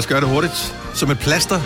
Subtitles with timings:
[0.00, 0.76] Jeg skal gøre det hurtigt.
[0.94, 1.60] Som et plaster.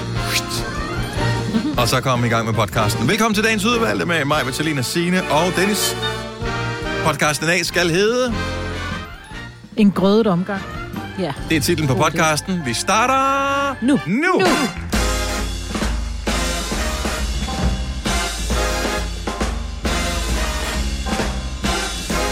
[1.79, 3.09] Og så kommer vi i gang med podcasten.
[3.09, 5.97] Velkommen til dagens udvalgte med mig, Vitalina Sine og Dennis.
[7.05, 8.35] Podcasten i dag skal hedde...
[9.77, 10.63] En grødet omgang.
[11.19, 11.33] Ja.
[11.49, 12.63] Det er titlen på podcasten.
[12.67, 13.77] Vi starter...
[13.83, 14.01] Nu.
[14.07, 14.39] Nu!
[14.39, 14.47] nu.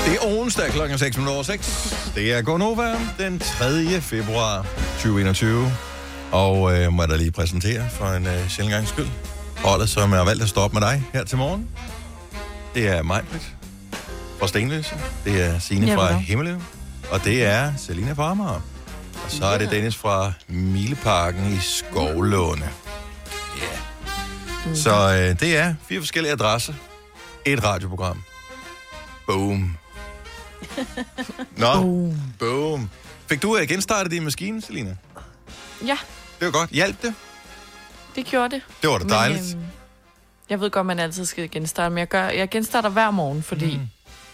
[0.06, 2.12] Det er onsdag klokken 6 minutter 6.
[2.14, 4.00] Det er Gonova den 3.
[4.00, 4.66] februar
[5.02, 5.91] 2021.
[6.32, 9.08] Og øh, må jeg da lige præsentere for en øh, sjældent gang skyld.
[9.56, 11.68] Holdet, som har valgt at stå op med dig her til morgen.
[12.74, 13.24] Det er mig,
[14.42, 14.94] fra Stenløse.
[15.24, 16.12] Det er Signe Ja, fra.
[16.12, 16.60] Himmeløv.
[17.10, 18.60] Og det er Selina fra Amager.
[19.24, 22.70] Og så er det Dennis fra Mileparken i Skovlåne.
[23.60, 23.64] Ja.
[24.66, 24.76] Yeah.
[24.76, 26.74] Så øh, det er fire forskellige adresser.
[27.44, 28.22] Et radioprogram.
[29.26, 29.76] Boom.
[31.56, 32.16] Nå, boom.
[32.38, 32.90] boom.
[33.26, 34.96] Fik du øh, genstartet din maskine, Selina?
[35.86, 35.96] Ja,
[36.42, 36.70] Det var godt.
[36.70, 37.14] Hjalp det?
[38.16, 38.62] det gjorde det.
[38.82, 39.54] Det var da dejligt.
[39.54, 39.64] øhm,
[40.50, 43.76] jeg ved godt, man altid skal genstarte, men jeg, gør, jeg genstarter hver morgen, fordi
[43.76, 43.88] mm.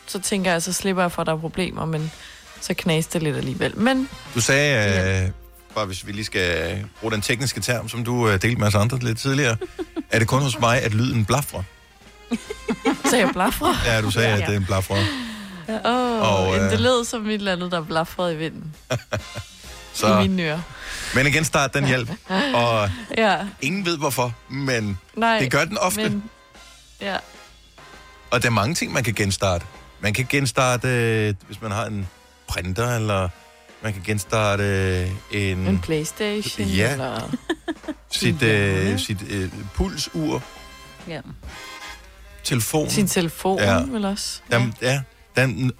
[0.06, 2.12] så tænker jeg, så slipper jeg for, at der er problemer, men
[2.60, 3.78] så knaste det lidt alligevel.
[3.78, 5.30] Men Du sagde, øh,
[5.74, 8.74] bare hvis vi lige skal bruge den tekniske term, som du øh, delte med os
[8.74, 9.56] andre lidt tidligere,
[10.10, 11.62] er det kun hos mig, at lyden blafrer?
[13.10, 13.92] så er jeg blafrer.
[13.92, 15.04] Ja, du sagde, at det er en blafrer.
[15.84, 18.74] Åh, oh, øh, det lød som et eller andet, der blafrede i vinden
[20.00, 20.60] Så, i mine ører.
[21.14, 22.10] men igen, start den hjælp.
[22.54, 25.38] Og Ja, ingen ved hvorfor, men nej.
[25.38, 26.02] det gør den ofte.
[26.10, 26.22] Men,
[27.00, 27.16] ja,
[28.30, 29.66] Og der er mange ting, man kan genstarte.
[30.00, 32.08] Man kan genstarte, øh, hvis man har en
[32.48, 33.28] printer, eller
[33.82, 35.10] man kan genstarte øh,
[35.42, 36.92] en, en Playstation, Ja.
[36.92, 37.30] eller...
[38.10, 40.42] sit, øh, sit øh, pulsur,
[41.08, 41.20] ja.
[42.44, 42.90] telefon.
[42.90, 43.80] Sin telefon, Ja.
[43.82, 44.40] vel også?
[44.52, 45.00] Den, ja,
[45.36, 45.72] den,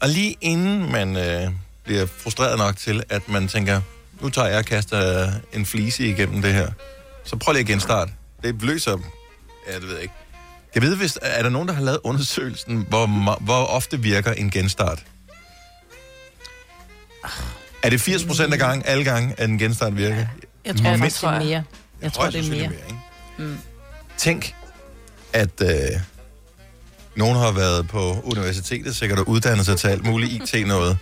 [0.00, 1.50] og lige inden man øh,
[1.86, 3.80] bliver frustreret nok til, at man tænker,
[4.20, 6.70] nu tager jeg og kaster en flise igennem det her,
[7.24, 8.12] så prøv lige at genstarte.
[8.42, 8.98] Det løser...
[9.68, 10.14] Ja, det ved jeg ikke.
[10.74, 13.06] Jeg ved, hvis, er der nogen, der har lavet undersøgelsen, hvor,
[13.40, 15.02] hvor ofte virker en genstart?
[17.82, 20.26] Er det 80 procent af gang, alle gange, at en genstart virker?
[20.64, 21.64] Jeg tror Men- faktisk, det er mere.
[22.02, 22.80] Jeg tror, det er sandsynligt mere.
[22.88, 22.98] ikke?
[23.50, 23.58] Mm.
[24.16, 24.54] Tænk,
[25.32, 25.68] at øh,
[27.16, 30.98] nogen har været på universitetet, sikkert og uddannet sig til alt muligt IT-noget,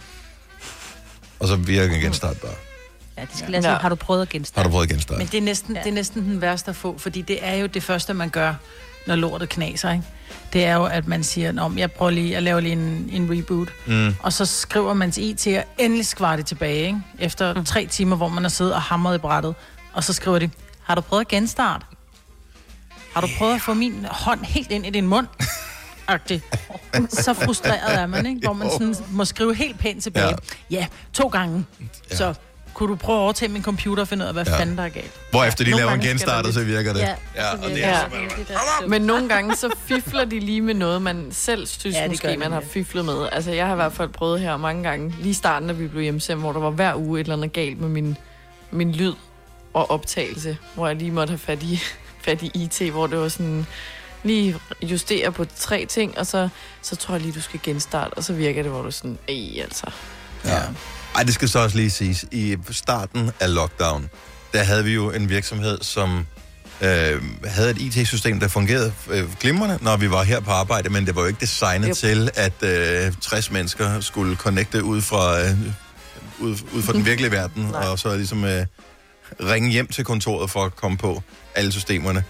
[1.44, 2.52] og så virker en genstart bare.
[3.18, 3.68] Ja, det skal lade.
[3.70, 3.74] Ja.
[3.78, 4.68] Har du prøvet at Har genstarte?
[4.68, 5.18] du prøvet genstart?
[5.18, 7.66] Men det er, næsten, det er næsten den værste at få, fordi det er jo
[7.66, 8.54] det første, man gør,
[9.06, 10.04] når lortet knaser, ikke?
[10.52, 13.28] Det er jo, at man siger, om jeg prøver lige, jeg laver lige en, en
[13.38, 14.14] reboot, Mm.
[14.22, 17.00] og så skriver man til IT, og endelig skvar det tilbage, ikke?
[17.18, 17.64] Efter mm.
[17.64, 19.54] tre timer, hvor man har siddet og hamret i brættet,
[19.92, 20.50] og så skriver de,
[20.82, 21.84] har du prøvet at genstarte?
[23.14, 25.26] Har du prøvet at få min hånd helt ind i din mund?
[26.08, 26.42] Agtigt.
[27.08, 28.40] Så frustreret er man, ikke?
[28.44, 30.26] Hvor man sådan må skrive helt pænt tilbage.
[30.28, 30.34] Ja.
[30.70, 31.64] Ja, to gange.
[32.10, 32.16] Ja.
[32.16, 32.34] Så
[32.74, 34.58] kunne du prøve at overtage min computer og finde ud af, hvad Ja.
[34.58, 35.10] fanden der er galt.
[35.30, 37.00] Hvor efter de Nogle laver en genstart, og så virker det.
[37.00, 37.14] Ja,
[37.52, 38.54] og det virker er Ja.
[38.82, 42.36] der- Men nogle gange så fifler de lige med noget, man selv synes Ja, måske,
[42.36, 42.66] man har ja.
[42.70, 43.28] fiflet med.
[43.32, 46.02] Altså, jeg har i hvert fald prøvet her mange gange, lige starten, da vi blev
[46.02, 48.16] hjemsendt, hvor der var hver uge et eller andet galt med min,
[48.70, 49.12] min lyd
[49.74, 51.80] og optagelse, hvor jeg lige måtte have fat i,
[52.24, 53.66] fat i IT, hvor det var sådan
[54.24, 56.48] lige justere på tre ting, og så,
[56.82, 59.62] så tror jeg lige, du skal genstarte, og så virker det, hvor du sådan, ej,
[59.62, 59.86] altså.
[60.44, 60.60] Ja.
[61.14, 62.24] Ej, det skal så også lige siges.
[62.32, 64.10] I starten af lockdown,
[64.52, 66.26] der havde vi jo en virksomhed, som
[66.80, 71.06] øh, havde et IT-system, der fungerede øh, glimrende, når vi var her på arbejde, men
[71.06, 71.96] det var jo ikke designet Yep.
[71.96, 72.62] til, at
[73.06, 75.50] øh, 60 mennesker skulle connecte ud fra, øh,
[76.40, 78.66] ud, ud fra den virkelige verden, og så ligesom øh,
[79.40, 81.22] ringe hjem til kontoret for at komme på
[81.54, 82.24] alle systemerne.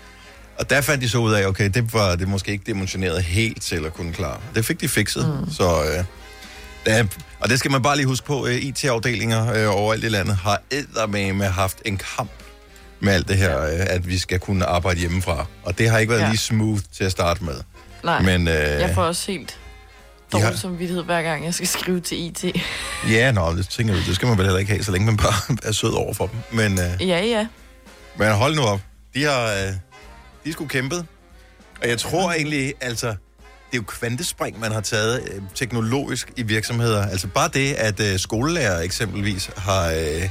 [0.59, 3.62] Og der fandt de så ud af, okay, det var det måske ikke dimensioneret helt
[3.62, 4.41] til at kunne klare.
[4.54, 5.50] Det fik de fikset, mm.
[5.53, 5.65] så...
[5.65, 6.04] Øh,
[6.87, 7.04] der,
[7.41, 10.62] og det skal man bare lige huske på, øh, IT-afdelinger øh, overalt i landet har
[10.70, 12.31] eddermame haft en kamp
[13.00, 15.47] med alt det her, øh, at vi skal kunne arbejde hjemmefra.
[15.62, 16.25] Og det har ikke været ja.
[16.25, 16.31] Ja.
[16.31, 17.54] lige smooth til at starte med.
[18.04, 19.59] Nej, Men øh, jeg får også helt
[20.33, 22.45] dårlig samvittighed, hver gang jeg skal skrive til IT.
[23.15, 25.16] ja, nå, det tænker jeg, det skal man vel heller ikke have, så længe man
[25.16, 26.39] bare er sød over for dem.
[26.53, 27.47] Men, øh, Ja, ja.
[28.18, 28.80] men hold nu op.
[29.15, 29.72] De har, øh,
[30.45, 31.07] de sgu kæmpet.
[31.83, 33.17] Og jeg tror egentlig, altså, det
[33.73, 37.07] er jo kvantespring, man har taget øh, teknologisk i virksomheder.
[37.07, 40.29] Altså bare det, at øh, skolelærer eksempelvis har øh,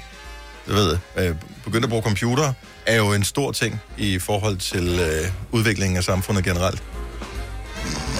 [0.67, 2.53] du ved, øh, begyndt at bruge computer,
[2.85, 6.83] er jo en stor ting i forhold til øh, udviklingen af samfundet generelt.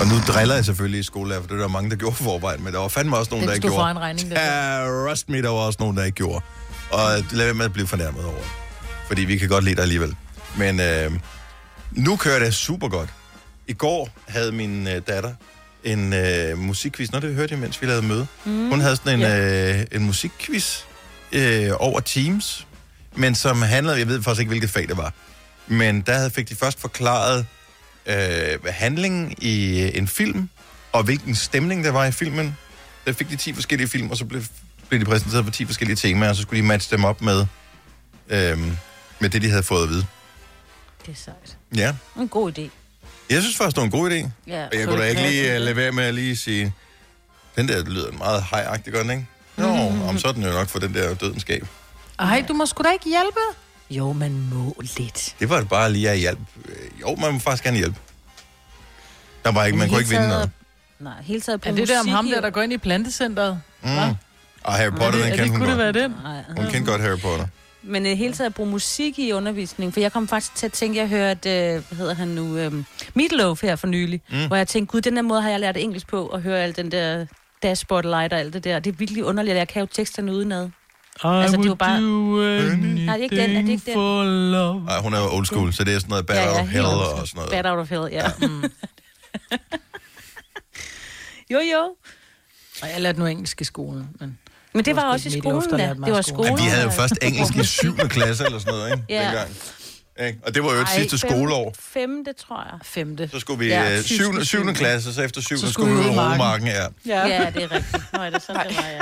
[0.02, 2.64] Og nu driller jeg selvfølgelig i skolelærer, for det der mange, der gjorde for forvejen,
[2.64, 3.92] men der var fandme også nogen, Den der ikke gjorde.
[3.92, 4.42] en regning, der.
[4.42, 6.46] Ja, rust me, der var også nogen, der ikke gjorde.
[6.92, 8.44] Og lad være med at blive fornærmet over.
[9.08, 10.16] Fordi vi kan godt lide dig alligevel.
[10.58, 11.12] Men øh,
[11.96, 13.10] nu kører det super godt.
[13.68, 15.34] I går havde min øh, datter
[15.84, 17.12] en øh, musikquiz.
[17.12, 18.28] Nå, det hørte jeg, mens vi lavede møde.
[18.46, 18.70] Mm.
[18.70, 19.26] Hun havde sådan en,
[19.80, 20.80] øh, en musikquiz
[21.32, 22.68] øh, over Teams.
[23.16, 25.14] men som handlede, jeg ved faktisk ikke, hvilket fag det var,
[25.68, 27.46] men der havde- fik de først forklaret
[28.06, 30.50] øh, handlingen i øh, en film,
[30.92, 32.58] og hvilken stemning der var i filmen.
[33.06, 34.44] Der fik de 10 forskellige film, og så blev,
[34.90, 37.46] blev de præsenteret for 10 forskellige temaer, og så skulle de matche dem op med,
[38.30, 38.60] øh,
[39.20, 40.06] med det, de havde fået at vide.
[41.06, 41.58] Det er sejt.
[41.76, 42.62] Ja, En god idé.
[43.30, 44.30] jeg synes faktisk, det var en god idé.
[44.48, 44.66] Ja.
[44.66, 46.74] Og jeg kunne da ikke lige uh, lade være med at lige sige,
[47.56, 49.28] den der lyder meget hejagtig, den ikke?
[49.58, 49.68] Nå,
[50.10, 51.68] om så er den jo nok for den der dødenskab.
[52.20, 53.40] Ej, du må sgu da ikke hjælpe.
[53.90, 55.36] Jo, man må lidt.
[55.40, 56.42] Det var det bare lige at hjælpe.
[56.66, 58.00] Øh, Jo, man må faktisk gerne hjælpe.
[59.46, 60.50] Der var ikke, man kunne ikke vinde noget.
[61.00, 63.62] Nej, hele taget på Er det der om ham der, der går ind i plantecenteret?
[63.82, 63.90] Mm.
[64.64, 65.96] Og Harry Potter, er den det, kendte det, hun kunne det godt.
[65.96, 66.58] være den?
[66.58, 67.48] Hun kendte godt Harry Potter.
[67.84, 70.74] Men uh, hele tiden at bruge musik i undervisning, for jeg kom faktisk til at
[70.74, 74.48] tænke, jeg hørte, uh, hvad hedder han nu, um, Meatloaf her for nylig, mm.
[74.48, 76.76] hvor jeg tænkte, gud, den der måde har jeg lært engelsk på, at høre al
[76.76, 77.26] den der
[77.64, 78.80] dashboard light og alt det der.
[78.80, 80.70] Det er virkelig underligt, at jeg kan jo teksterne udenad.
[81.24, 82.38] Altså, det er jo bare- Nej,
[82.98, 83.94] det er ikke den, er det ikke den?
[83.94, 84.86] for love.
[84.90, 86.68] Ej, hun er jo old school, så det er sådan noget Bad ja, ja, of
[86.68, 87.52] Hell og sådan noget.
[87.64, 88.24] Bad out of hell, ja.
[88.42, 88.64] Mm.
[91.54, 91.96] jo, jo.
[92.82, 94.38] Og jeg lærte nu engelsk i skolen, men...
[94.74, 95.90] Men det Det var også i skolen, da.
[96.06, 96.58] Det var skolen.
[96.58, 97.98] Ja, vi havde jo først engelsk i 7.
[98.16, 99.04] klasse eller sådan noget, ikke?
[99.10, 99.26] Ja.
[99.26, 99.50] Dengang.
[100.28, 100.40] Ikke?
[100.46, 101.74] Og det var jo et Ej, sidste fem- skoleår.
[101.80, 102.80] Femte, tror jeg.
[102.84, 103.30] Femte.
[103.34, 104.32] Så skulle vi Ja, ja, tysk 7.
[104.34, 104.46] i 7.
[104.46, 104.74] syvende.
[104.74, 105.58] klasse, så efter 7.
[105.58, 106.82] Så Så skulle skulle vi ud i i Romarken, ja.
[107.06, 107.72] Ja, det er rigtigt.
[108.14, 109.00] Nå, er det sådan, det var, ja.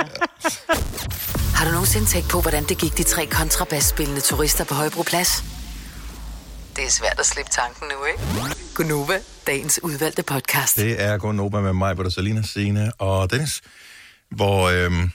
[1.56, 5.44] Har du nogensinde tænkt på, hvordan det gik de tre kontrabasspillende turister på Højbroplads?
[6.76, 8.54] Det er svært at slippe tanken nu, ikke?
[8.74, 10.76] Gunova, dagens udvalgte podcast.
[10.76, 13.60] Det er Gordon Nova med mig, Britta, Selina, Signe og Dennis,
[14.30, 15.10] hvor øhm,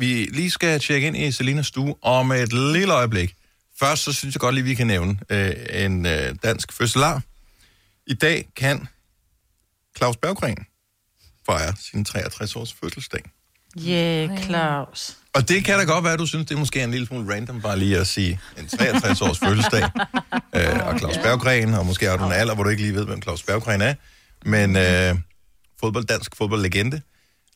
[0.00, 3.34] vi lige skal tjekke ind i Selinas stue om et lille øjeblik.
[3.80, 7.22] Først så synes jeg godt lige, vi kan nævne øh, en øh, dansk fødselar.
[8.06, 8.88] I dag kan
[9.96, 10.66] Claus Berggren
[11.46, 13.20] fejre sin 63-års fødselsdag.
[13.78, 15.16] Yeah, Claus.
[15.34, 17.34] Og det kan da godt være, at du synes, det er måske en lille smule
[17.34, 19.82] random bare lige at sige en 63-års fødselsdag.
[20.54, 23.06] Øh, og Claus Berggren, og måske har du en alder, hvor du ikke lige ved,
[23.06, 23.94] hvem Claus Berggren er.
[24.44, 25.14] Men øh,
[25.80, 27.02] fodbold, dansk fodboldlegende,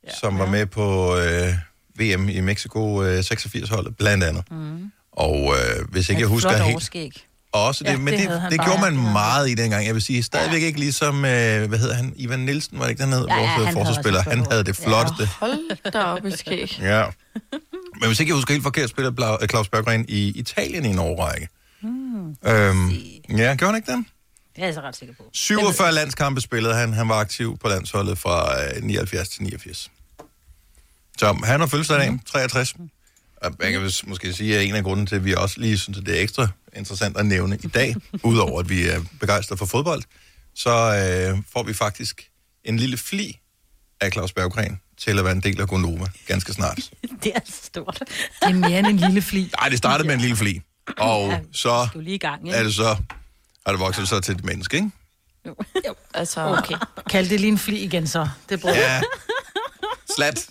[0.07, 0.13] ja.
[0.21, 1.55] som var med på øh,
[1.99, 4.45] VM i Mexico øh, 86-holdet, blandt andet.
[4.51, 4.93] Mm.
[5.13, 6.63] Og øh, hvis ikke jeg husker helt...
[6.63, 7.25] overskæg.
[7.53, 9.87] Også det, Ja, men det det, gjorde man meget i dengang.
[9.87, 13.03] Jeg vil sige, stadigvæk ikke ligesom, øh, hvad hedder han, Ivan Nielsen, var det ikke
[13.03, 14.23] den hed, Ja, ja, vores øh, havde forsvarsspiller.
[14.23, 15.27] Han havde det flotteste.
[15.27, 16.79] Hold da op i skæg.
[16.83, 17.05] Ja.
[18.01, 20.99] Men hvis ikke jeg husker helt forkert, spillede Bla- Claus Berggren i Italien i en
[20.99, 21.49] årrække.
[21.83, 22.29] Hmm.
[22.47, 22.91] Øhm,
[23.31, 24.05] ja, gjorde han ikke det?
[24.57, 25.23] Det er jeg så ret sikker på.
[25.33, 26.93] 47 landskampe spillede han.
[26.93, 29.91] Han var aktiv på landsholdet fra øh, 79 til 89.
[31.19, 32.75] Så han har fødselsdag i dag, 63.
[33.37, 35.99] Og jeg kan måske sige, at en af grunden til, at vi også lige synes,
[35.99, 39.67] at det er ekstra interessant at nævne i dag, udover at vi er begejstrede for
[39.67, 40.03] fodbold,
[40.55, 42.29] så øh, får vi faktisk
[42.65, 43.39] en lille fli
[44.01, 46.91] af Claus Berggren til at være en del af Gonova ganske snart.
[47.25, 47.99] Det er stort.
[47.99, 49.51] Det er mere end en lille fli.
[49.61, 50.61] Nej, det startede med en lille fli.
[50.99, 52.67] Og så Du er lige i gang, er ikke?
[52.67, 52.97] det så,
[53.67, 54.91] har det vokset så til et menneske, ikke?
[56.15, 56.75] Altså, Okay.
[57.11, 58.29] Kald det lige en fli igen så.
[58.49, 59.03] Det bruger Ja.
[60.17, 60.47] Slat.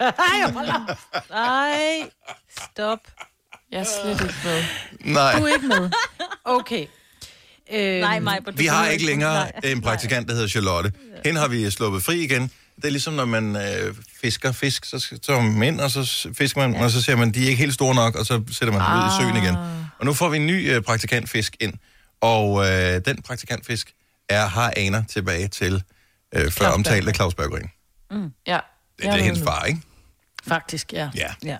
[1.30, 2.10] Nej,
[2.58, 2.98] stop.
[3.72, 4.64] jeg er slet ikke med.
[5.14, 5.38] Nej.
[5.38, 5.90] du er ikke med.
[6.44, 6.86] Okay.
[7.72, 8.38] Øhm, Nej, mig.
[8.54, 10.92] Vi har ikke længere en praktikant, der hedder Charlotte.
[11.24, 12.50] Hende har vi sluppet fri igen.
[12.76, 15.90] Det er ligesom, når man øh, fisker fisk, så så tager man dem ind, og
[15.90, 16.84] så fisker man, ja.
[16.84, 18.98] og så ser man, de er ikke helt store nok, og så sætter man dem
[18.98, 19.56] ud i søen igen.
[19.98, 21.74] Og nu får vi en ny øh, praktikantfisk ind,
[22.20, 23.92] og øh, den praktikantfisk
[24.28, 25.82] er, har aner tilbage til
[26.34, 27.70] øh, før omtalte Claus Berggren.
[28.46, 28.58] Ja.
[28.96, 29.80] Det, det er hendes far, ikke?
[30.46, 31.10] Faktisk, ja.
[31.14, 31.26] Ja.
[31.44, 31.56] Ja.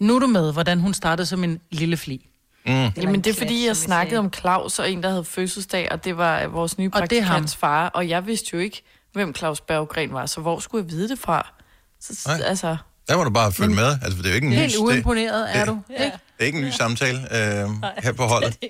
[0.00, 2.26] Nu er du med, hvordan hun startede som en lille fli.
[2.66, 6.16] Jamen, det er fordi, jeg snakkede om Claus og en, der havde fødselsdag, og det
[6.16, 9.60] var øh, vores nye det er praktikants far, og jeg vidste jo ikke, hvem Claus
[9.60, 11.52] Berggren var, så hvor skulle jeg vide det fra?
[12.00, 12.40] Så, Nej.
[12.48, 12.76] altså,
[13.08, 13.98] Der må du bare følge med.
[14.02, 16.04] Altså, det er jo ikke en ny, Helt det, uimponeret er det- du, ikke?
[16.04, 17.70] det er ikke en ny samtale øh,
[18.02, 18.58] her på holdet.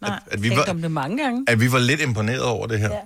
[0.00, 0.20] Nej.
[0.26, 1.44] At, at, vi var, om det mange gange.
[1.48, 2.90] at vi var lidt imponeret over det her.
[2.94, 3.00] Ja.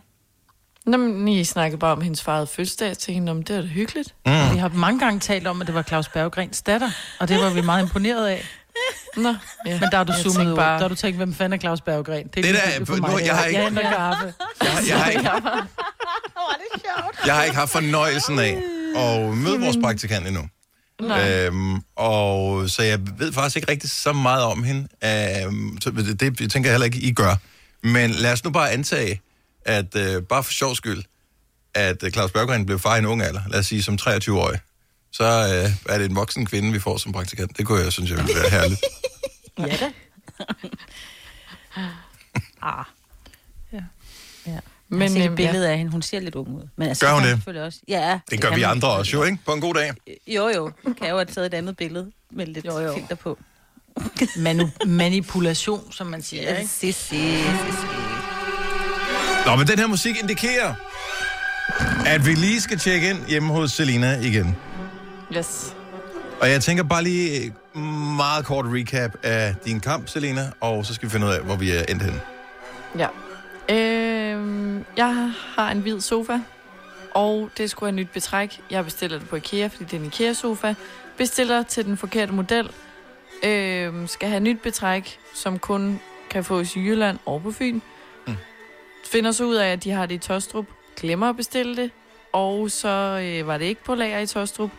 [0.88, 3.66] Nå, men I snakkede bare om hendes far fødselsdag, til hende, om det er da
[3.66, 4.14] hyggeligt.
[4.26, 4.32] Mm.
[4.52, 6.90] Vi har mange gange talt om, at det var Claus Berggrens datter,
[7.20, 8.44] og det var vi meget imponeret af.
[9.16, 9.34] Nå,
[9.66, 9.80] ja.
[9.80, 10.56] Men der har du Jeg zoomet tænkte ud.
[10.56, 12.26] bare- Der har du tænkt, hvem fanden er Claus Berggren?
[12.34, 13.26] Det er Det der- for nu- mig.
[13.26, 14.24] jeg har ikke- Jeg henter kaffe.
[14.62, 15.30] Jeg, jeg, har ikke,
[17.26, 18.62] jeg har ikke haft fornøjelsen af
[18.96, 20.42] at møde vores praktikant endnu.
[21.02, 24.80] Øhm, og så jeg ved faktisk ikke rigtig så meget om hende.
[25.04, 27.34] Øhm, så det, det jeg tænker jeg heller ikke, I gør.
[27.82, 29.20] Men lad os nu bare antage,
[29.68, 31.02] at øh, bare for sjov skyld,
[31.74, 34.60] at øh, Claus Berggren blev far i en ung alder, lad os sige som 23-årig,
[35.12, 37.58] så øh, er det en voksen kvinde, vi får som praktikant.
[37.58, 38.80] Det kunne jeg synes, jeg ville være herligt.
[39.58, 39.90] Ja da.
[42.62, 42.84] ah.
[43.72, 43.82] Ja.
[44.46, 44.58] Ja.
[44.88, 45.92] Men, jeg har set øhm, et billede af hende.
[45.92, 46.62] Hun ser lidt ung ud.
[46.76, 47.30] Men altså, Gør hun det?
[47.30, 47.78] Selvfølgelig også.
[47.88, 49.38] Ja, Det gør kan vi andre også jo, ikke?
[49.46, 49.92] På en god dag.
[50.36, 50.72] Jo, jo.
[50.84, 52.94] Kan jeg jo have taget et andet billede med lidt jo, jo.
[52.94, 53.38] filter på.
[54.36, 56.70] Manu- manipulation, som man siger, ikke?
[56.70, 58.27] Si, si, si, si.
[59.48, 60.74] Nå, men den her musik indikerer,
[62.06, 64.56] at vi lige skal tjekke ind hjemme hos Selina igen.
[65.36, 65.76] Yes.
[66.40, 67.82] Og jeg tænker bare lige øh,
[68.16, 71.56] meget kort recap af din kamp, Selina, og så skal vi finde ud af, hvor
[71.56, 72.20] vi er endt henne.
[72.98, 73.08] Ja.
[73.74, 76.38] Øhm, jeg har en hvid sofa,
[77.14, 78.60] og det skulle have nyt betræk.
[78.70, 80.74] Jeg bestiller det på IKEA, fordi det er en IKEA-sofa.
[81.16, 82.70] Bestiller til den forkerte model.
[83.42, 86.00] Øhm, skal have nyt betræk, som kun
[86.30, 87.80] kan fås i Jylland og på Fyn.
[89.12, 90.66] Finder så ud af, at de har det i Tostrup.
[90.96, 91.90] Glemmer at bestille det.
[92.32, 92.88] Og så
[93.24, 94.70] øh, var det ikke på lager i Tostrup.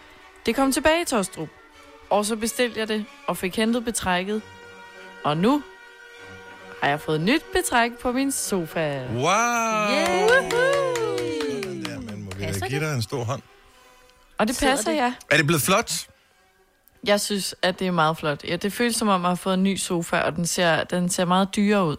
[0.46, 1.48] Det kom tilbage i Tostrup.
[2.10, 4.42] Og så bestilte jeg det, og fik hentet betrækket.
[5.24, 5.64] Og nu
[6.82, 9.04] har jeg fået nyt betræk på min sofa.
[9.14, 9.24] Wow!
[9.24, 10.30] Yeah.
[11.64, 13.42] Sådan der, men må vi da Passer give dig en stor hånd?
[14.38, 14.98] Og det Sidder passer, det?
[14.98, 15.14] ja.
[15.32, 16.08] Er det blevet flot?
[17.04, 18.44] Jeg synes, at det er meget flot.
[18.44, 20.84] Ja, det føles som om, at jeg har fået en ny sofa, og den ser,
[20.84, 21.98] den ser meget dyrere ud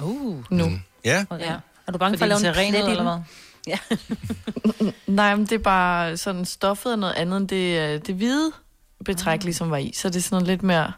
[0.00, 0.44] Uh.
[0.50, 0.68] nu.
[0.68, 0.80] Mm.
[1.04, 1.54] Ja, Ja.
[1.86, 3.24] Er du bange Fordi for at lave en plet eller den?
[4.84, 4.92] hvad?
[5.14, 8.52] Nej, men det er bare sådan stoffet og noget andet end det, øh, det hvide
[9.04, 9.44] betræk, Ah.
[9.44, 9.92] ligesom var i.
[9.96, 10.92] Så det er sådan noget lidt mere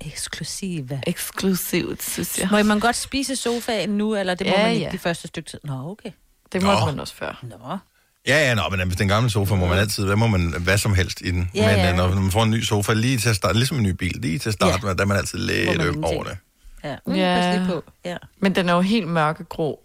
[0.00, 1.00] Eksklusive.
[1.06, 2.48] eksklusivt, synes jeg.
[2.50, 4.90] Må man godt spise sofaen nu, eller det må Ja, man ikke ja.
[4.92, 5.58] de første stykke tid?
[5.64, 6.10] Nå, okay.
[6.52, 6.86] Det måtte Nå.
[6.86, 7.38] man også før.
[7.42, 7.76] Nå.
[8.26, 10.78] ja, ja nå, men hvis den gamle sofa må man altid, hvad må man, hvad
[10.78, 11.50] som helst i den.
[11.54, 11.90] Ja, men ja.
[11.90, 14.12] øh, når man får en ny sofa lige til at starte, ligesom en ny bil,
[14.20, 14.94] lige til at starte, ja.
[14.94, 16.36] der er man altid lidt man øm over det.
[16.84, 17.34] Ja, mm, Ja.
[17.40, 17.84] pas lige på.
[18.04, 18.16] Ja.
[18.40, 19.80] Men den er jo helt mørkegrå,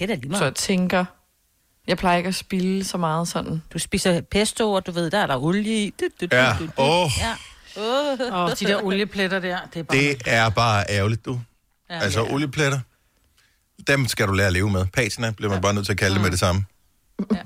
[0.00, 0.42] Det er da lige så meget.
[0.44, 1.04] jeg tænker...
[1.86, 3.62] Jeg plejer ikke at spille så meget sådan.
[3.72, 5.90] Du spiser pesto, og du ved, der er der olie i.
[6.00, 6.70] Du, du, du, Ja, du, du.
[6.76, 7.34] åh, Ja.
[7.76, 8.32] Oh.
[8.42, 9.98] Og de der oliepletter der, det er bare...
[9.98, 11.40] det er bare ærgerligt, du.
[11.90, 12.80] ja, Altså oliepletter,
[13.86, 14.86] dem skal du lære at leve med.
[14.86, 16.64] Patina bliver man bare nødt til at kalde det med det samme.
[17.32, 17.36] Ja.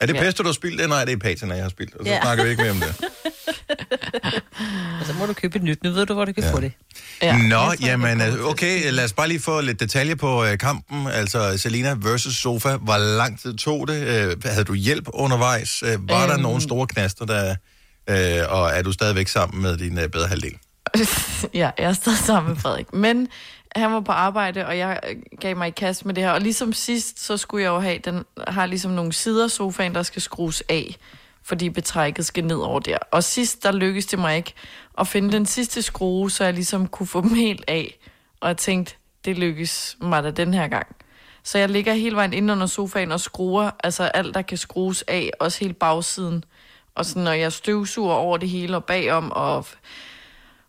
[0.00, 0.20] Er det Ja.
[0.20, 0.88] pesto, du har spildt?
[0.88, 1.94] Nej, det er patina, jeg har spildt.
[1.94, 2.20] Og så Ja.
[2.22, 2.94] snakker vi ikke mere om det.
[5.00, 5.82] Og så må du købe et nyt.
[5.84, 6.52] Nu ved du, hvor du kan Ja.
[6.52, 6.72] få det.
[7.22, 7.36] Ja.
[7.36, 10.58] Nå, Jeg tror, jamen, at okay, lad os bare lige få lidt detaljer på øh,
[10.58, 11.06] kampen.
[11.06, 12.76] Altså, Selina versus Sofa.
[12.76, 14.02] Hvor lang tid tog det?
[14.06, 15.82] Øh, havde du hjælp undervejs?
[15.82, 16.08] Øh, var øhm...
[16.08, 16.42] der Øhm.
[16.42, 17.54] nogle store knaster, der...
[18.10, 20.52] Øh, og er du stadigvæk sammen med din øh, bedre halvdel?
[21.54, 22.92] ja, jeg er stadig sammen med Frederik.
[22.92, 23.28] Men
[23.76, 26.30] han var på arbejde, og jeg øh, gav mig i kast med det her.
[26.30, 30.02] Og ligesom sidst, så skulle jeg jo have, den har ligesom nogle sider sofaen, der
[30.02, 30.96] skal skrues af,
[31.46, 32.98] fordi betrækket skal ned over der.
[33.10, 34.54] Og sidst, der lykkedes det mig ikke
[34.98, 37.98] at finde den sidste skrue, så jeg ligesom kunne få dem helt af.
[38.40, 40.96] Og jeg tænkte, det lykkes mig da den her gang.
[41.42, 45.04] Så jeg ligger hele vejen inde under sofaen og skruer, altså alt, der kan skrues
[45.08, 46.44] af, også hele bagsiden.
[46.94, 49.66] Og sådan, når jeg støvsuger over det hele og bagom, og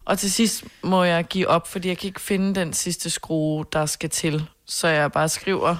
[0.05, 3.65] og til sidst må jeg give op, fordi jeg kan ikke finde den sidste skrue,
[3.73, 4.45] der skal til.
[4.65, 5.75] Så jeg bare skriver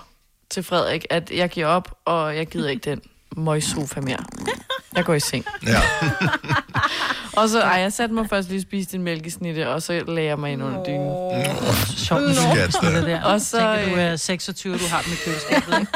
[0.49, 3.01] til Frederik, at jeg giver op, og jeg gider ikke den
[3.37, 4.25] møgsofa mere.
[4.95, 5.45] Jeg går i seng.
[5.65, 5.81] Ja.
[7.41, 10.29] Og så, ej, jeg satte mig først lige og spiste en mælkesnitte, og så lagde
[10.29, 11.97] jeg mig ind under dynen.
[11.97, 13.23] sjovt, med Skat, det der.
[13.23, 15.91] Og så, Tænker, du er 26, du har dem i køleskabet, ikke?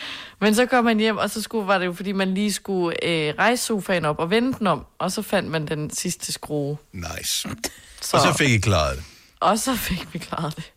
[0.40, 3.04] Men så kom man hjem, og så skulle, var det jo, fordi man lige skulle
[3.04, 6.76] øh, rejse sofaen op og vende den om, og så fandt man den sidste skrue.
[6.92, 7.48] Nice.
[8.00, 9.04] Så, Og så fik I klaret det.
[9.40, 10.70] og så fik vi klaret det.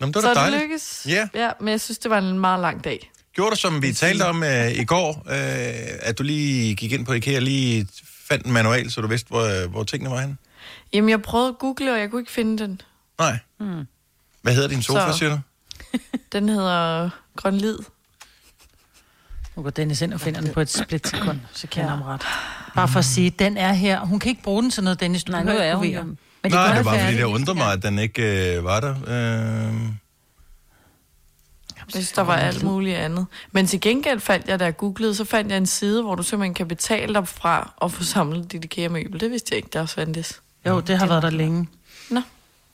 [0.00, 0.62] Nå, men det var så da det dejligt.
[0.62, 1.06] lykkedes.
[1.08, 1.28] Ja.
[1.34, 1.50] ja.
[1.60, 3.10] Men jeg synes, det var en meget lang dag.
[3.34, 7.06] Gjorde du, som vi talte om øh, i går, øh, at du lige gik ind
[7.06, 7.88] på IKEA og lige
[8.28, 10.36] fandt en manual, så du vidste, hvor, hvor tingene var henne?
[10.92, 12.80] Jamen, jeg prøvede at google, og jeg kunne ikke finde den.
[13.18, 13.38] Nej.
[13.58, 13.84] Hmm.
[14.42, 15.38] Hvad hedder din sofa, Så- siger du?
[16.32, 17.78] Den hedder Grønlid.
[19.56, 22.22] Nu går Dennis ind og finder den på et splitsekund, så kan jeg ham ret.
[22.74, 24.00] Bare for at sige, den er her.
[24.00, 25.24] Hun kan ikke bruge den til noget, Dennis.
[25.24, 25.86] Du Nej, nu er hun.
[26.42, 28.94] Men Nej, gør det bare fordi, det undrer mig, at den ikke øh, var der.
[29.06, 29.74] Øh,
[31.94, 33.26] Jeg synes, der var alt muligt andet.
[33.52, 36.22] Men til gengæld fandt jeg, da jeg googlede, så fandt jeg en side, hvor du
[36.22, 39.20] simpelthen kan betale dig fra og få samlet dit IKEA-møbel.
[39.20, 40.40] Det vidste jeg ikke, der også fandtes.
[40.66, 41.68] Jo, det har været der længe.
[42.10, 42.20] Nå.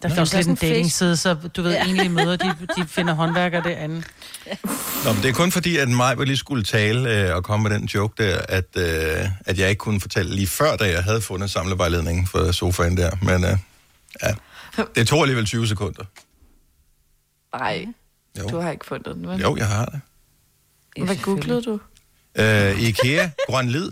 [0.02, 1.84] Der findes lidt en Sådan en datingside, så du ved, Ja.
[1.84, 1.90] ja.
[1.90, 4.02] enlige møder, de, de finder håndværkere derinde.
[5.04, 7.78] Nå, men det er kun fordi, at mig lige skulle tale øh, og komme med
[7.78, 11.20] den joke der, at, øh, at jeg ikke kunne fortælle lige før, da jeg havde
[11.20, 13.10] fundet samlevejledningen for sofaen der.
[13.22, 13.58] Men øh,
[14.22, 14.34] ja,
[14.94, 16.02] det tog alligevel 20 sekunder.
[17.58, 17.86] Nej,
[18.38, 19.40] Jo, du har ikke fundet den, vel?
[19.40, 20.00] jo jeg har det.
[21.04, 21.80] Hvad googlede du?
[22.38, 23.90] Øh, IKEA, grøn lid.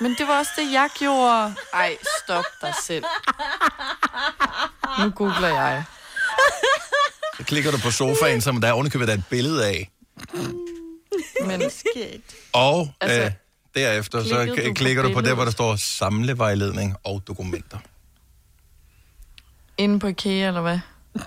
[0.00, 1.54] Men det var også det, jeg gjorde.
[1.74, 3.04] Ej, stop dig selv.
[5.00, 5.84] Nu googler jeg.
[7.36, 9.90] Så klikker du på sofaen, som der er ovenikøbet der er et billede af.
[11.46, 11.62] Men
[12.52, 13.30] Og Altså, øh,
[13.74, 15.36] derefter så du klikker du på der, billedet?
[15.36, 17.78] hvor der står samlevejledning og dokumenter.
[19.78, 20.78] inde på IKEA, eller hvad?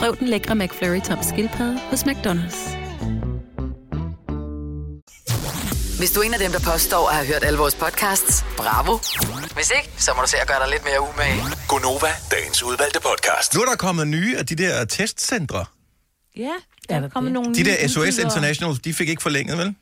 [0.00, 2.76] Prøv den lækre McFlurry tom skildpadde hos McDonald's.
[5.98, 8.98] Hvis du er en af dem, der påstår at have hørt alle vores podcasts, bravo.
[9.54, 11.42] Hvis ikke, så må du se at gøre dig lidt mere umage.
[11.68, 13.54] Gonova, dagens udvalgte podcast.
[13.54, 15.64] Nu er der kommet nye af de der testcentre.
[16.36, 16.50] Ja, der
[16.88, 17.34] Er er der kommet det?
[17.34, 18.24] nogle De nye der SOS udbydere.
[18.24, 19.74] International, de fik ikke forlænget, vel?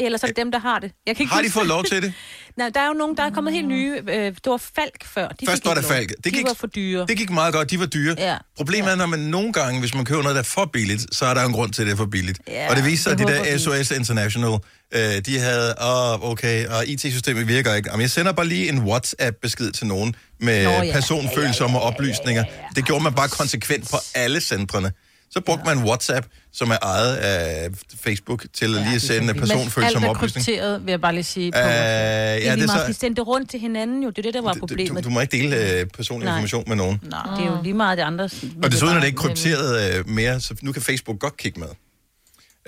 [0.00, 0.92] Eller så er det dem, der har det.
[1.06, 2.12] Jeg kan ikke Har de huske- fået lov til det?
[2.58, 4.02] Nej, der er jo nogen, der er kommet helt nye.
[4.08, 5.28] Øh, det var Falk før.
[5.28, 5.84] De Først var lov.
[5.84, 6.08] Falk.
[6.08, 7.06] Det de gik- var for dyre.
[7.08, 8.14] Det gik meget godt, de var dyre.
[8.18, 8.36] Ja.
[8.56, 11.26] Problemet er, når man nogle gange, hvis man køber noget, der er for billigt, så
[11.26, 12.38] er der en grund til, at det er for billigt.
[12.48, 13.58] Ja, og det viser sig, at de der.
[13.58, 14.58] SOS International,
[14.94, 17.88] øh, de havde, åh, okay, og IT-systemet virker ikke.
[17.90, 20.82] Jamen, jeg sender bare lige en WhatsApp-besked til nogen med Nå, Nå, ja.
[20.82, 20.92] ja.
[20.92, 22.44] personfølsomme oplysninger.
[22.76, 24.92] Det gjorde man bare konsekvent på alle centrene.
[25.30, 27.68] Så brugte man WhatsApp, som er ejet af
[28.00, 30.44] Facebook, til at lige at sende Men alt personfølsomme er oplysninger.
[30.44, 31.52] krypteret, vil jeg bare lige sige.
[31.52, 32.88] På, Øh, Ja, ja, det det er er så...
[32.88, 34.10] De sendte rundt til hinanden jo.
[34.10, 35.04] Det er det, der var problemet.
[35.04, 36.34] du, du må ikke dele øh, personlig Nej.
[36.34, 36.98] information med nogen.
[37.04, 38.24] Det er jo lige meget det andre.
[38.62, 41.68] Og desuden er det ikke krypteret øh, mere, så nu kan Facebook godt kigge med.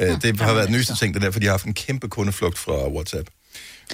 [0.00, 2.09] Øh, det har været den nyeste ting, det der, for de har haft en kæmpe
[2.09, 3.29] kundeflugt fra WhatsApp.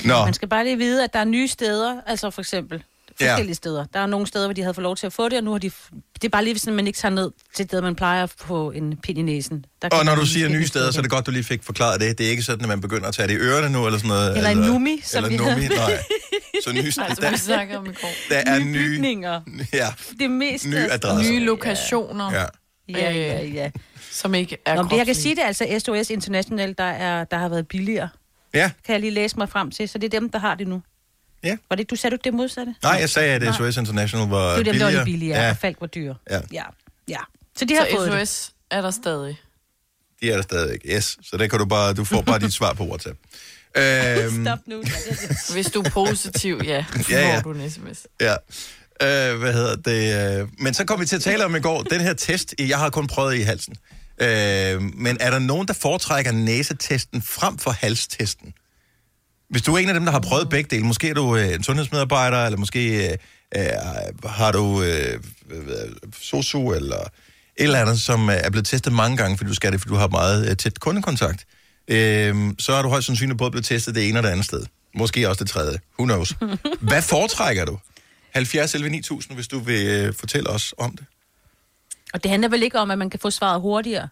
[0.04, 2.82] Nå, Man skal bare lige vide, at der er nye steder, altså for eksempel
[3.20, 3.32] Ja.
[3.32, 3.84] forskellige steder.
[3.94, 5.50] Der er nogle steder, hvor de havde fået lov til at få det, og nu
[5.52, 5.70] har de...
[6.14, 8.96] Det er bare lige, hvis man ikke tager ned til det, man plejer få en
[8.96, 9.64] pind i næsen.
[9.82, 12.00] Der og når du siger nye steder, så er det godt, du lige fik forklaret
[12.00, 12.18] det.
[12.18, 14.08] Det er ikke sådan, at man begynder at tage det i ørerne nu, eller sådan
[14.08, 14.36] noget.
[14.36, 15.68] Eller en numi, som eller vi numi, havde.
[15.76, 16.02] nej.
[16.64, 18.08] Så nye Nej, som vi der, snakkede om i går.
[18.28, 19.40] der er nye nye, bygninger.
[19.72, 19.86] ja,
[20.18, 20.68] Det meste.
[20.68, 21.32] nye adresser.
[21.32, 22.44] Nye lokationer, Ja.
[22.88, 23.70] Ja, ja, ja.
[24.10, 26.84] som ikke er Nå, men det, jeg kan sige, det er altså SOS International, der,
[26.84, 28.08] er, der har været billigere.
[28.54, 30.68] ja, Kan jeg lige læse mig frem til, så det er dem, der har det
[30.68, 30.82] nu.
[31.46, 31.56] Ja.
[31.68, 32.74] Var det, du sagde du ikke det modsatte?
[32.82, 34.92] nej, jeg sagde, at SOS International var Det er dem, der billigere.
[34.94, 36.14] var de billigere, Ja, og Falk var dyre.
[36.30, 36.40] Ja.
[36.52, 36.62] ja.
[37.08, 37.18] ja.
[37.56, 38.28] Så de har fået Så det.
[38.28, 39.40] SOS er der stadig.
[40.22, 40.80] de er der stadigvæk.
[40.86, 43.18] Yes, så der kan du bare, du får bare dit svar på WhatsApp.
[43.76, 44.82] Øhm, Stop nu.
[45.54, 47.38] Hvis du er positiv, ja, så Ja, ja.
[47.38, 48.06] får du en sms.
[48.20, 48.34] Ja.
[49.02, 50.40] Øh, hvad hedder det?
[50.40, 52.78] øh, Men så kom vi til at tale om i går, den her test, jeg
[52.78, 53.74] har kun prøvet i halsen.
[54.20, 58.54] Øh, men er der nogen, der foretrækker næsetesten frem for halstesten?
[59.48, 61.54] Hvis du er en af dem, der har prøvet begge dele, måske er du øh,
[61.54, 63.16] en sundhedsmedarbejder, eller måske øh,
[63.56, 63.66] øh,
[64.24, 65.20] har du øh,
[66.22, 67.08] sosu, eller et
[67.56, 69.96] eller andet, som øh, er blevet testet mange gange, fordi du skal det, fordi du
[69.98, 71.46] har meget øh, tæt kundekontakt,
[71.88, 74.66] øh, så har du højst sandsynligt både blevet testet det ene og det andet sted.
[74.94, 75.78] Måske også det tredje.
[75.98, 76.34] Who knows?
[76.90, 77.78] Hvad foretrækker du?
[78.30, 81.06] 70 11 9000, hvis du vil øh, fortælle os om det.
[82.12, 84.08] Og det handler vel ikke om, at man kan få svaret hurtigere?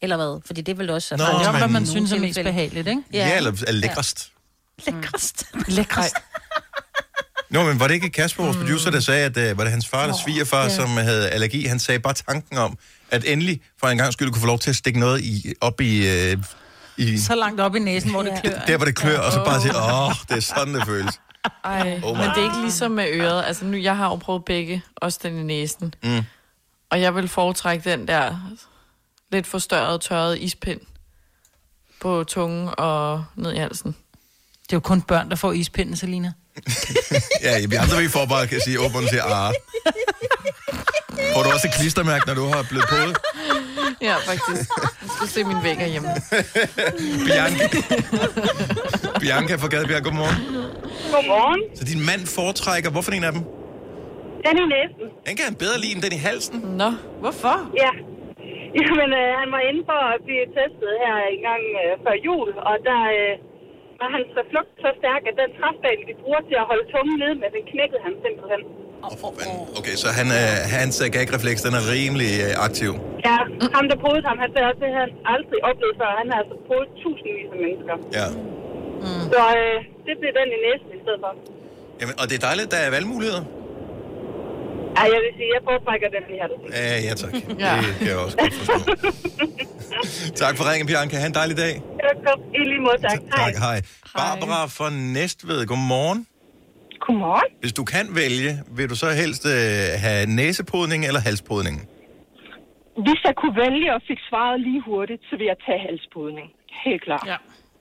[0.00, 0.40] Eller hvad?
[0.46, 1.16] Fordi det er vel også...
[1.16, 3.02] Nå, det er men- hvad man synes er mest behageligt, ikke?
[3.12, 4.31] Ja, ja eller er lækrest.
[4.86, 5.44] Lækrest.
[5.68, 6.14] Lækrest.
[7.50, 9.88] Nå, men var det ikke Kasper, vores producer, der sagde, at uh, var det hans
[9.88, 11.66] far eller svigerfar, som havde allergi?
[11.66, 12.78] Han sagde bare tanken om,
[13.10, 15.80] at endelig for en gang skulle kunne få lov til at stikke noget i, op
[15.80, 16.00] i,
[16.32, 16.38] uh,
[16.96, 18.58] i Så langt op i næsen, hvor det klør.
[18.66, 21.20] der, hvor det klør, og så bare sige, åh, oh, det er sådan, det føles.
[21.64, 23.44] Ej, Oh my men det er ikke ligesom med øret.
[23.46, 25.94] Altså nu, jeg har jo prøvet begge, også den i næsen.
[26.02, 26.22] Mm.
[26.90, 28.36] Og jeg vil foretrække den der
[29.32, 30.80] lidt forstørrede, tørrede ispind
[32.00, 33.96] på tungen og ned i halsen.
[34.72, 36.30] Det er jo kun børn, der får ispinden, Selina.
[37.46, 39.52] Ja, vi andre vi får bare kan sige, og siger, ah.
[41.34, 42.96] Får du også et klistermærke, når du har blevet på?
[44.08, 44.64] Ja, faktisk.
[45.02, 46.08] Jeg skal se min vægger hjemme.
[47.26, 47.66] Bianca.
[49.22, 50.38] Bianca fra Gadebjerg, godmorgen.
[51.14, 51.60] Godmorgen.
[51.78, 53.42] Så din mand foretrækker, hvorfor en af dem?
[54.46, 55.06] Den i næsten.
[55.26, 56.56] Den kan han bedre lide end den i halsen.
[56.82, 56.90] Nå,
[57.22, 57.56] hvorfor?
[57.82, 57.92] Ja.
[58.78, 62.48] Jamen, øh, han var inde for at blive testet her en gang øh, før jul,
[62.68, 63.32] og der øh,
[64.02, 67.36] var hans reflukt så stærk, at den træsbal, de bruger til at holde tungen nede
[67.40, 68.62] med, den knækkede han simpelthen.
[69.80, 72.92] Okay, så han, øh, hans øh, gagrefleks, den er rimelig øh, aktiv.
[73.28, 73.38] Ja,
[73.76, 76.10] ham der podede ham, han sagde også, at han aldrig oplevet før.
[76.20, 77.94] Han har altså podet tusindvis af mennesker.
[78.18, 78.26] Ja.
[79.34, 81.30] Så øh, det blev den i næsten i stedet for.
[82.00, 83.44] Jamen, og det er dejligt, der er valgmuligheder.
[84.96, 86.68] Ja, jeg vil sige, jeg foretrækker den i halsen.
[86.80, 87.32] Ja, ja tak.
[87.64, 87.72] Ja.
[87.86, 88.76] Det kan jeg også godt forstå.
[90.42, 91.14] tak for ringen, Bianca.
[91.22, 91.74] Ha' en dejlig dag.
[92.28, 93.18] Godt, i lige måde, tak.
[93.36, 93.44] Hej.
[93.44, 93.78] Tak, hej.
[94.20, 96.20] Barbara fra Næstved, godmorgen.
[97.06, 97.50] Godmorgen.
[97.62, 99.54] Hvis du kan vælge, vil du så helst øh,
[100.04, 101.76] have næsepodning eller halspodning?
[103.06, 106.48] Hvis jeg kunne vælge og fik svaret lige hurtigt, så vil jeg tage halspodning.
[106.84, 107.26] Helt klart.
[107.32, 107.38] Ja.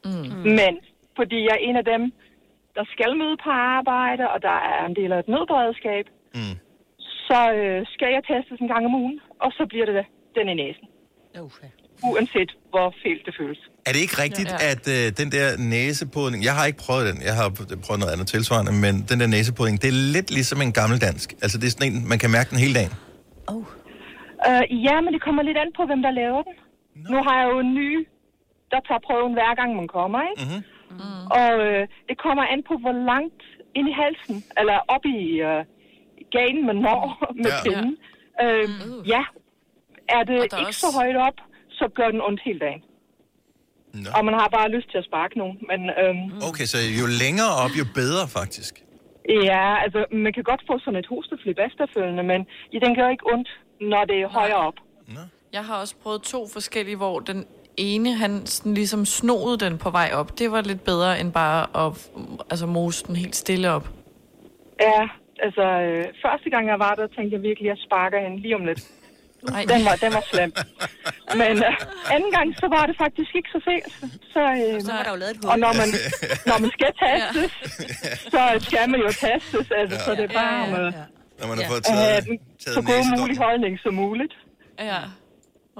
[0.09, 0.27] Mm.
[0.59, 0.73] Men
[1.19, 2.01] fordi jeg er en af dem,
[2.77, 6.05] der skal møde på arbejde, og der er en del af et nødberedskab,
[6.39, 6.55] Mm.
[7.29, 10.05] Så øh, skal jeg testes en gang om ugen, og så bliver det
[10.37, 10.85] den i næsen.
[12.09, 13.59] uanset hvor fælt det føles.
[13.87, 14.71] Er det ikke rigtigt, ja, ja.
[14.73, 16.39] at øh, den der næsepodning...
[16.49, 17.47] Jeg har ikke prøvet den, jeg har
[17.85, 21.27] prøvet noget andet tilsvarende, men den der næsepodning, det er lidt ligesom en gammeldansk.
[21.43, 22.93] Altså, det er sådan en, man kan mærke den hele dagen.
[24.49, 26.55] Uh, ja, men det kommer lidt an på, hvem der laver den.
[26.95, 27.09] No.
[27.11, 27.91] Nu har jeg jo en ny,
[28.71, 30.41] der tager prøven hver gang man kommer, ikke?
[30.43, 30.61] Mm-hmm.
[30.99, 31.25] Mm.
[31.39, 33.41] Og øh, det kommer an på, hvor langt
[33.77, 35.61] ind i halsen, eller op i øh,
[36.37, 37.01] ganen man når
[37.43, 37.55] med Ja.
[37.55, 37.63] ja.
[37.65, 37.93] pinden.
[38.43, 38.69] Øh,
[39.13, 39.23] ja,
[40.17, 41.37] er det ikke også- så højt op,
[41.69, 42.81] så gør den ondt hele dagen.
[43.93, 44.09] No.
[44.17, 45.57] Og man har bare lyst til at sparke nogen.
[45.69, 48.73] Men øhm, Okay, så jo længere op, jo bedre faktisk.
[49.51, 52.39] ja, altså man kan godt få sådan et hosteflip efterfølgende, men
[52.73, 53.49] ja, den gør ikke ondt,
[53.81, 54.73] når det er højere op.
[55.53, 57.45] Jeg har også prøvet to forskellige, hvor den
[57.77, 60.39] ene, han sådan ligesom snoede den på vej op.
[60.39, 62.09] Det var lidt bedre end bare at
[62.49, 63.89] altså, mose den helt stille op.
[64.81, 65.09] Ja,
[65.45, 68.55] altså øh, første gang jeg var der, tænkte jeg virkelig, at jeg sparker hende lige
[68.59, 68.81] om lidt.
[69.55, 69.63] Ej.
[69.73, 70.51] Den var, den var slem.
[71.41, 73.93] Men øh, anden gang, så var det faktisk ikke så fælt.
[74.33, 75.49] Så, øh, Så var der jo lavet et hul.
[75.51, 75.89] Og når man,
[76.49, 77.51] når man skal tastes,
[78.35, 79.67] så skal man jo tastes.
[79.79, 80.93] Altså, så det er bare om at
[81.39, 84.33] Når man har fået at have taget, den taget så god mulig holdning som muligt.
[84.91, 85.01] Ja.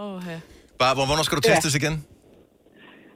[0.04, 0.38] Åh, ja.
[0.82, 1.50] Bare, hvor- hvornår skal du Ja.
[1.54, 1.96] testes igen?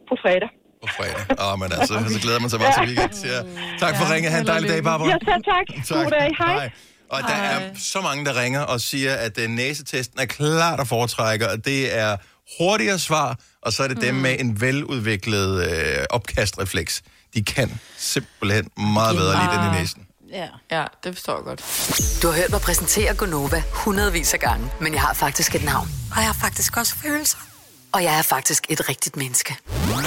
[0.10, 0.50] På fredag.
[0.86, 1.40] På fredag.
[1.40, 3.26] Åh, oh, men altså, så glæder man sig bare til weekend.
[3.26, 3.42] Ja.
[3.80, 4.30] Tak for ringe.
[4.30, 5.10] Ha' en dejlig dag, Barbara.
[5.10, 5.88] Ja, tak, tak.
[5.90, 6.30] God dag.
[6.38, 6.72] Hej.
[7.10, 10.88] Og der er så mange, der ringer og siger, at uh, næsetesten er klart at
[10.88, 12.18] foretrække, og det er
[12.60, 17.02] hurtigere svar, og så er det dem med en veludviklet øh, opkastrefleks.
[17.34, 20.02] De kan simpelthen meget bedre lide den i næsen.
[20.32, 20.48] Ja.
[20.72, 21.60] ja, det forstår jeg godt.
[22.22, 25.88] Du har hørt mig præsentere Gonova hundredvis af gange, men jeg har faktisk et navn.
[26.12, 27.38] Og jeg har faktisk også følelser.
[27.96, 29.58] Og jeg er faktisk et rigtigt menneske.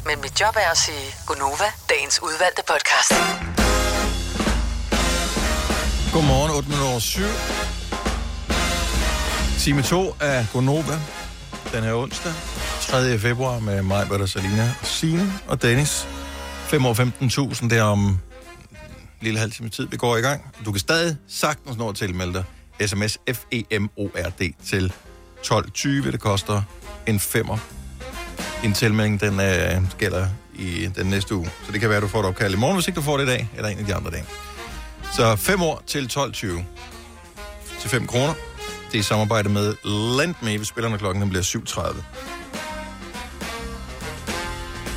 [0.06, 3.12] Men mit job er at sige Gonova, dagens udvalgte podcast.
[6.12, 7.22] Godmorgen, 8 minutter over 7.
[9.58, 11.00] Time 2 af Gonova.
[11.72, 12.32] Den her onsdag,
[12.80, 13.18] 3.
[13.18, 16.08] februar, med mig, Bertha Salina, Signe og Dennis.
[16.66, 16.94] 5 år
[17.54, 18.18] 15.000, det er om
[19.20, 20.54] lille halv time tid, vi går i gang.
[20.64, 22.44] Du kan stadig sagtens nå at tilmelde
[22.78, 22.88] dig.
[22.88, 24.92] SMS FEMORD til
[25.46, 25.88] 12.20.
[25.88, 26.62] Det koster
[27.08, 27.58] en femmer.
[28.64, 31.50] En tilmelding, den øh, gælder i den næste uge.
[31.66, 33.16] Så det kan være, at du får et opkald i morgen, hvis ikke du får
[33.16, 34.24] det i dag, eller en af de andre dage.
[35.16, 36.46] Så 5 år til 12.20
[37.80, 38.34] til 5 kroner.
[38.86, 40.58] Det er i samarbejde med Lendme.
[40.58, 42.02] Vi spiller, når klokken den bliver 7.30.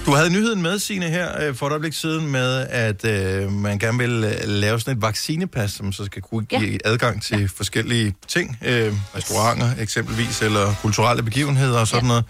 [0.05, 3.79] Du havde nyheden med, Signe, her øh, for et øjeblik siden med, at øh, man
[3.79, 6.77] gerne vil øh, lave sådan et vaccinepas, som så skal kunne give ja.
[6.85, 7.47] adgang til ja.
[7.55, 8.57] forskellige ting.
[8.65, 12.07] Øh, restauranter eksempelvis, eller kulturelle begivenheder og sådan ja.
[12.07, 12.23] noget.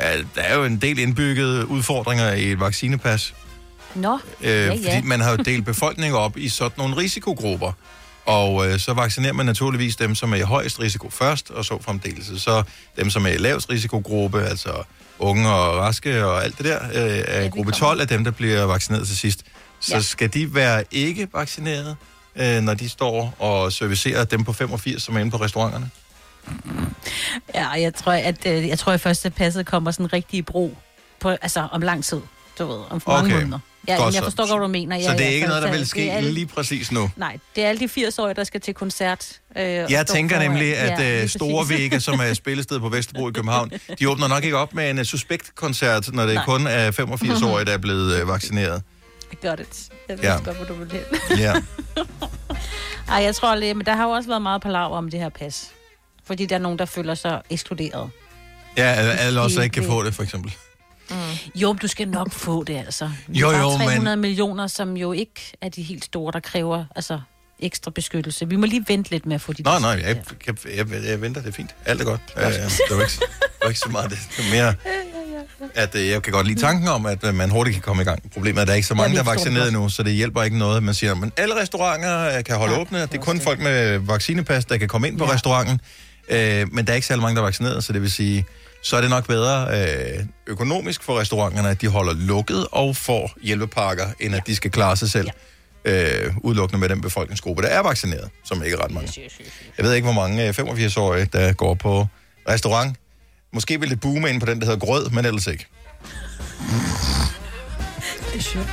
[0.00, 3.34] Ja, der er jo en del indbyggede udfordringer i et vaccinepas.
[3.94, 5.02] Nå, Øh, ja, Fordi ja.
[5.02, 7.72] man har jo delt befolkningen op i sådan nogle risikogrupper.
[8.26, 11.82] Og øh, så vaccinerer man naturligvis dem, som er i højst risiko først, og så
[11.82, 12.42] fremdeles.
[12.42, 12.62] Så
[12.96, 14.82] dem, som er i lavest risikogruppe, altså
[15.18, 18.30] unge og raske og alt det der, øh, er ja, gruppe 12 af dem, der
[18.30, 19.42] bliver vaccineret til sidst.
[19.80, 20.00] Så ja.
[20.00, 21.96] Skal de være ikke vaccineret,
[22.36, 25.90] øh, når de står og servicerer dem på 85, som er inde på restauranterne?
[27.54, 30.76] Ja, jeg tror, at øh, jeg tror, at første passet kommer sådan rigtig i brug
[31.20, 32.20] på, altså om lang tid,
[32.58, 33.34] du ved, om mange Okay.
[33.34, 33.58] måneder.
[33.88, 34.96] Ja, Godt men jeg forstår godt, hvad du mener.
[34.96, 37.10] Ja, så det er ja, ikke noget, der så vil ske alle- lige præcis nu?
[37.16, 39.40] Nej, det er alle de 80-årige, der skal til koncert.
[39.56, 40.50] Øh, Jeg tænker foran.
[40.50, 41.68] nemlig, at Ja, lige Store.
[41.68, 44.98] Vega, som er spillested på Vesterbro i København, de åbner nok ikke op med en
[44.98, 46.44] uh, suspektkoncert, når det Nej.
[46.44, 48.82] kun er 85-årige, der er blevet uh, vaccineret.
[49.32, 49.88] I got it.
[50.08, 50.36] Jeg ved Ja.
[50.44, 51.38] godt, hvor du vil hen.
[51.38, 51.52] Ja.
[53.08, 55.28] Ej, jeg tror lige, men der har jo også været meget palaver om det her
[55.28, 55.66] pas.
[56.26, 58.10] Fordi der er nogen, der føler sig ekskluderet.
[58.76, 58.82] Ja,
[59.18, 60.54] alle også ikke kan få det, for eksempel.
[61.54, 63.04] Jo, men du skal nok få det, altså.
[63.26, 66.40] Det Jo, er jo, men- 300 millioner, som jo ikke er de helt store, der
[66.40, 67.20] kræver altså,
[67.60, 68.48] ekstra beskyttelse.
[68.48, 70.16] Vi må lige vente lidt med at få de der- nej, jeg,
[70.46, 71.74] jeg, jeg, jeg venter, det er fint.
[71.86, 72.20] Alt er godt.
[72.36, 72.52] Uh, det,
[72.90, 74.18] var ikke, det var ikke så meget det.
[74.36, 74.74] Det var mere,
[75.74, 78.04] at uh, jeg kan godt lide tanken om, at uh, man hurtigt kan komme i
[78.04, 78.30] gang.
[78.32, 79.82] Problemet er, at der er ikke så mange, Ja, der er det vaccineret godt.
[79.82, 82.74] nu, så det hjælper ikke noget, at man siger, men alle restauranter uh, kan holde
[82.74, 83.00] Ja, åbne.
[83.00, 85.32] det Det er er kun også folk med vaccinepas, der kan komme ind på Ja.
[85.32, 85.80] restauranten.
[86.30, 86.36] Uh,
[86.74, 88.44] men der er ikke særlig mange, der er vaccineret, så det vil sige,
[88.86, 93.30] så er det nok bedre øh, økonomisk for restauranterne, at de holder lukket og får
[93.42, 95.30] hjælpepakker, end at de skal klare sig selv.
[95.84, 99.30] Øh, udelukkende med den befolkningsgruppe, der er vaccineret, som ikke er ret mange.
[99.78, 102.06] Jeg ved ikke, hvor mange øh, 85-årige, der går på
[102.48, 102.96] restaurant.
[103.52, 105.66] Måske vil det boome ind på den, der hedder grød, men ellers ikke.
[108.32, 108.68] Det er sjovt.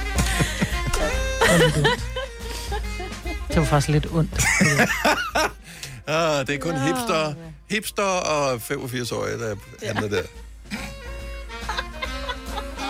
[3.47, 4.43] Det var faktisk lidt ondt.
[6.07, 7.33] Ah, det er kun hipster,
[7.69, 10.23] hipster og 85-årige, der handler der.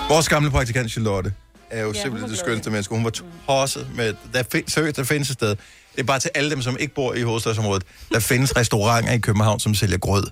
[0.10, 1.34] Vores gamle praktikant Charlotte
[1.70, 2.96] er jo ja, simpelthen det skønneste menneske.
[2.96, 3.12] Hun var
[3.48, 4.14] tosset med...
[4.34, 5.50] Der, find, seriøst, der findes et sted.
[5.50, 7.84] Det er bare til alle dem, som ikke bor i hovedstadsområdet.
[8.14, 10.24] Der findes restauranter i København, som sælger grød.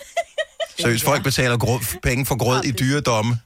[0.80, 3.38] Seriøst, folk betaler grå, penge for grød i dyre domme.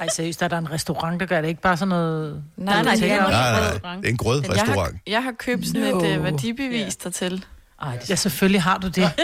[0.00, 2.44] Ej, seriøst, er der en restaurant, der gør det ikke bare sådan noget...
[2.56, 3.96] Nej, nej, det er Nej, nej, nej.
[3.96, 4.66] Det er en grødrestaurant.
[4.66, 6.04] Jeg har, jeg har købt sådan No.
[6.04, 7.44] et uh, værdibevis dertil.
[7.82, 9.12] Ej, ja, selvfølgelig har du det.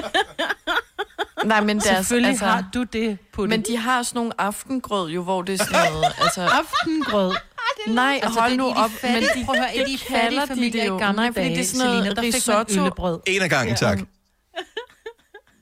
[1.45, 5.11] Nej, men deres, Selvfølgelig altså, har du det på Men de har sådan nogle aftengrød
[5.11, 6.05] jo, hvor det er sådan noget...
[6.23, 7.35] Altså, Aftengrød.
[7.88, 8.90] nej, Altså, hold det er nu op.
[8.90, 10.99] fattige- men de, prøv at høre, de kalder de familier det i jo.
[10.99, 12.81] gamle Nej, fordi det er dage, sådan noget Selina, der fik man risotto.
[12.81, 13.21] øllebrød.
[13.27, 13.99] En af gangen, tak.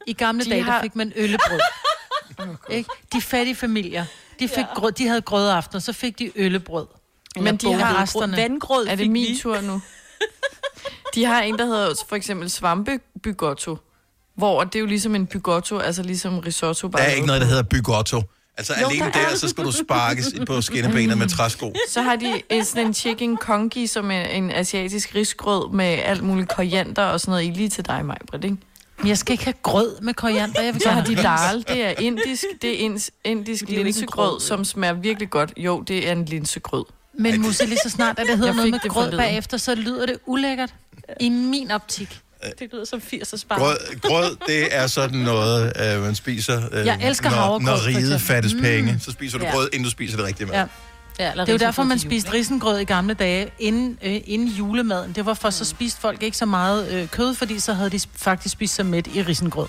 [0.06, 1.60] I gamle De dage, der har- fik man øllebrød.
[2.70, 2.90] ikke?
[3.12, 4.04] De fattige familier,
[4.40, 6.86] de, fik grød, de havde grødaften, og så fik de øllebrød.
[7.36, 8.36] Men de har resterne.
[8.36, 9.80] Vandgrød Er det fik min tur nu?
[11.14, 13.78] De har en, der hedder for eksempel svampebygotto,
[14.34, 16.88] hvor det er jo ligesom en bygotto, altså ligesom risotto.
[16.88, 18.22] Der er ikke noget, der hedder bygotto.
[18.58, 19.34] Altså Jo, alene der der, er.
[19.36, 21.74] så skal du sparkes på skinnebenet med træsko.
[21.88, 26.22] Så har de en- sådan en chicken kongi, som er en asiatisk risgrød med alt
[26.22, 28.56] muligt koriander og sådan noget i lige til dig, Majbrit, ikke?
[28.98, 30.62] Men jeg skal ikke have grød med koriander.
[30.62, 31.64] Jeg vil Så gerne har de have ris.
[31.64, 35.30] dal, det er indisk, det er ins- indisk Det er linsegrød, grød, som smager virkelig
[35.30, 35.52] godt.
[35.56, 36.84] Jo, det er en linsegrød.
[37.18, 40.06] Men Musse, lige så snart, at det hedder noget med det grød bagefter, så lyder
[40.06, 40.74] det ulækkert.
[41.20, 42.18] I min optik.
[42.58, 43.58] Det lyder som 80'er spar.
[43.58, 47.76] Grød, grød, det er sådan noget, øh, man spiser, øh, Jeg elsker når, havregrød, når
[47.76, 48.20] for riget eksempel.
[48.20, 48.60] fattes Mm.
[48.60, 48.98] penge.
[49.00, 49.50] Så spiser du Ja.
[49.50, 50.54] grød, inden du spiser det rigtige mad.
[50.54, 50.66] Ja.
[51.18, 54.48] Ja, eller Det er jo derfor, man spiste risengrød i gamle dage, inden, øh, inden
[54.48, 55.12] julemaden.
[55.12, 57.96] Det var for, så spiste folk ikke så meget øh, kød, fordi så havde de
[57.96, 59.66] sp- faktisk spist sig mæt i risengrød.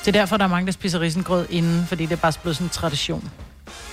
[0.00, 2.56] Det er derfor, der er mange, der spiser risengrød inden, fordi det er bare blevet
[2.56, 3.30] sådan en tradition.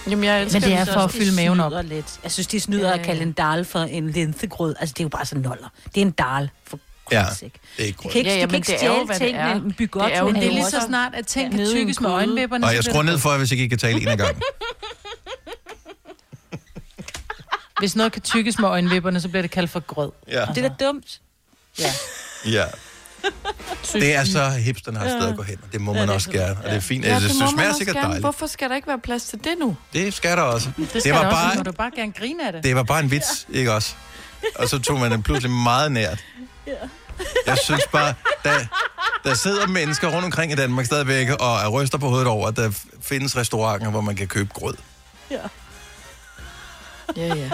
[0.08, 1.72] Jamen, jeg elsker Men det er for at fylde maven op.
[1.86, 2.20] Lidt.
[2.24, 3.26] Jeg synes, de snyder Ja, at kalde ja.
[3.26, 4.76] en dal for en linsegrød.
[4.80, 5.68] Altså, det er jo bare sådan noller.
[5.96, 6.80] Det er en dal for
[7.12, 8.12] Ja, det er ikke Du grød.
[8.12, 9.44] kan ikke, Ja, ja, ja, du kan men ikke det er jo, stjæle tingene.
[9.50, 9.56] er.
[9.56, 11.58] En bygotto Det er Men det er lige så snart, at ting Ja.
[11.58, 12.66] kan tykkes med øjenvipperne.
[12.68, 14.42] Og jeg skruer ned for, hvis ikke I kan tale en af gangen.
[17.80, 20.12] Hvis noget kan tykkes med øjenvipperne, så bliver det kaldt for grød.
[20.28, 20.46] Ja.
[20.56, 21.22] Det er da dumt.
[21.80, 21.90] Ja.
[22.46, 22.66] ja.
[23.94, 26.30] Det er så hipsterne har et sted at gå hen, og det må man også
[26.32, 26.58] gerne.
[26.58, 27.06] Og det er fint.
[27.06, 28.08] Ja, Altså, det det, det smager sikkert gerne.
[28.08, 28.24] dejligt.
[28.24, 29.78] Hvorfor skal der ikke være plads til det nu?
[29.94, 30.70] Det skal der også.
[30.78, 32.64] Det, skal Det var der også, bare- må du bare gerne grine af det.
[32.64, 33.94] Det var bare en vits, ikke også?
[34.56, 36.24] Og så tog man den pludselig meget nært.
[37.48, 38.54] Jeg synes bare, der,
[39.24, 42.56] der sidder mennesker rundt omkring i Danmark stadigvæk og er ryster på hovedet over, at
[42.56, 44.74] der findes restauranter, hvor man kan købe grød.
[45.32, 45.38] Ja,
[47.36, 47.50] ja.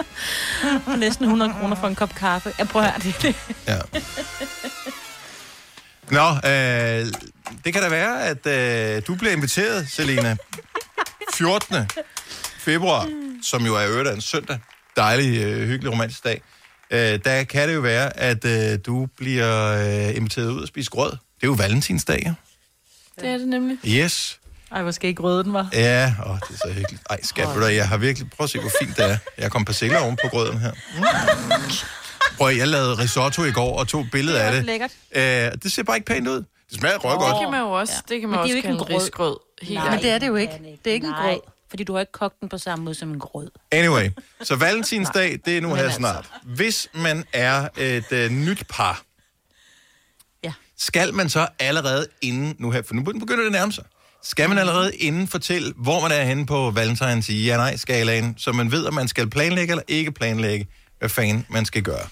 [0.86, 2.52] Og næsten 100 kroner for en kop kaffe.
[2.58, 3.34] Jeg prøver at høre det.
[3.66, 3.78] Ja.
[6.10, 7.06] Nå, øh,
[7.64, 10.36] det kan da være, at øh, du bliver inviteret, Selena.
[11.34, 11.76] 14.
[12.58, 13.08] februar,
[13.42, 14.58] som jo er øvrigt en søndag.
[14.96, 16.42] Dejlig, øh, hyggelig, romantisk dag.
[16.90, 19.66] Øh, der kan det jo være, at øh, du bliver
[20.08, 21.10] øh, inviteret ud og spise grød.
[21.10, 22.34] Det er jo valentinsdag, ja?
[23.20, 23.78] Det er det nemlig.
[23.86, 24.40] Yes.
[24.72, 25.68] Ej, hvor skal ikke grøde den, var.
[25.72, 27.02] Ja, åh, det er så hyggeligt.
[27.10, 28.30] Ej, skat, ved du, jeg har virkelig...
[28.30, 29.16] Prøv at se, hvor fint det er.
[29.38, 30.72] Jeg kom persille oven på grøden her.
[32.36, 34.64] Prøv at, jeg lavede risotto i går og tog et billede af det.
[34.64, 34.90] lækkert.
[35.12, 35.22] Øh,
[35.62, 36.36] det ser bare ikke pænt ud.
[36.70, 38.50] Det smager røg Det kan man jo også, det kan man Men det er også
[38.52, 39.02] jo ikke kalde en en grød.
[39.02, 39.36] risgrød.
[39.74, 39.90] Nej.
[39.90, 40.52] Men det er det jo ikke.
[40.84, 41.40] Det er ikke en Nej, grød.
[41.70, 43.50] fordi du har ikke kogt den på samme måde som en grød.
[43.72, 44.10] Anyway,
[44.42, 45.96] så valentinsdag, det er nu her altså.
[45.96, 46.30] snart.
[46.44, 49.02] Hvis man er et øh, nyt par,
[50.44, 50.52] Ja.
[50.78, 53.84] skal man så allerede inden, nu her, for nu begynder det at nærme sig,
[54.22, 58.72] skal man allerede inden fortælle, hvor man er henne på valentines i ja-nej-skalaen, så man
[58.72, 60.66] ved, om man skal planlægge eller ikke planlægge,
[61.00, 62.08] hvad fanden man skal gøre.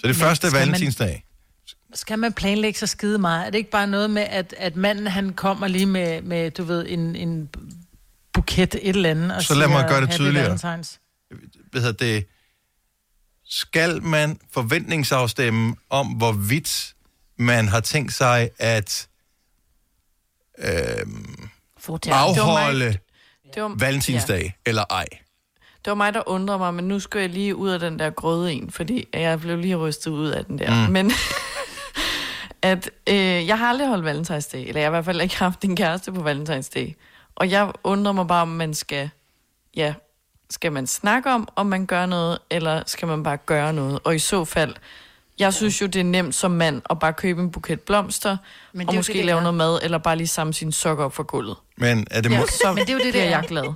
[0.00, 1.24] Så det første er skal man- valentinsdag.
[1.94, 3.46] Skal man planlægge så skide meget?
[3.46, 6.64] Er det ikke bare noget med, at, at manden han kommer lige med, med du
[6.64, 7.48] ved, en, en
[8.32, 9.36] buket et eller andet?
[9.36, 11.00] Og Så lad mig siger, gøre det "Happy tydeligere." Valentines"?
[11.70, 12.26] hvad hedder det,
[13.48, 16.94] skal man forventningsafstemme om, hvorvidt
[17.38, 19.08] man har tænkt sig at
[20.58, 21.06] øh,
[22.06, 22.96] afholde
[23.54, 24.50] Det var, valentinsdag, ja.
[24.70, 25.06] eller ej.
[25.84, 28.10] Det var mig, der undrede mig, men nu skal jeg lige ud af den der
[28.10, 30.86] grøde en, fordi jeg blev lige rystet ud af den der.
[30.86, 30.92] Mm.
[30.92, 31.12] Men
[32.62, 33.16] at øh,
[33.46, 36.12] jeg har aldrig holdt valentinsdag, eller jeg har i hvert fald ikke haft en kæreste
[36.12, 36.96] på valentinsdag.
[37.36, 39.10] Og jeg undrer mig bare, om man skal,
[39.76, 39.94] ja,
[40.50, 43.98] skal man snakke om, om man gør noget, eller skal man bare gøre noget?
[44.04, 44.74] Og i så fald,
[45.38, 48.36] jeg synes jo, det er nemt som mand at bare købe en buket blomster,
[48.72, 51.12] Men det og måske det, lave noget mad, eller bare lige samle sine sokker op
[51.14, 51.56] for gulvet.
[51.76, 52.42] Men er det Ja.
[52.46, 53.28] Så Men det er jo det, det bliver er.
[53.30, 53.72] jeg glad.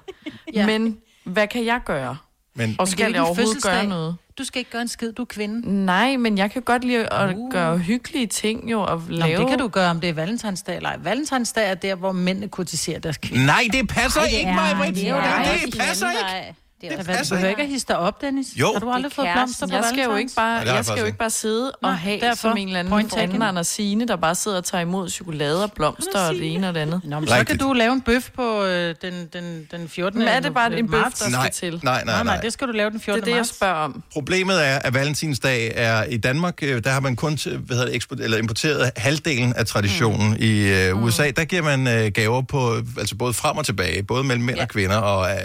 [0.55, 0.67] Ja.
[0.67, 2.17] Men hvad kan jeg gøre?
[2.55, 3.73] Men, Og det skal jeg ikke overhovedet fødselsdag.
[3.73, 4.17] gøre noget?
[4.39, 5.85] Du skal ikke gøre en skid, du er kvinde.
[5.85, 7.51] Nej, men jeg kan godt lide at Uh.
[7.51, 9.31] gøre hyggelige ting jo, og lave...
[9.33, 10.97] men det kan du gøre, om det er valentinsdag eller ej.
[11.03, 13.47] Valentinsdag er der, hvor mændene kurtiserer deres kvinder.
[13.47, 14.95] nej, det passer Ej, det ikke er- mig, Britt.
[14.97, 16.03] det er Det,
[16.51, 16.99] jo det, dig.
[16.99, 17.45] det passer ikke.
[17.47, 18.47] Er du ikke at hisse dig op, Dennis.
[18.57, 18.73] Jo.
[18.73, 20.85] Har du aldrig er fået blomster på Jeg skal jo ikke bare, Nej, har jeg
[20.85, 22.37] skal jo ikke bare sidde og Nej, have derfor.
[22.37, 25.63] som en eller anden Point anden Anders Signe, der bare sidder og tager imod chokolade
[25.65, 27.01] og blomster og det ene og det andet.
[27.05, 30.19] Nå, men så kan du lave en bøf på øh, den, den, den 14.
[30.19, 31.81] Men er det bare en bøf, der Nej, skal til?
[31.85, 32.41] nej, nej, Nej, nej, nej.
[32.41, 33.23] det skal du lave den 14.
[33.23, 34.03] Det er det, jeg spørger om.
[34.13, 37.87] Problemet er, at Valentinsdag er i Danmark, øh, der har man kun til- hvad hedder
[37.87, 40.29] det, eksport, eller importeret halvdelen af traditionen.
[40.31, 40.37] Mm.
[40.41, 44.25] I øh, USA, der giver man øh, gaver på, altså både frem og tilbage, både
[44.25, 44.63] mellem mænd ja.
[44.63, 45.37] og kvinder, og, øh,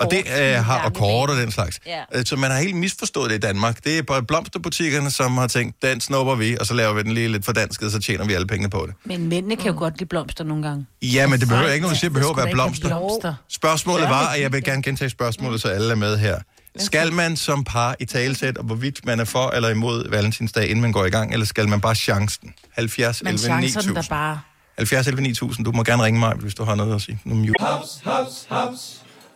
[0.00, 1.80] og det øh, har, og kort og den slags.
[1.86, 2.00] Ja.
[2.14, 3.84] Øh, Så man har helt misforstået det i Danmark.
[3.84, 7.12] Det er bare blomsterbutikkerne, som har tænkt, den snupper vi, og så laver vi den
[7.12, 8.94] lige lidt fordansket, så tjener vi alle pengene på det.
[9.04, 10.86] Men mændene kan jo godt lide blomster nogle gange.
[11.02, 12.88] Ja, men det behøver ikke nogen, det behøver at være blomster.
[12.88, 13.34] blomster.
[13.50, 16.38] Spørgsmålet var, og jeg vil gerne gentage spørgsmålet, så alle er med her.
[16.78, 20.80] Skal man som par i talesæt, og hvorvidt man er for eller imod Valentinsdag, inden
[20.82, 22.54] man går i gang, eller skal man bare chancen?
[22.72, 23.94] 70 Men 11 chancer den 9000.
[23.96, 24.40] der bare...
[24.78, 25.64] 70 11 9000.
[25.66, 27.18] Du må gerne ringe mig, hvis du har noget at sige.
[27.24, 27.52] Nu er mute.
[27.60, 29.00] Haps, haps, haps.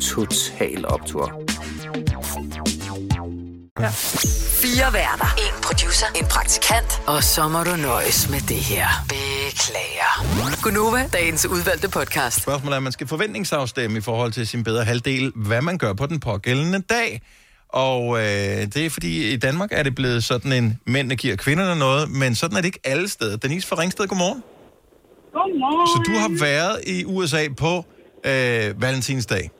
[0.00, 1.42] Total Optor.
[4.62, 5.34] Fire værter.
[5.38, 6.06] En producer.
[6.16, 7.02] En praktikant.
[7.06, 8.86] Og så må du nøjes med det her.
[9.08, 10.62] Beklager.
[10.62, 12.42] Gunova, dagens udvalgte podcast.
[12.42, 15.92] Spørgsmålet er, at man skal forventningsafstemme i forhold til sin bedre halvdel, hvad man gør
[15.92, 17.22] på den pågældende dag.
[17.68, 18.24] Og øh,
[18.74, 22.34] det er fordi, i Danmark er det blevet sådan en, mændene giver kvinderne noget, men
[22.34, 23.36] sådan er det ikke alle steder.
[23.36, 24.42] Denise fra Ringsted, godmorgen.
[25.32, 25.86] Godmorgen.
[25.86, 27.84] Så du har været i USA på
[28.24, 29.50] øh, Valentinsdag.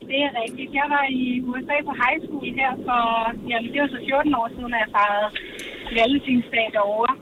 [0.00, 0.74] Det er rigtigt.
[0.80, 3.02] Jeg var i USA på high school her for,
[3.50, 5.28] jamen det var så 14 år siden, at jeg fejrede
[5.98, 7.14] valentinsdag derovre.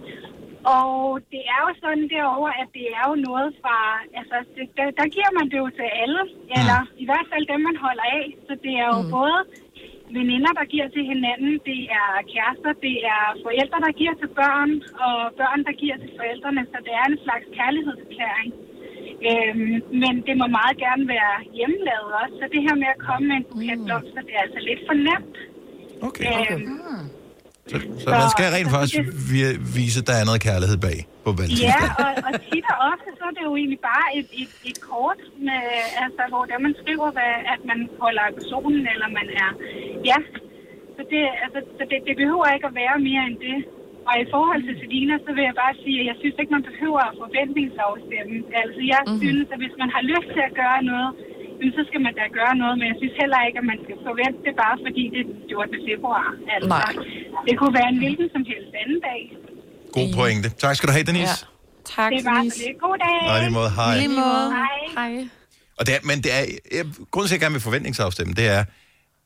[0.78, 3.76] Og det er jo sådan derovre, at det er jo noget fra,
[4.18, 6.22] altså det, der, der giver man det jo til alle,
[6.58, 8.26] eller i hvert fald dem, man holder af.
[8.46, 9.10] Så det er jo mm.
[9.16, 9.38] både
[10.18, 14.70] veninder, der giver til hinanden, det er kærester, det er forældre, der giver til børn,
[15.06, 16.62] og børn, der giver til forældrene.
[16.72, 18.50] Så det er en slags kærlighedserklæring.
[19.30, 22.34] Øhm, men det må meget gerne være hjemmelavet også.
[22.40, 24.96] Så det her med at komme med en buket blomster, det er altså lidt for
[25.08, 25.36] nemt.
[26.08, 26.30] Okay.
[26.52, 27.06] Øhm,
[27.70, 28.96] Så, så man skal rent faktisk
[29.32, 31.90] vi- vise, at der er noget kærlighed bag på Ja, Valentinsdag.
[32.04, 35.20] og, og tit og ofte, så er det jo egentlig bare et, et, et kort,
[35.48, 35.62] med,
[36.04, 39.50] altså, hvor der man skriver, hvad, at man holder personen, eller man er...
[40.10, 40.18] Ja,
[40.96, 43.58] så, det, altså, så det, det behøver ikke at være mere end det.
[44.08, 46.64] Og i forhold til Selina, så vil jeg bare sige, at jeg synes ikke, man
[46.70, 48.34] behøver at forventningsafstemme.
[48.62, 49.22] Altså, jeg mm-hmm.
[49.24, 51.10] synes, at hvis man har lyst til at gøre noget,
[51.78, 52.74] så skal man da gøre noget.
[52.78, 55.88] Men jeg synes heller ikke, at man skal forvente det bare, fordi det er 14.
[55.88, 56.26] februar.
[56.54, 56.92] Altså, Nej.
[57.46, 59.20] det kunne være en hvilken som helst anden dag.
[59.96, 60.48] God pointe.
[60.64, 61.38] Tak skal du have, Denise.
[61.42, 61.52] Ja.
[61.96, 62.76] Tak, Det var så lidt.
[62.86, 63.18] God dag.
[63.34, 63.94] I lige måde, hej.
[64.02, 64.46] Lige måde.
[64.60, 64.78] Hej.
[64.98, 65.12] Hej.
[65.78, 66.44] Og det er, men det er,
[66.78, 68.62] jeg, grunden til, at jeg gerne vil forventningsafstemme, det er,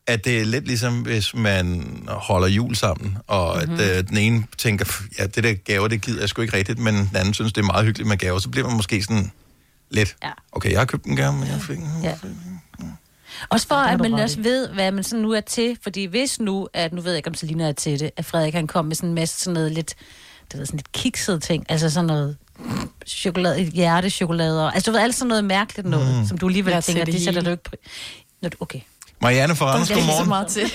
[0.08, 3.72] at det er lidt ligesom, hvis man holder jul sammen, og mm-hmm.
[3.72, 3.80] Mhm.
[3.82, 6.56] at øh, den ene tænker, "Pff, ja, det der gaver, det gider jeg sgu ikke
[6.56, 9.02] rigtigt, men den anden synes, det er meget hyggeligt med gaver, så bliver man måske
[9.02, 9.32] sådan
[9.90, 10.30] lidt, Ja.
[10.52, 11.88] okay, jeg har købt en gave, men jeg fik en.
[12.02, 12.14] Ja.
[13.48, 15.78] Også for, at man også ved, hvad man sådan nu er til.
[15.82, 18.54] Fordi hvis nu, at nu ved jeg ikke, om Selina er til det, at Frederik
[18.54, 19.94] han kom med sådan en masse sådan noget lidt,
[20.52, 21.64] det ved, sådan lidt kiksede ting.
[21.68, 22.36] Altså sådan noget
[23.06, 24.66] chokolade, hjertechokolade.
[24.66, 26.26] og- Altså du ved, alt sådan noget mærkeligt noget, mm.
[26.26, 27.62] som du alligevel Jeg er tænker, det det sætter du ikke...
[28.42, 28.80] Når du, okay.
[29.22, 30.28] Marianne fra Randers, er så godmorgen.
[30.28, 30.66] meget til.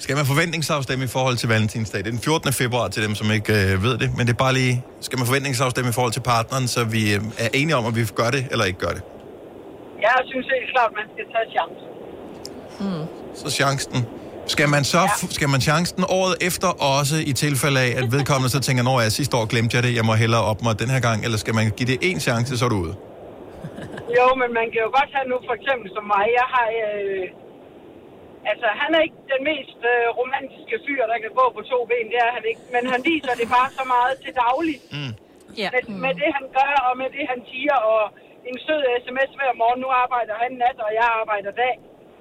[0.00, 1.98] Skal man forventningsafstemme i forhold til Valentinsdag?
[1.98, 2.52] Det er den 14.
[2.52, 5.26] februar til dem, som ikke øh, ved det, men det er bare lige, skal man
[5.26, 8.46] forventningsafstemme i forhold til partneren, så vi øh, er enige om, at vi gør det
[8.50, 9.02] eller ikke gør det?
[10.00, 11.86] Jeg synes helt klart, man skal tage chancen.
[13.34, 14.06] Så chancen.
[14.46, 15.28] Skal man så ja.
[15.30, 19.12] skal man chancen året efter også i tilfælde af, at vedkommende så tænker, når jeg
[19.12, 21.54] sidste år glemte jeg det, jeg må hellere op mig den her gang, eller skal
[21.54, 22.94] man give det en chance, så er du ude?
[24.16, 26.24] Jo, men man kan jo godt have nu for eksempel som mig.
[26.40, 26.66] Jeg har...
[26.82, 27.26] Øh,
[28.50, 32.06] altså, han er ikke den mest øh, romantiske fyr, der kan gå på to ben.
[32.12, 32.62] Det er han ikke.
[32.74, 34.78] Men han viser det bare så meget til daglig.
[34.96, 35.12] Mm.
[35.62, 35.68] Ja.
[35.74, 38.02] Med, med det, han gør, og med det, han siger, og
[38.50, 39.80] en sød sms hver morgen.
[39.84, 41.74] Nu arbejder han nat, og jeg arbejder dag.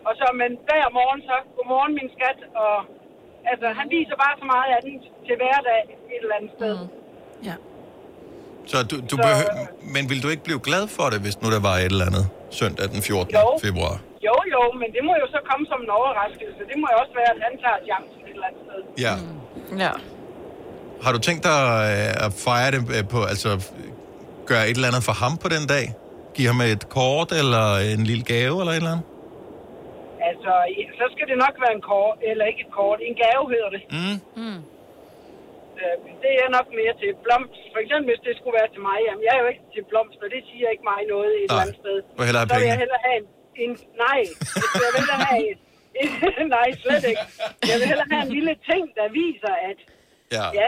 [0.08, 2.76] Og så, men hver morgen så, godmorgen min skat, og
[3.52, 5.82] altså, han viser bare så meget andet til hverdag
[6.14, 6.76] et eller andet sted.
[6.84, 6.90] Mm.
[7.50, 7.56] Ja.
[8.72, 9.54] Så du, du Så- behøver,
[9.96, 12.26] men vil du ikke blive glad for det, hvis nu der var et eller andet
[12.60, 13.34] søndag den 14.
[13.36, 13.48] Jo.
[13.68, 13.96] februar?
[14.28, 16.60] Jo, jo, men det må jo så komme som en overraskelse.
[16.72, 18.80] Det må jo også være, at han tager chancen et eller andet sted.
[19.06, 19.14] Ja.
[19.86, 19.92] Ja.
[21.04, 21.60] Har du tænkt dig
[21.90, 23.50] øh, at fejre det øh, på, altså
[24.52, 25.86] gøre et eller andet for ham på den dag?
[26.36, 29.06] Give ham et kort, eller en lille gave, eller et eller andet?
[30.30, 30.52] Altså,
[31.00, 33.82] så skal det nok være en kort, eller ikke et kort, en gave hedder det.
[33.98, 34.18] Mm.
[34.44, 34.60] Mm.
[36.26, 37.10] Det er nok mere til.
[37.26, 39.84] Blomst, for eksempel hvis det skulle være til mig, jamen jeg er jo ikke til
[39.92, 41.98] blomster, det siger ikke mig noget et eller andet sted.
[42.16, 43.26] Du vil hellere have så vil jeg hellere have en,
[43.64, 43.72] en
[44.06, 44.20] nej,
[44.84, 45.58] jeg vil hellere have en,
[46.02, 46.10] en,
[46.58, 47.24] nej, slet ikke.
[47.72, 49.80] Jeg vil hellere have en lille ting, der viser, at
[50.38, 50.46] Ja.
[50.60, 50.68] ja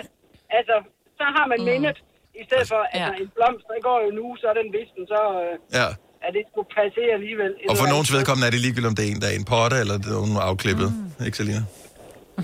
[0.60, 0.76] altså,
[1.20, 1.98] så har man mindet,
[2.42, 5.22] i stedet for, altså en blomst, der går jo nu, så er den visken, så
[5.44, 5.88] øh, Ja.
[6.26, 7.52] er det skulle passe alligevel.
[7.72, 9.50] Og for nogens vedkommende er det ligegyldigt, om det er en, der er i en
[9.54, 10.90] potte, eller det er nogen afklippet.
[11.20, 11.26] Mm.
[11.28, 11.62] Ikke, Selina?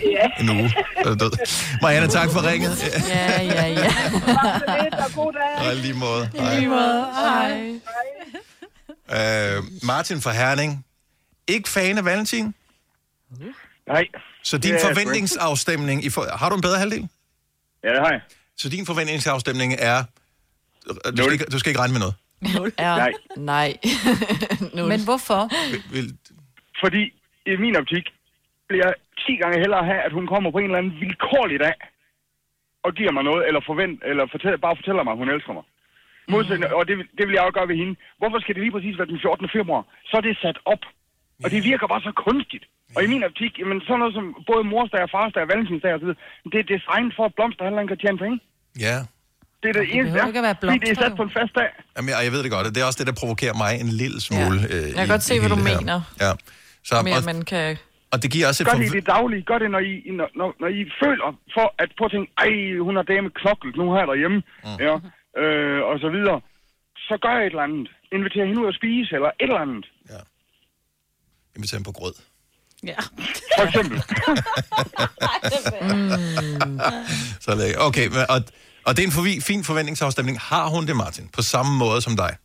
[0.02, 0.28] Ja.
[0.44, 0.74] En uge.
[0.98, 1.32] Er død.
[1.82, 2.84] Marianne, tak for ringet.
[3.10, 3.82] Ja, ja, ja.
[3.82, 5.68] Tak for det, og god dag.
[5.68, 6.30] Og i lige måde.
[6.36, 7.80] Hej.
[9.10, 9.58] Hej.
[9.58, 10.86] Øh, Martin fra Herning.
[11.48, 12.54] Ikke fan af Valentin?
[13.88, 14.08] Nej.
[14.44, 16.06] Så din forventningsafstemning...
[16.06, 17.08] I for, har du en bedre halvdel?
[17.84, 18.22] Ja, det har jeg.
[18.58, 20.04] Så din forventningsafstemning er...
[20.88, 22.16] Du skal, ikke, du skal ikke regne med noget.
[22.42, 22.74] Nul.
[22.78, 23.12] Er, Nej.
[23.38, 23.78] Nej.
[24.76, 24.88] Nul.
[24.88, 25.50] Men hvorfor?
[25.92, 26.18] Vil,
[26.84, 27.04] Fordi
[27.46, 28.04] i min optik
[28.70, 28.92] vil jeg
[29.26, 31.76] 10 gange hellere have, at hun kommer på en eller anden vilkårlig dag
[32.86, 35.66] og giver mig noget, eller, forvent, eller fortæller, bare fortæller mig, at hun elsker mig.
[36.34, 37.94] Modsætning, og det, vil- det vil jeg jo gøre ved hende.
[38.20, 39.50] Hvorfor skal det lige præcis være den 14.
[39.58, 39.82] februar?
[40.10, 40.84] Så er det sat op.
[41.44, 42.66] Og det virker bare så kunstigt.
[42.96, 46.00] Og i min optik, jamen sådan noget som både morsdag og farsdag og valentinsdag og
[46.02, 46.20] så videre,
[46.54, 48.38] det er designet for, at blomsterhandleren kan tjene penge.
[48.88, 48.98] ja.
[49.62, 51.24] Det er det, det eneste, behøver ikke at være fordi det er blomster, sat på
[51.30, 51.70] en fast dag.
[51.96, 53.92] Jamen, jeg, jeg ved det godt, og det er også det, der provokerer mig en
[54.04, 54.58] lille smule.
[54.62, 54.76] Ja.
[54.76, 55.96] Øh, Jeg kan godt se, hvad du mener.
[56.24, 56.32] Ja.
[56.90, 57.66] Så, Mere, og, man kan...
[58.14, 58.68] og det giver også et...
[58.70, 59.44] Gør det i det daglige.
[59.52, 62.54] Gør det, når I, når, når, når I føler for at på at tænke, ej,
[62.88, 64.78] hun har dame knoklet nu her derhjemme, mm.
[64.88, 64.96] ja,
[65.42, 66.38] øh, og så videre.
[67.08, 67.88] Så gør jeg et eller andet.
[68.16, 69.86] Inviter hende ud at spise, eller et eller andet.
[71.56, 72.14] Invitere ham på grød.
[72.84, 73.00] Ja.
[73.58, 73.98] For eksempel.
[77.44, 78.40] Så er det, okay, og,
[78.88, 80.40] og det er en forvi, fin forventningsafstemning.
[80.40, 81.30] Har hun det, Martin?
[81.34, 82.38] På samme måde som dig?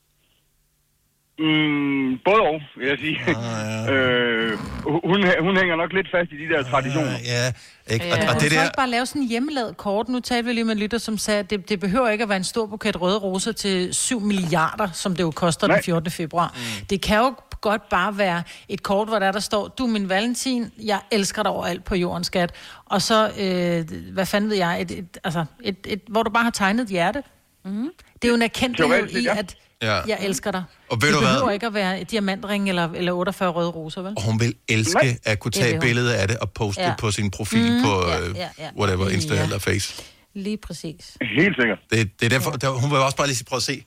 [1.39, 3.19] Mm, både og, vil jeg sige.
[3.27, 3.93] Ah, ja.
[3.93, 7.11] øh, hun, hun hænger nok lidt fast i de der traditioner.
[7.25, 7.53] Ja,
[7.95, 8.07] ikke?
[8.13, 8.35] Og, Ja.
[8.35, 8.63] og det der...
[8.63, 10.09] ikke bare lave sådan en hjemmelavet kort.
[10.09, 12.29] Nu talte vi lige med en lytter, som sagde, at det, det behøver ikke at
[12.29, 15.77] være en stor buket røde roser til 7 milliarder, som det jo koster Nej.
[15.77, 16.11] den 14.
[16.11, 16.55] februar.
[16.57, 16.87] Mm.
[16.87, 20.09] Det kan jo godt bare være et kort, hvor der, der står, du er min
[20.09, 22.53] Valentin, jeg elsker dig overalt på jordens skat.
[22.85, 26.45] Og så, øh, hvad fanden ved jeg, et, et, altså, et, et, hvor du bare
[26.45, 27.23] har tegnet et hjerte.
[27.65, 27.91] Mm.
[28.23, 29.39] Det er jo en Teoretisk, i, ja.
[29.39, 29.95] at Ja.
[30.09, 30.63] jeg elsker dig.
[30.91, 31.29] Og ved det du hvad?
[31.35, 34.13] behøver ikke at være et diamantring eller, eller 48 røde roser, vel?
[34.17, 35.89] Og hun vil elske at kunne tage vil et hun.
[35.89, 36.89] billede af det og poste Ja.
[36.89, 37.83] det på sin profil Mm.
[37.83, 38.69] på Ja, øh, ja, ja.
[38.79, 39.43] whatever, Insta Ja.
[39.43, 40.03] eller Face.
[40.35, 41.17] Lige præcis.
[41.39, 41.79] Helt sikkert.
[41.91, 43.85] Det, det er derfor, der, hun vil også bare lige sige, prøv at se,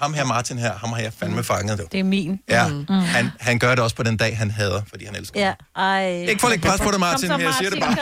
[0.00, 1.78] ham her Martin her, ham har jeg fandme fanget.
[1.78, 1.92] Det.
[1.92, 2.40] Det er min.
[2.48, 2.86] Ja, Mm.
[2.88, 6.10] han, han gør det også på den dag, han hader, fordi han elsker Ja, ej.
[6.28, 7.96] Ikke for at lægge pres på dig, Martin, men jeg siger det bare.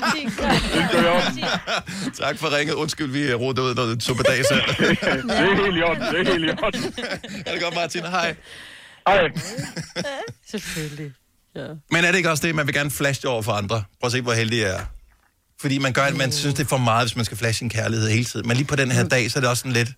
[0.00, 0.50] Martin, kom
[0.92, 1.44] så, Martin,
[2.24, 2.74] Tak for ringet.
[2.74, 4.60] Undskyld, vi rodede ud noget suppedags her.
[4.66, 6.94] det er helt i orden, det er helt i orden.
[7.46, 8.02] er det godt, Martin?
[8.02, 8.34] Hej.
[9.08, 9.18] Hej.
[10.50, 11.12] Selvfølgelig.
[11.56, 11.66] Ja.
[11.90, 13.82] Men er det ikke også det, man vil gerne flashe over for andre?
[14.00, 14.80] Prøv at se, hvor heldig jeg er.
[15.60, 18.08] Fordi man gør, man synes, det er for meget, hvis man skal flashe sin kærlighed
[18.10, 18.48] hele tiden.
[18.48, 19.88] Men lige på den her dag, så er det også sådan lidt...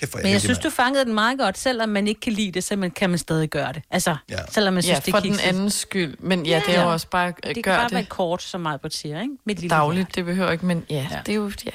[0.00, 1.58] Kæft, er Men jeg heldig, synes, du fangede den meget godt.
[1.58, 3.82] Selvom man ikke kan lide det, så man, kan man stadig gøre det.
[3.90, 4.38] Altså, ja.
[4.50, 6.16] selvom man synes, Ja, det for den andens skyld.
[6.20, 7.32] Men ja, det er jo også bare...
[7.44, 7.92] Det kan bare det.
[7.92, 9.34] være kort, som meget på siger, ikke?
[9.46, 11.50] Mit lille Dagligt, det behøver ikke, men ja, ja, det er jo...
[11.64, 11.70] Ja,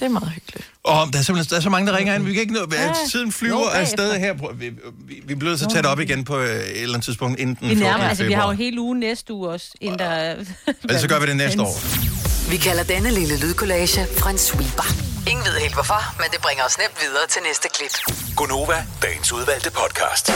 [0.00, 0.70] det er meget hyggeligt.
[0.84, 2.24] Og der er simpelthen der er så mange, der ringer ind.
[2.24, 2.60] Vi kan ikke nå...
[2.72, 2.94] Ja.
[3.10, 4.34] Tiden flyver Jo, afsted her.
[4.54, 4.68] Vi,
[5.06, 7.56] vi, vi bliver at tage det op igen på øh, et eller andet tidspunkt inden
[7.60, 7.82] den Vi, 14.
[7.82, 10.34] nærmer, altså, vi har jo hele ugen næste uge også, inden der...
[10.66, 12.50] Og så gør vi det næste år.
[12.50, 15.11] Vi kalder denne lille lydkollage en sweeper.
[15.30, 17.94] Ingen ved helt hvorfor, men det bringer os nemt videre til næste klip.
[18.36, 20.30] Gunova, dagens udvalgte podcast.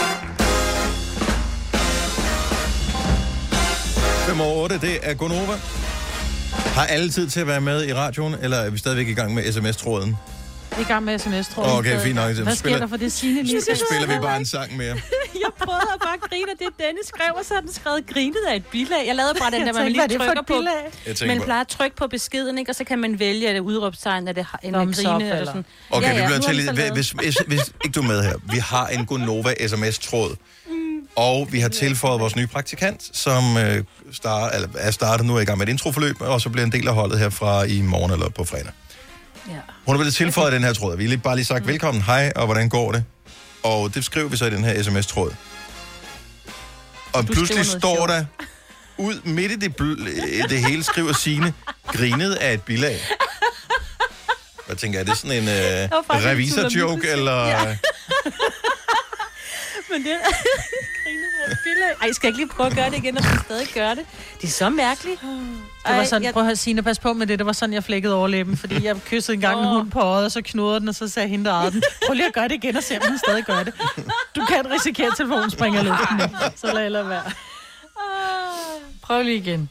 [4.26, 5.57] 5 over 8, det er Gonova.
[6.74, 9.34] Har alle tid til at være med i radioen, eller er vi stadigvæk i gang
[9.34, 10.16] med sms-tråden?
[10.77, 11.74] Vi er i gang med sms, tror jeg.
[11.79, 12.24] Okay, fint nok.
[12.33, 14.95] Hvad sker spiller- der for det Signe lige Så spiller vi bare en sang mere.
[15.45, 18.43] jeg prøvede at bare grine af det, Dennis skrev, og så har den skrevet grinet
[18.51, 19.07] af et bilag.
[19.07, 20.55] Jeg lavede bare den der, man er lige det trykker på.
[21.27, 22.70] Man på- plejer at trykke på beskeden, ikke?
[22.70, 25.64] og så kan man vælge et udråbstegn, er det en Thumbs up, grine eller sådan.
[25.91, 26.33] Okay, vi bliver nu
[26.74, 30.37] har til Hvis, hvis, hvis ikke du er med her, vi har en Gonova sms-tråd.
[31.16, 35.41] Og vi har tilføjet vores nye praktikant, som øh, start, eller er startet nu er
[35.41, 37.81] i gang med et introforløb, og så bliver en del af holdet her fra i
[37.81, 38.72] morgen eller på fredag.
[39.49, 39.53] Ja.
[39.87, 40.97] Hun har blevet tilføjet den her tråd.
[40.97, 43.05] Vi har lige bare lige sagt velkommen, hej, og hvordan går det?
[43.62, 45.34] Og det skriver vi så i den her sms-tråd.
[47.12, 48.24] Og Du pludselig står der,
[48.99, 51.55] ud midt i det, bl- det hele, skriver Signe,
[51.87, 53.01] grinet af et bilag.
[54.68, 57.47] Jeg tænker, er det sådan en øh, revisor-joke, eller...
[57.47, 57.64] Ja.
[59.91, 60.16] Men det
[61.05, 61.91] griner af et bilag.
[62.03, 64.05] Ej, skal jeg ikke lige prøve at gøre det igen, og stadig gøre det?
[64.41, 65.20] Det er så mærkeligt.
[65.89, 67.39] Det var sådan, jeg- prøv at høre, Signe, pas på med det.
[67.39, 69.72] Det var sådan, jeg flækkede overlæben, fordi jeg kyssede engang en Åh.
[69.76, 72.26] hund på øjet, og så knurrede den, og så sagde hende, der den, prøv lige
[72.26, 73.74] at gøre det igen, og se, om den stadig gør det.
[74.37, 76.37] Du kan risikere, at telefonen springer luften.
[76.57, 77.22] Så lad lade være.
[79.03, 79.68] Prøv lige igen.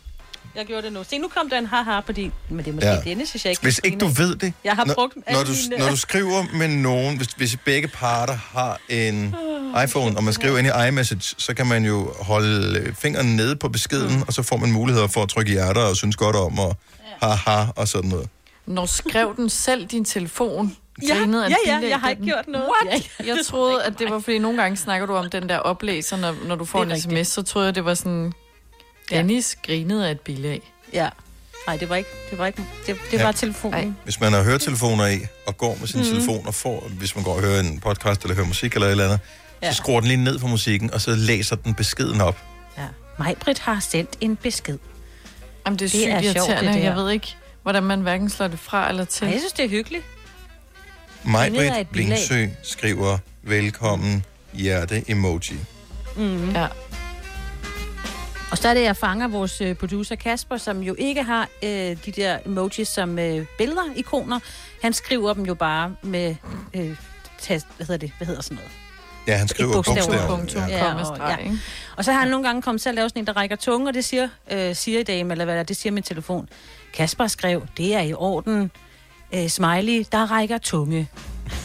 [0.56, 1.04] Jeg gjorde det nu.
[1.10, 2.32] Se, nu kom der en haha på din.
[2.50, 3.02] Men det er måske Ja.
[3.06, 3.62] Dennis, synes jeg ikke.
[3.62, 6.44] Hvis ikke du ved det, Jeg har når, brugt når, du, mine- når du skriver
[6.54, 9.36] med nogen, hvis, hvis begge parter har en
[9.84, 13.70] iPhone, og man skriver ind i iMessage, så kan man jo holde fingeren nede på
[13.70, 16.76] beskeden, og så får man muligheder for at trykke hjerter og synes godt om, og
[17.22, 18.30] haha og sådan noget.
[18.66, 20.76] Når skrev den selv din telefon?
[21.08, 22.28] Ja, ja, ja, bilag jeg har ikke den?
[22.30, 22.68] gjort noget.
[22.84, 22.94] What?
[23.20, 23.36] Ja, ja.
[23.36, 26.36] Jeg troede, at det var, fordi nogle gange snakker du om den der oplæser, når,
[26.48, 28.34] når du får en sms, så troede jeg, det var sådan,
[29.10, 30.62] Dennis grinede af et bilag.
[30.94, 31.10] Ja.
[31.68, 32.10] Nej, det var ikke.
[32.32, 32.64] Det var ikke.
[32.88, 33.24] Det, det Ja.
[33.24, 33.98] var telefonen.
[34.04, 36.06] Hvis man har høretelefoner i, og går med sin mm.
[36.06, 38.92] telefon, og får, hvis man går og hører en podcast, eller hører musik, eller et
[38.92, 39.20] eller andet,
[39.66, 39.72] ja.
[39.72, 42.38] Så skruer den lige ned for musikken, og så læser den beskeden op.
[42.78, 42.88] Ja.
[43.20, 44.78] Majbrit har sendt en besked.
[45.66, 46.78] Jamen, det er Det sygt er sjovt, det der.
[46.78, 49.26] jeg ved ikke, hvordan man hverken slår det fra eller til.
[49.26, 50.04] Ej, jeg synes, det er hyggeligt.
[51.24, 51.88] Majbrit.
[51.92, 55.56] Vingsø skriver, velkommen, hjerte-emoji.
[56.18, 56.52] Mm.
[56.52, 56.68] Ja.
[58.52, 61.70] Og så er det, jeg fanger vores øh, producer Kasper, som jo ikke har øh,
[62.06, 64.40] de der emojis som øh, billeder, ikoner.
[64.82, 66.36] Han skriver dem jo bare med...
[66.74, 66.96] Øh,
[67.42, 68.12] tast, hvad hedder det?
[68.18, 68.72] Hvad hedder sådan noget?
[69.28, 70.28] Ja, han skriver bogstaver.
[70.28, 70.80] punktum, Ja.
[70.88, 71.58] komma, og, ikke?
[71.98, 73.88] og så har han nogle gange kommet til at lave sådan en, der rækker tunge,
[73.88, 76.50] og det siger øh, siger dame, eller hvad det er, det siger min telefon.
[76.94, 78.72] Kasper skrev, det er i orden.
[79.34, 81.10] Øh, smiley, der rækker tunge.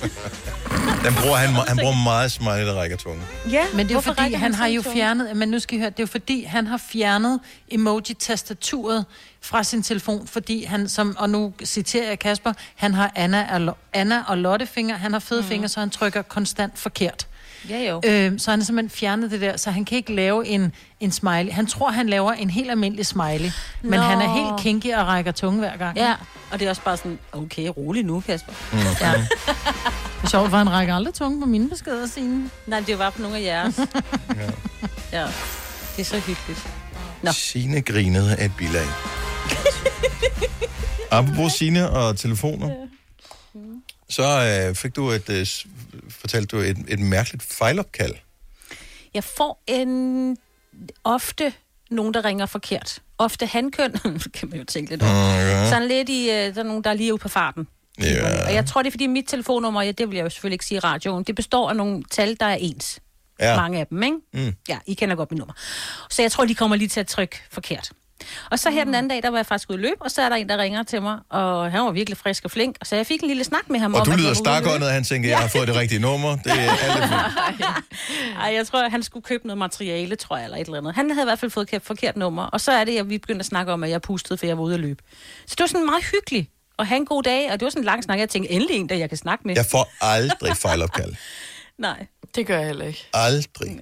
[1.05, 3.23] Den bruger, han, han bruger meget smiley, der rækker tunge.
[3.51, 4.97] Ja, Men det er jo fordi, rækker han har jo tunge?
[4.97, 7.41] fjernet, men nu skal I høre, det er jo fordi, han har fjernet
[7.71, 9.05] emoji-tastaturet
[9.41, 14.23] fra sin telefon, fordi han, som, og nu citerer jeg Kasper, han har Anna Anna
[14.27, 15.49] og Lotte fingre, han har fede mm.
[15.49, 17.27] fingre, så han trykker konstant forkert.
[17.69, 18.01] Ja, jo.
[18.05, 21.13] Øhm, så han har simpelthen fjernet det der, så han kan ikke lave en, en
[21.13, 21.53] smiley.
[21.53, 23.51] Han tror, han laver en helt almindelig smiley,
[23.83, 24.07] men Nå.
[24.07, 25.97] han er helt kinky og rækker tunge hver gang.
[25.97, 26.15] Ja,
[26.51, 28.53] og det er også bare sådan, okay, rolig nu, Kasper.
[28.73, 28.79] Mm.
[28.79, 29.13] Ja.
[29.13, 32.51] Det er sjovt, for han rækker aldrig tunge på mine beskeder sine.
[32.67, 33.79] Nej, det var på nogle af jeres.
[35.13, 35.27] ja.
[35.97, 36.69] Det er så hyggeligt.
[37.23, 37.33] Nå.
[37.33, 38.87] Signe grinede af et bilag.
[41.11, 42.71] Apropos Signe og telefoner,
[44.11, 44.23] så
[44.69, 45.47] øh, fik du et, øh,
[46.11, 48.15] fortalte du et, et mærkeligt fejlopkald.
[49.15, 50.37] Jeg får en
[51.05, 51.53] ofte
[51.91, 53.03] nogen, der ringer forkert.
[53.19, 53.93] Ofte hankøn,
[54.35, 55.13] kan man jo tænke lidt over.
[55.13, 55.71] Mm, ja.
[55.71, 57.69] Sådan lidt i, øh, der er nogen, der er lige ude på farten.
[58.01, 58.47] Ja.
[58.47, 60.67] Og jeg tror, det er fordi mit telefonnummer, ja, det vil jeg jo selvfølgelig ikke
[60.67, 63.01] sige i radioen, det består af nogle tal, der er ens.
[63.41, 63.57] Ja.
[63.57, 64.17] Mange af dem, ikke?
[64.33, 64.55] Mm.
[64.69, 65.55] Ja, I kender godt mit nummer.
[66.11, 67.91] Så jeg tror, de kommer lige til at trykke forkert.
[68.51, 70.23] Og så her den anden dag, der var jeg faktisk ude at løbe, og så
[70.23, 72.97] er der en, der ringer til mig, og han var virkelig frisk og flink, så
[72.97, 75.29] jeg fik en lille snak med ham Og om, du lyder stakåndet, og han tænker,
[75.29, 76.37] jeg har fået det rigtige nummer.
[76.37, 77.13] Det er alt.
[78.41, 80.95] Ej, jeg tror, han skulle købe noget materiale, tror jeg, eller et eller andet.
[80.95, 83.19] Han havde i hvert fald fået et forkert nummer, og så er det, at vi
[83.19, 85.03] begyndte at snakke om, at jeg pustede, for jeg var ude at løbe.
[85.47, 87.83] Så det var sådan meget hyggeligt at have en god dag, og det var sådan
[87.83, 89.55] en lang snak, jeg tænkte, endelig en, der jeg kan snakke med.
[89.57, 91.15] Jeg får aldrig fejlopkald.
[91.79, 92.07] Nej.
[92.35, 93.09] Det gør jeg heller ikke.
[93.13, 93.81] Aldrig.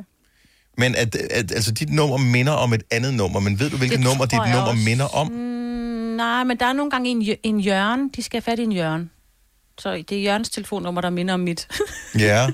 [0.78, 4.00] Men at, at, altså, dit nummer minder om et andet nummer, men ved du, hvilket
[4.00, 4.82] nummer dit nummer også.
[4.84, 5.26] minder om?
[5.32, 5.36] Mm,
[6.16, 8.10] nej, men der er nogle gange en, en hjørne.
[8.16, 9.08] De skal have fat i en hjørne.
[9.78, 11.68] Så det er Jørgens telefonnummer, der minder om mit.
[12.18, 12.48] Ja.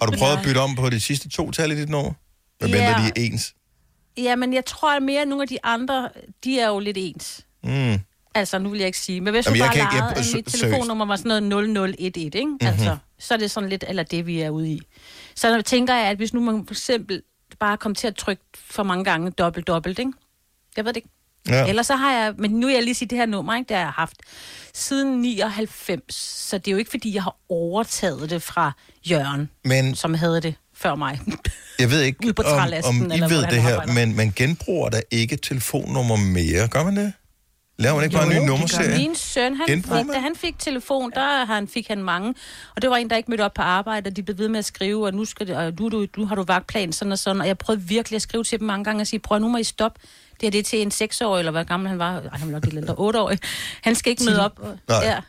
[0.00, 0.38] Har du prøvet Ja.
[0.38, 2.12] at bytte om på de sidste to tal i dit nummer?
[2.58, 2.76] Hvad Ja.
[2.76, 3.54] de er ens?
[4.18, 6.08] ja, men jeg tror at mere, at nogle af de andre,
[6.44, 7.46] de er jo lidt ens.
[7.64, 7.98] Mm.
[8.34, 9.20] Altså, nu vil jeg ikke sige.
[9.20, 10.64] Men hvis Jamen, du bare kan ikke- legede, jeg- at mit seriøst.
[10.70, 11.68] telefonnummer var sådan noget
[12.00, 12.46] 0011, ikke?
[12.46, 12.66] Mm-hmm.
[12.66, 14.80] Altså, så er det sådan lidt, eller det, vi er ude i.
[15.34, 17.22] Så tænker jeg, at hvis nu man for eksempel
[17.58, 20.12] bare kom til at trykke for mange gange dobbelt, dobbelt, ikke?
[20.76, 21.08] Jeg ved det ikke.
[21.48, 21.66] Ja.
[21.68, 23.68] Ellers så har jeg, men nu vil jeg lige sige det her nummer, ikke?
[23.68, 24.16] det har jeg haft
[24.74, 28.72] siden 99, så det er jo ikke, fordi jeg har overtaget det fra
[29.10, 31.20] Jørgen, Men som havde det før mig.
[31.78, 32.34] jeg ved ikke,
[32.84, 33.92] om, om I eller ved det her, arbejder.
[34.06, 36.68] men man genbruger der ikke telefonnummer mere.
[36.68, 37.12] Gør man det?
[37.80, 38.98] Laver man ikke bare en ny nummerserie?
[38.98, 40.14] Min søn, han Genbruger fik, man?
[40.14, 42.34] da han fik telefon, der han, fik han mange.
[42.76, 44.58] Og det var en, der ikke mødte op på arbejde, og de blev ved med
[44.58, 47.18] at skrive, og nu, skal det, og nu, du, nu har du vagtplan, sådan og
[47.18, 47.40] sådan.
[47.40, 49.56] Og jeg prøvede virkelig at skrive til dem mange gange og sige, prøv nu må
[49.58, 50.00] I stoppe.
[50.40, 52.14] Det er det til en seksårig, eller hvad gammel han var.
[52.14, 53.38] Ej, han var nok lidt ældre, otteårig.
[53.82, 54.60] Han skal ikke møde op.
[54.88, 54.98] Nej.
[55.02, 55.20] Ja.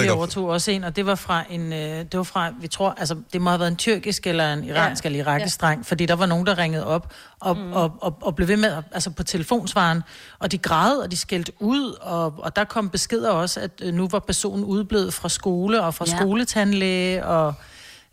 [0.00, 0.18] Ikke op.
[0.18, 3.16] overtog også en, og det var fra en, øh, det var fra, vi tror, altså
[3.32, 5.08] det må have været en tyrkisk eller en iransk ja.
[5.08, 5.66] eller irakisk ja.
[5.66, 7.72] dreng, fordi der var nogen, der ringede op og, mm.
[7.72, 10.02] og, og, og blev ved med, altså på telefonsvaren,
[10.38, 13.94] og de græd, og de skældte ud, og, og der kom beskeder også, at øh,
[13.94, 16.12] nu var personen udblevet fra skole og fra Ja.
[16.12, 16.18] ja.
[16.18, 17.54] skoletandlæge, og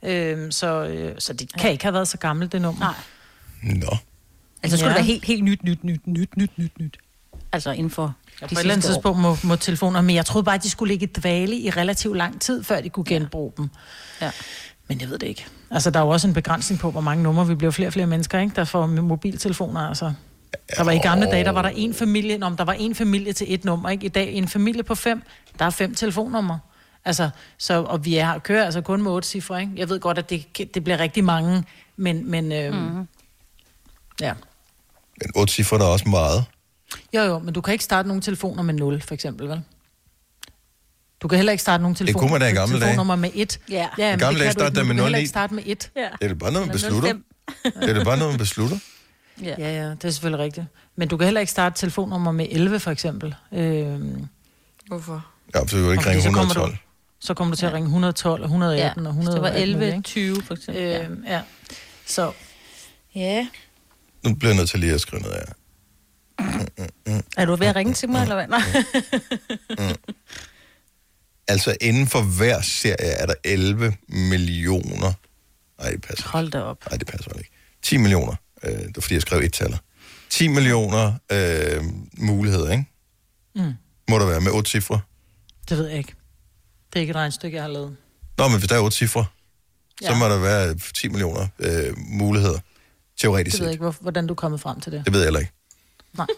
[0.03, 2.95] øh, så, øh, så det kan ikke have været så gammelt, det nummer.
[3.63, 3.75] Nej.
[3.75, 3.97] Nå.
[4.63, 4.87] Altså, så skulle Ja.
[4.89, 6.97] det være helt, helt nyt, nyt, nyt, nyt, nyt, nyt, nyt.
[7.51, 10.45] Altså inden for Ja, på et eller andet tidspunkt må, må telefoner, men jeg troede
[10.45, 13.51] bare, at de skulle ligge i dvale i relativt lang tid, før de kunne genbruge
[13.57, 13.69] dem.
[14.21, 14.31] Ja.
[14.87, 15.45] Men jeg ved det ikke.
[15.71, 17.47] Altså, der er jo også en begrænsning på, hvor mange numre.
[17.47, 18.55] Vi bliver flere og flere mennesker, ikke?
[18.55, 20.13] Der får med mobiltelefoner, altså.
[20.77, 23.33] Der var i gamle dage, der var der en familie, om der var en familie
[23.33, 24.05] til et nummer, ikke?
[24.05, 25.21] I dag en familie på fem,
[25.59, 26.59] der er fem telefonnumre.
[27.05, 29.73] Altså, så, og vi er, kører altså kun med otte cifre, ikke?
[29.77, 31.63] Jeg ved godt, at det, det bliver rigtig mange,
[31.97, 33.07] men, men øhm, Mhm.
[34.21, 34.33] ja.
[35.21, 36.45] Men otte cifre der er også meget.
[37.13, 39.61] Jo, jo, men du kan ikke starte nogen telefoner med 0, for eksempel, vel?
[41.21, 42.79] Du kan heller ikke starte nogen telefoner, kunne man da i gamle dage.
[42.79, 43.59] telefonnummer med 1.
[43.69, 43.87] Ja.
[43.97, 44.83] ja men gamle det dage der med nu.
[44.83, 45.21] Du kan 0 heller i.
[45.21, 45.91] ikke starte med 1.
[45.95, 46.01] Ja.
[46.01, 47.09] Det er da bare noget, man beslutter.
[47.09, 47.23] 05.
[47.81, 48.77] Det er da bare noget, man beslutter.
[49.41, 49.55] Ja.
[49.57, 50.65] ja, ja, det er selvfølgelig rigtigt.
[50.95, 53.35] Men du kan heller ikke starte telefonnummer med 11, for eksempel.
[53.53, 54.27] Øhm,
[54.87, 55.25] Hvorfor?
[55.55, 56.71] Ja, for du kan ikke ringe så kommer 112.
[56.71, 56.77] Du,
[57.19, 59.49] så kommer du til at ringe 112 og 118 Ja, og hvis 100 det var
[59.49, 60.07] og alt muligt, 11, ikke?
[60.07, 60.83] 20 for eksempel.
[60.83, 61.03] Ja.
[61.03, 61.41] Øhm, ja.
[62.05, 62.31] Så
[63.15, 63.47] ja.
[64.23, 65.45] Nu bliver jeg nødt til lige at skrive noget af.
[67.37, 68.47] Er du ved at ringe til mig, eller hvad?
[68.47, 69.95] Nej.
[71.47, 75.13] Altså, inden for hver serie er der 11 millioner.
[75.81, 76.77] Nej, det passer Hold da op.
[76.89, 77.49] Nej, det passer ikke.
[77.83, 78.35] 10 millioner.
[78.63, 79.77] Øh, det var fordi, jeg skrev et taler.
[80.29, 81.83] 10 millioner øh,
[82.17, 82.85] muligheder, ikke?
[83.55, 83.73] Mm.
[84.09, 84.99] Må der være med otte cifre.
[85.69, 86.13] det ved jeg ikke.
[86.93, 87.97] Det er ikke et regnstykke, jeg har lavet.
[88.37, 89.25] Nå, men hvis der er otte cifre,
[90.01, 90.07] ja.
[90.07, 92.59] så må der være 10 millioner øh, muligheder.
[93.19, 93.73] Teoretisk Det ved jeg set.
[93.73, 95.05] ikke, hvor, hvordan du er kommet frem til det.
[95.05, 95.51] Det ved jeg heller ikke.
[96.17, 96.27] Nej.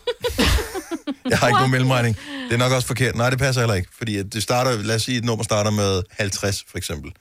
[1.29, 2.17] Jeg har ikke nogen mellemregning.
[2.47, 3.15] Det er nok også forkert.
[3.15, 3.89] Nej, det passer heller ikke.
[3.97, 7.11] Fordi det starter, lad os sige, et nummer starter med 50, for eksempel.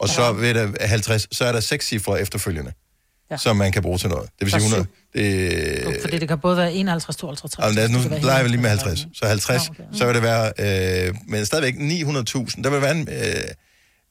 [0.00, 2.72] Og så ved der 50, så er der seks cifre efterfølgende,
[3.30, 3.34] ja.
[3.34, 3.36] Ja.
[3.36, 4.30] som man kan bruge til noget.
[4.38, 4.86] Det vil sige Så 100.
[5.14, 7.76] Det, Fordi det kan både være 51, 52, 53.
[7.76, 9.18] Jamen, lad os det nu leger vi lige med 51, 50.
[9.18, 9.84] Så 50, Nå, okay.
[9.98, 10.52] så vil det være,
[11.08, 12.62] øh, men stadigvæk 900.000.
[12.62, 13.44] Der vil være en, øh,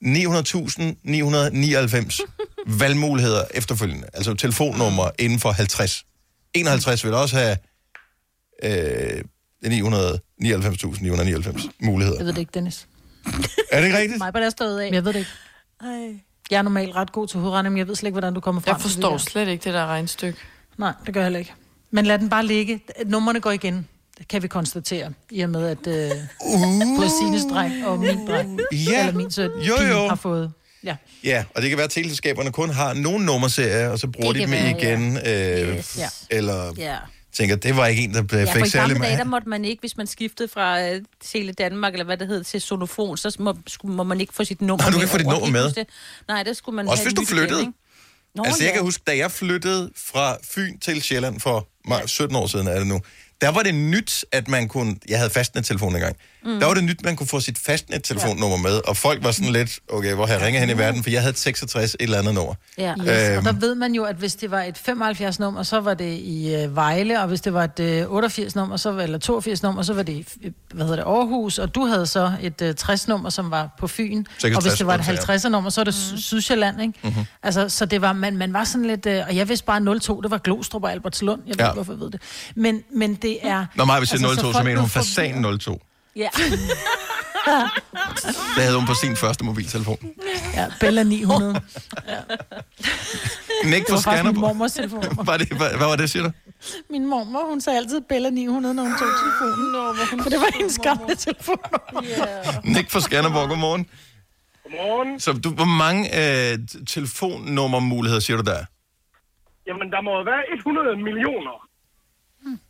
[0.02, 2.20] 900.999
[2.82, 4.08] valgmuligheder efterfølgende.
[4.14, 6.06] Altså telefonnummer inden for 50.
[6.54, 7.58] 51 vil også have
[8.64, 9.24] øh,
[9.66, 12.18] 999.999 muligheder.
[12.18, 12.88] Jeg ved det ikke, Dennis.
[13.72, 14.20] Er det ikke rigtigt?
[14.20, 14.86] Mig på der stået af.
[14.88, 15.32] Men jeg ved det ikke.
[15.82, 16.14] Ej.
[16.52, 18.62] Jeg er normalt ret god til hovedregning, men jeg ved slet ikke, hvordan du kommer
[18.62, 19.32] frem Jeg til forstår det der.
[19.32, 20.40] slet ikke det der regnstykke.
[20.78, 21.54] Nej, det gør jeg heller ikke.
[21.92, 22.80] Men lad den bare ligge.
[23.06, 23.88] Nummerne går igen,
[24.18, 26.12] det kan vi konstatere, i og med, at øh,
[26.98, 29.00] både Sines dreng og min dreng, Ja.
[29.00, 30.08] eller min søn, Jo, jo.
[30.08, 30.52] har fået.
[30.84, 30.96] Ja.
[31.24, 34.40] Ja, og det kan være, at teleselskaberne kun har nogle nummerserier, og så bruger Det
[34.40, 35.18] de dem være, igen.
[35.18, 35.98] Øh, Yes.
[36.00, 36.08] Ja.
[36.38, 36.96] Eller Ja.
[37.34, 39.28] Tænker, det var ikke en, der Ja, fik for i særlig gamle dage, der meget.
[39.28, 42.62] måtte man ikke, hvis man skiftede fra øh, Tele Danmark, eller hvad det hed, til
[42.62, 45.18] Sonofon, så må, skulle, må man ikke få sit nummer Nå, du kan ikke få
[45.18, 45.86] dit nummer med.
[46.28, 47.74] Nej, det skulle man Også have hvis du flyttede.
[48.36, 48.76] Nå, Altså, jeg ja.
[48.76, 52.08] kan huske, da jeg flyttede fra Fyn til Sjælland for ja.
[52.08, 53.02] 17 år siden, er det nu,
[53.42, 54.96] der var det nyt, at man kunne...
[55.10, 56.16] Jeg havde fastnet-telefon engang.
[56.54, 56.60] Mm.
[56.60, 59.80] Der var det nyt, man kunne få sit fastnet-telefonnummer med, og folk var sådan lidt,
[59.90, 62.18] okay, hvor har jeg ringet hen i verden, for jeg havde et 66 et eller
[62.18, 62.54] andet nummer.
[62.78, 62.94] Ja.
[63.00, 63.44] Yes, og Øhm.
[63.44, 66.76] der ved man jo, at hvis det var et 75-nummer, så var det i øh,
[66.76, 70.14] Vejle, og hvis det var et øh, 88-nummer, så, var- eller 82-nummer, så var det
[70.14, 73.76] i øh, hvad hedder det, Aarhus, og du havde så et øh, 60-nummer, som var
[73.80, 75.40] på Fyn, 66, og hvis det var et tror jeg.
[75.40, 76.18] 50'er-nummer, så er det mm.
[76.18, 76.94] Sydsjælland, ikke?
[77.04, 77.24] Mm-hmm.
[77.44, 80.22] Altså, så det var, man, man var sådan lidt, øh, og jeg vidste bare 02,
[80.22, 81.70] det var Glostrup og Albertslund, jeg ved Ja.
[81.72, 82.22] ikke, hvorfor jeg ved det.
[82.56, 83.66] Men, men det er...
[83.76, 85.82] Når mig hvis jeg altså, 02, så folk mener hun Fasan 02.
[86.16, 86.30] Ja.
[88.56, 89.98] Det havde hun på sin første mobiltelefon.
[90.54, 91.54] Ja, Bella 900.
[91.54, 91.64] Nick
[93.88, 94.42] Det for var faktisk min Skanderborg.
[94.42, 95.04] mormors telefon.
[95.30, 96.32] Var det, hvad, hvad var det, siger du?
[96.90, 99.72] Min mormor, hun sagde altid Bella 900, når hun tog telefonen.
[99.72, 100.24] Nå, hun...
[100.24, 101.58] For det var hendes gamle telefon.
[102.04, 102.66] Yeah.
[102.66, 103.86] Nick for Skanderborg, godmorgen.
[104.64, 105.20] Godmorgen.
[105.20, 106.10] Så du, hvor mange
[106.52, 106.58] øh,
[106.88, 108.54] telefonnummermuligheder siger du der?
[108.58, 108.66] er?
[109.68, 111.56] Jamen, der må være 100 millioner.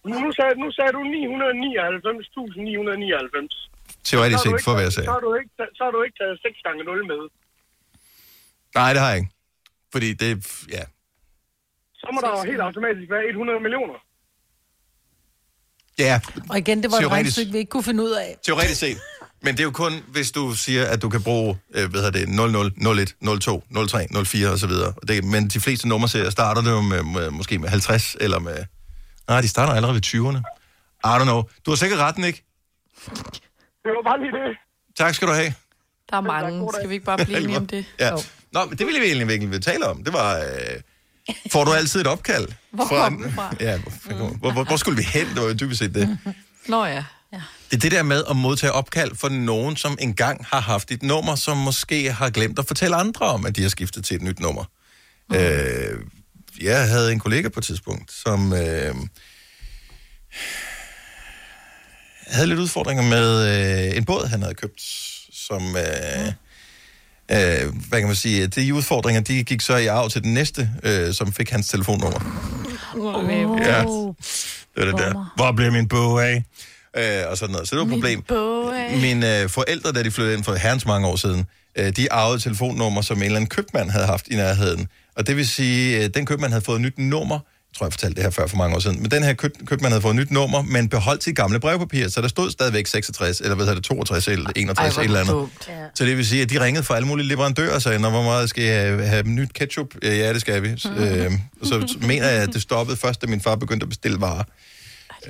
[0.10, 3.56] Nu, nu, sagde, nu sagde du 999.999.
[4.04, 5.06] Teoretisk set, for ikke- hver sag.
[5.06, 7.22] Så har du ikke, så har du ikke taget 6 gange 0 med.
[8.80, 9.32] Nej, det har jeg ikke.
[9.92, 10.30] Fordi det,
[10.78, 10.84] ja.
[12.02, 13.98] Så må der jo helt automatisk være 100 millioner.
[16.00, 16.20] Ja,
[16.50, 17.12] Og igen, det var et Teoretisk.
[17.14, 18.38] regnstykke, vi ikke kunne finde ud af.
[18.44, 18.98] teoretisk set.
[19.42, 22.20] Men det er jo kun, hvis du siger, at du kan bruge, øh, hvad hedder
[22.20, 24.94] det, 00, 01, 02, 03, 04 og så videre.
[25.08, 28.66] Det, men de fleste nummerserier starter det jo med, med, måske med 50 eller med...
[29.30, 30.40] Nej, de starter allerede ved 20'erne.
[31.04, 31.44] I don't know.
[31.66, 32.44] Du har sikkert ret, Nick.
[33.84, 34.58] Det var bare lige det.
[34.98, 35.54] Tak skal du have.
[36.10, 36.70] Der er mange.
[36.74, 37.86] Skal vi ikke bare blive enige om det?
[38.00, 38.12] Ja.
[38.52, 40.04] Nå, men det ville vi egentlig virkelig tale om.
[40.04, 40.38] Det var...
[40.38, 40.82] Øh,
[41.52, 42.48] får du altid et opkald?
[42.72, 43.56] Hvor kom det fra?
[43.60, 45.28] Ja, hvor, hvor, hvor, hvor skulle vi hen?
[45.28, 46.18] Det var jo dybest set det.
[46.68, 47.04] Nå ja.
[47.72, 51.04] Det er det der med at modtage opkald for nogen, som engang har haft et
[51.04, 54.22] nummer, som måske har glemt at fortælle andre om, at de har skiftet til et
[54.22, 54.64] nyt nummer.
[55.30, 55.36] Mm.
[55.36, 56.00] Øh,
[56.62, 58.96] jeg havde en kollega på et tidspunkt, som øh,
[62.28, 63.48] havde lidt udfordringer med
[63.90, 64.82] øh, en båd, han havde købt,
[65.34, 65.76] som...
[65.78, 66.28] Øh,
[67.32, 68.48] øh, hvad kan man sige?
[68.48, 72.20] De udfordringer, de gik så i arv til den næste, øh, som fik hans telefonnummer.
[72.96, 73.66] Okay.
[73.66, 73.80] Ja.
[74.76, 75.34] Det var det der.
[75.36, 76.44] Hvor bliver min bog af?
[76.98, 77.68] Øh, og sådan noget.
[77.68, 78.24] Så det var et problem.
[79.02, 81.46] Mine øh, forældre, da de flyttede ind for herrens mange år siden,
[81.76, 84.88] øh, de arvede telefonnummer, som en eller anden købmand havde haft i nærheden.
[85.20, 87.36] Og det vil sige, øh, den købmand havde fået et nyt nummer.
[87.36, 89.02] Jeg tror, jeg fortalte det her før for mange år siden.
[89.02, 92.08] Men den her køb, købmand havde fået et nyt nummer, men beholdt sit gamle brevpapir,
[92.08, 95.20] så der stod stadigvæk 66, eller hvad hedder det, 62 eller 61 Ej, et eller
[95.20, 95.34] andet.
[95.34, 95.70] dumt.
[95.96, 98.24] Så det vil sige, at de ringede fra alle mulige leverandører og sagde, "Nå, hvor
[98.24, 99.88] meget skal jeg have, have nyt ketchup?
[100.04, 100.74] Ja, ja, det skal vi.
[100.78, 103.90] Så, øh, og så mener jeg, at det stoppede først, da min far begyndte at
[103.90, 104.44] bestille varer.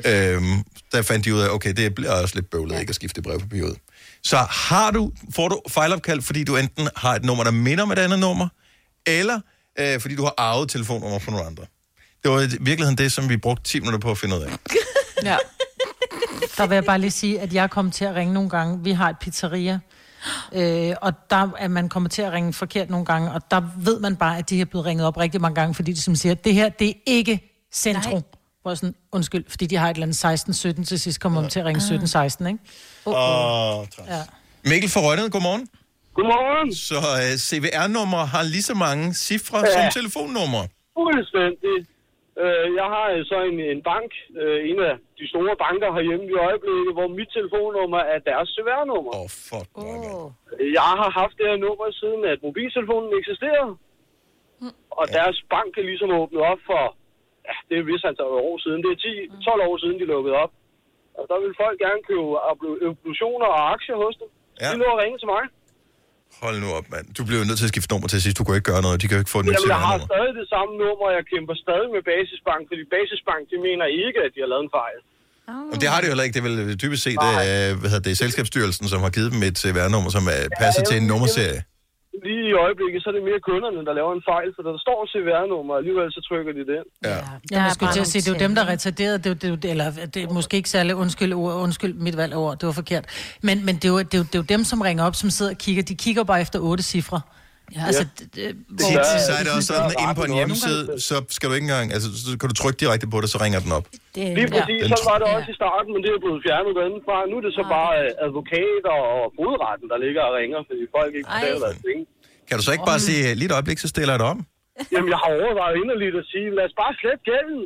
[0.06, 2.80] Øhm, der fandt de ud af, okay, det bliver også lidt bøvlet ja.
[2.80, 3.76] ikke at skifte brevpapir ud.
[4.24, 7.92] Så har du, får du fejlopkald, fordi du enten har et nummer, der minder om
[7.92, 8.48] et andet nummer,
[9.08, 9.40] eller
[9.80, 11.64] øh, fordi du har arvet telefonnummer fra nogle andre.
[12.24, 14.52] Det var i virkeligheden det, som vi brugte 10 minutter på at finde ud af.
[15.24, 15.38] Ja.
[16.58, 18.84] Der vil jeg bare lige sige, at jeg er kommet til at ringe nogle gange.
[18.84, 19.80] Vi har et pizzeria,
[20.54, 24.00] øh, og der er man kommet til at ringe forkert nogle gange, og der ved
[24.00, 26.36] man bare, at de er blevet ringet op rigtig mange gange, fordi de som siger,
[26.36, 28.14] det her, det er ikke centrum.
[28.14, 28.22] Nej.
[28.62, 31.60] Hvor sådan, undskyld, fordi de har et eller andet 16-17, til sidst kommer man til
[31.60, 32.60] at ringe 17-16, ikke?
[33.06, 34.22] Åh, oh, Ja.
[34.66, 35.68] Mikkel fra Rønnet, godmorgen.
[36.16, 36.70] Godmorgen.
[36.90, 39.66] Så uh, CVR-nummer har lige så mange cifre ja.
[39.66, 39.74] Ja.
[39.76, 40.64] som telefonnummer.
[41.00, 41.76] Fuldstændig.
[42.44, 44.10] Øh, Jeg har øh, så en, en bank,
[44.42, 49.12] øh, en af de store banker herhjemme i øjeblikket, hvor mit telefonnummer er deres CVR-nummer.
[49.16, 49.70] Åh, oh, fuck.
[49.84, 50.26] Oh.
[50.80, 53.74] Jeg har haft det her nummer siden, at mobiltelefonen eksisterede.
[55.00, 56.82] Og deres bank er ligesom åbnet op for,
[57.50, 58.80] ja, det er vist antal år siden.
[58.86, 59.00] Det er
[59.42, 60.52] 10, 12 år siden, de lukkede op.
[61.20, 62.24] Og der vil folk gerne købe
[62.90, 64.30] obligationer og aktier hos dem.
[64.62, 64.68] Ja.
[64.72, 65.44] De lå at ringe til mig.
[66.44, 67.06] Hold nu op, mand.
[67.18, 68.36] Du blev nødt til at skifte nummer til sidst.
[68.40, 68.96] Du kunne ikke gøre noget.
[69.02, 71.14] De kan jo ikke få et nyt Jamen, jeg har stadig det samme nummer, og
[71.18, 74.74] jeg kæmper stadig med Basisbank, fordi Basisbank, de mener ikke, at de har lavet en
[74.82, 75.00] fejl.
[75.74, 76.36] Og det har de jo heller ikke.
[76.38, 79.58] Det er vel typisk set øh, hvad hedder det, Selskabsstyrelsen, som har givet dem et
[79.64, 81.60] CVR-nummer, som er passet til en nummerserie.
[82.28, 85.00] Lige i øjeblikket, så er det mere kunderne, der laver en fejl, for der står
[85.12, 86.90] CVR-nummer, og alligevel så trykker de det ind.
[87.04, 87.10] Ja.
[87.10, 89.50] Jeg ja, skulle til at sige, det er jo dem, der er retarderet, det er,
[89.50, 92.38] jo- det er, eller det er måske ikke særlig undskyld, ord, undskyld mit valg af
[92.46, 93.06] ord, det var forkert.
[93.48, 95.16] Men, men det, er jo, det, er jo, det er jo dem, som ringer op,
[95.16, 97.22] som sidder og kigger, de kigger bare efter otte cifre.
[97.78, 97.82] Ja.
[97.90, 98.46] Altså, det, det,
[98.90, 101.88] Tit, så er det også sådan, inde på en hjemmeside, så skal du ikke engang,
[101.96, 103.86] altså, så kan du trykke direkte på det, så ringer den op.
[104.16, 106.72] Det, Lige præcis, Den- så var det også i starten, men det er blevet fjernet
[106.80, 107.16] derindefra.
[107.32, 111.12] Nu er det så bare øh, advokater og fodretten, der ligger og ringer, fordi folk
[111.18, 112.04] ikke betaler deres penge.
[112.48, 114.40] Kan du så ikke bare sige, lige et øjeblik, så stiller jeg det om?
[114.94, 117.62] Jamen, jeg har overvejet inderligt at sige, lad os bare slette gælden.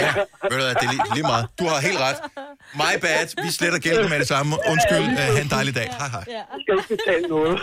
[0.00, 0.08] Ja,
[0.50, 1.44] ved du hvad, det er lige, lige meget.
[1.60, 2.18] Du har helt ret.
[2.82, 3.26] My bad.
[3.46, 4.50] Vi sletter gælden med det samme.
[4.72, 5.06] Undskyld.
[5.18, 5.88] Uh, ha' en dejlig dag.
[6.00, 6.24] Hej, hej.
[6.52, 7.54] Jeg skal ikke betale noget.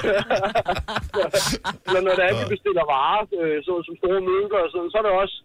[1.88, 4.90] Eller når det er, at de bestiller varer, øh, så, som store mønker og sådan,
[4.94, 5.36] så er det også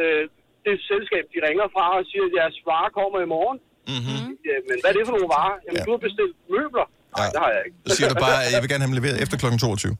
[0.00, 0.22] øh,
[0.66, 3.58] det selskab, de ringer fra og siger, at jeres varer kommer i morgen.
[3.92, 4.26] Mm-hmm.
[4.48, 5.56] Ja, men hvad er det for nogle varer?
[5.64, 5.84] Jamen, Ja.
[5.86, 6.86] du har bestilt møbler.
[7.18, 7.76] Nej, det har jeg ikke.
[7.88, 9.46] Så siger du bare, at jeg vil gerne have dem leveret efter kl.
[9.58, 9.96] 22.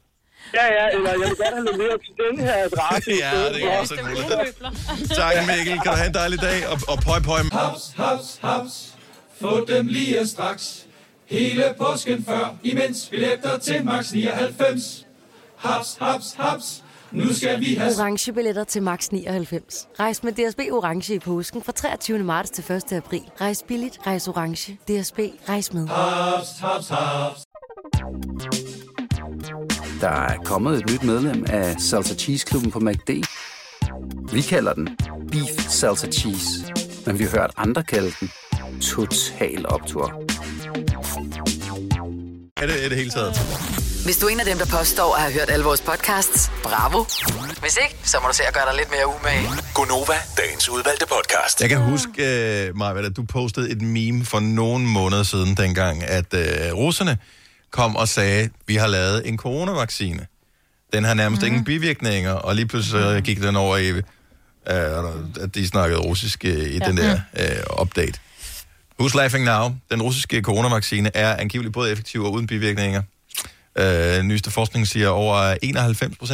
[0.53, 3.11] Ja, ja, eller jeg vil gerne have leveret til den her adresse.
[3.11, 4.53] i Ja, det er også en mulighed.
[5.15, 5.79] Tak, Mikkel.
[5.83, 6.67] Kan du have en dejlig dag?
[6.67, 7.39] Og, og pøj, pøj.
[7.51, 8.93] Haps, haps, haps.
[9.41, 10.85] Få dem lige straks.
[11.25, 15.05] Hele påsken før, imens billetter til max 99.
[15.57, 16.83] Haps, haps, haps.
[17.11, 17.91] Nu skal vi have...
[17.99, 19.87] Orange billetter til max 99.
[19.99, 22.19] Rejs med DSB Orange i påsken fra 23.
[22.19, 22.93] marts til 1.
[22.93, 23.21] april.
[23.41, 24.73] Rejs billigt, rejs orange.
[24.73, 25.19] DSB,
[25.49, 25.87] rejs med.
[25.87, 27.43] Haps, haps, haps.
[30.03, 33.09] Der er kommet et nyt medlem af Salsa Cheese Klubben på MACD.
[34.33, 34.89] Vi kalder den
[35.31, 36.49] Beef Salsa Cheese,
[37.05, 38.31] men vi har hørt andre kalde den
[38.81, 40.05] Total Optor.
[42.57, 43.33] Er det, er det hele taget?
[44.05, 47.05] Hvis du er en af dem, der påstår at have hørt alle vores podcasts, bravo.
[47.61, 49.47] Hvis ikke, så må du se at gøre dig lidt mere umage.
[49.73, 51.61] Gonova, dagens udvalgte podcast.
[51.61, 52.11] Jeg kan huske,
[52.69, 57.17] uh, Maja, at du postede et meme for nogle måneder siden, dengang, at uh, russerne
[57.73, 60.27] kom og sagde, vi har lavet en coronavaccine.
[60.93, 61.47] Den har nærmest mm.
[61.47, 64.01] ingen bivirkninger, og lige pludselig uh, gik den over i, uh,
[65.43, 66.87] at de snakkede russisk uh, i ja.
[66.87, 68.19] den der uh, update.
[69.01, 69.75] Who's laughing now?
[69.91, 73.01] Den russiske coronavaccine er angiveligt både effektiv og uden bivirkninger.
[73.79, 75.55] Uh, nyeste forskning siger over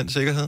[0.07, 0.47] 91% sikkerhed.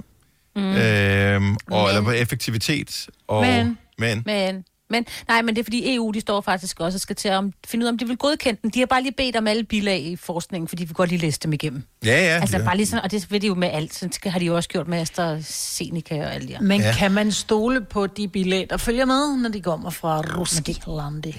[0.56, 0.62] Mm.
[0.62, 3.08] Øhm, og, eller på effektivitet.
[3.28, 6.96] Og, Men- men Men, men, nej, men det er fordi EU, de står faktisk også
[6.96, 8.70] og skal til at finde ud af, om de vil godkende den.
[8.70, 11.20] De har bare lige bedt om alle bilag i forskningen, fordi vi vil godt lige
[11.22, 11.84] læse dem igennem.
[12.06, 12.40] Ja, ja.
[12.42, 12.64] Altså ja.
[12.64, 13.94] bare lige sådan, og det vil de jo med alt.
[13.96, 16.62] Sådan har de jo også gjort med AstraZeneca og alt det her.
[16.62, 16.88] Men Ja.
[16.88, 16.94] ja.
[16.94, 20.66] kan man stole på de bilag, der følger med, når de kommer fra Rusland?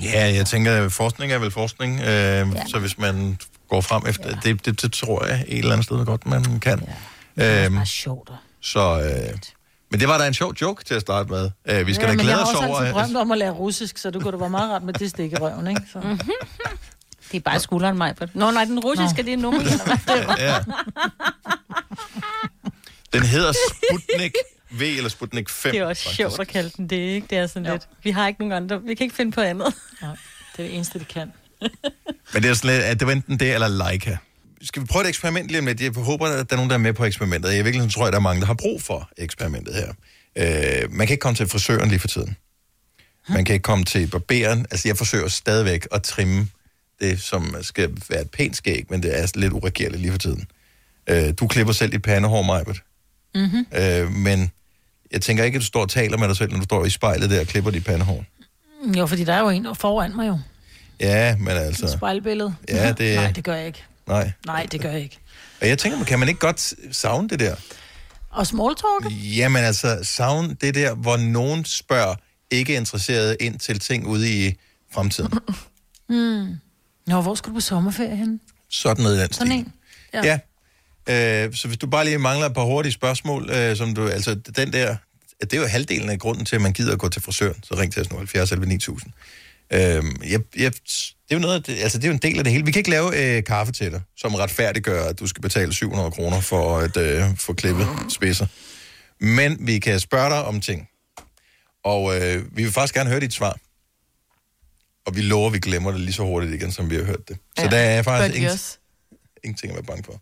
[0.03, 2.45] Ja, jeg tænker, at forskning er vel forskning, øh, ja.
[2.67, 3.39] så hvis man
[3.69, 4.35] går frem efter, ja.
[4.43, 6.89] det, det, det tror jeg et eller andet sted godt, man kan.
[7.37, 7.65] Ja.
[7.65, 8.31] Øhm, Det er sjovt.
[8.61, 9.39] så, øh,
[9.93, 11.51] men det var da en sjov joke til at starte med.
[11.65, 12.79] Øh, vi skal ja, da men glæde jeg os har også over...
[12.79, 15.11] altid drømt om at lære russisk, så du kunne da være meget ret med det
[15.11, 15.83] stik i røven, ikke?
[15.93, 16.01] Så.
[17.33, 18.15] Det er bare skulderen mig.
[18.35, 19.63] Nå, nej, den russiske, det er nummer.
[20.39, 20.59] ja.
[23.13, 24.33] Den hedder Sputnik
[24.71, 25.73] V eller Sputnik 5.
[25.73, 26.17] Det er også faktisk.
[26.17, 27.27] sjovt at kalde den det, ikke?
[27.31, 27.89] Det er sådan lidt.
[28.03, 28.83] Vi har ikke nogen andre.
[28.83, 29.75] Vi kan ikke finde på andet.
[30.03, 30.15] Ja, det
[30.59, 31.33] er det eneste, de kan.
[32.33, 34.19] Men det er sådan lidt, at det var enten det eller Leica.
[34.65, 35.81] Skal vi prøve et eksperiment lige om lidt?
[35.81, 37.55] Jeg håber, at der er nogen, der er med på eksperimentet.
[37.57, 39.93] Jeg virkelig tror, at der er mange, der har brug for eksperimentet her.
[40.37, 42.37] Øh, man kan ikke komme til frisøren lige for tiden.
[43.29, 44.67] Man kan ikke komme til barberen.
[44.71, 46.49] Altså, jeg forsøger stadigvæk at trimme
[47.01, 50.47] det, som skal være et pænt skæg, men det er lidt uregerligt lige for tiden.
[51.07, 52.81] Øh, du klipper selv dit pandehår, Majbet.
[53.35, 53.67] Mm-hmm.
[53.79, 54.51] Øh, men
[55.13, 56.91] jeg tænker ikke, at du står og taler med dig selv, når du står i
[56.91, 58.25] spejlet der og klipper dit pandehår.
[58.99, 60.39] Jo, fordi der er jo en foran mig jo.
[61.01, 61.89] Ja, men altså...
[61.89, 62.55] Spejlbillede.
[62.69, 63.85] Ja, det- Nej, det gør jeg ikke.
[64.07, 64.33] Nej.
[64.47, 65.19] Nej, det gør jeg ikke.
[65.61, 67.57] Og jeg tænker, kan man ikke godt savne det der?
[68.31, 69.13] Og small talk?
[69.13, 72.15] Jamen altså, savne det der, hvor nogen spørger
[72.51, 74.55] ikke interesseret ind til ting ude i
[74.93, 75.33] fremtiden.
[76.09, 76.57] Mm.
[77.07, 78.41] Nå, hvor skal du på sommerferie henne?
[78.69, 79.73] Sådan noget i den Sådan en?
[80.15, 80.39] Ja.
[81.07, 81.45] ja.
[81.47, 84.35] Øh, så hvis du bare lige mangler et par hurtige spørgsmål, øh, som du, altså
[84.35, 84.97] den der,
[85.41, 87.75] det er jo halvdelen af grunden til, at man gider at gå til frisøren, så
[87.75, 89.13] ring til os nu, 70 11 9000.
[89.71, 89.81] Øh,
[90.31, 92.53] jeg, jeg, det er jo noget, det, altså det er jo en del af det
[92.53, 92.65] hele.
[92.65, 96.11] Vi kan ikke lave øh, kaffe til dig, som retfærdiggør, at du skal betale 700
[96.11, 98.47] kroner for at øh, få klippet spidser.
[99.21, 100.89] Men vi kan spørge dig om ting.
[101.85, 103.57] Og øh, vi vil faktisk gerne høre dit svar.
[105.07, 107.29] Og vi lover, at vi glemmer det lige så hurtigt igen, som vi har hørt
[107.29, 107.37] det.
[107.59, 108.59] Så ja, der er faktisk ingen,
[109.45, 110.13] ingenting at være bange for.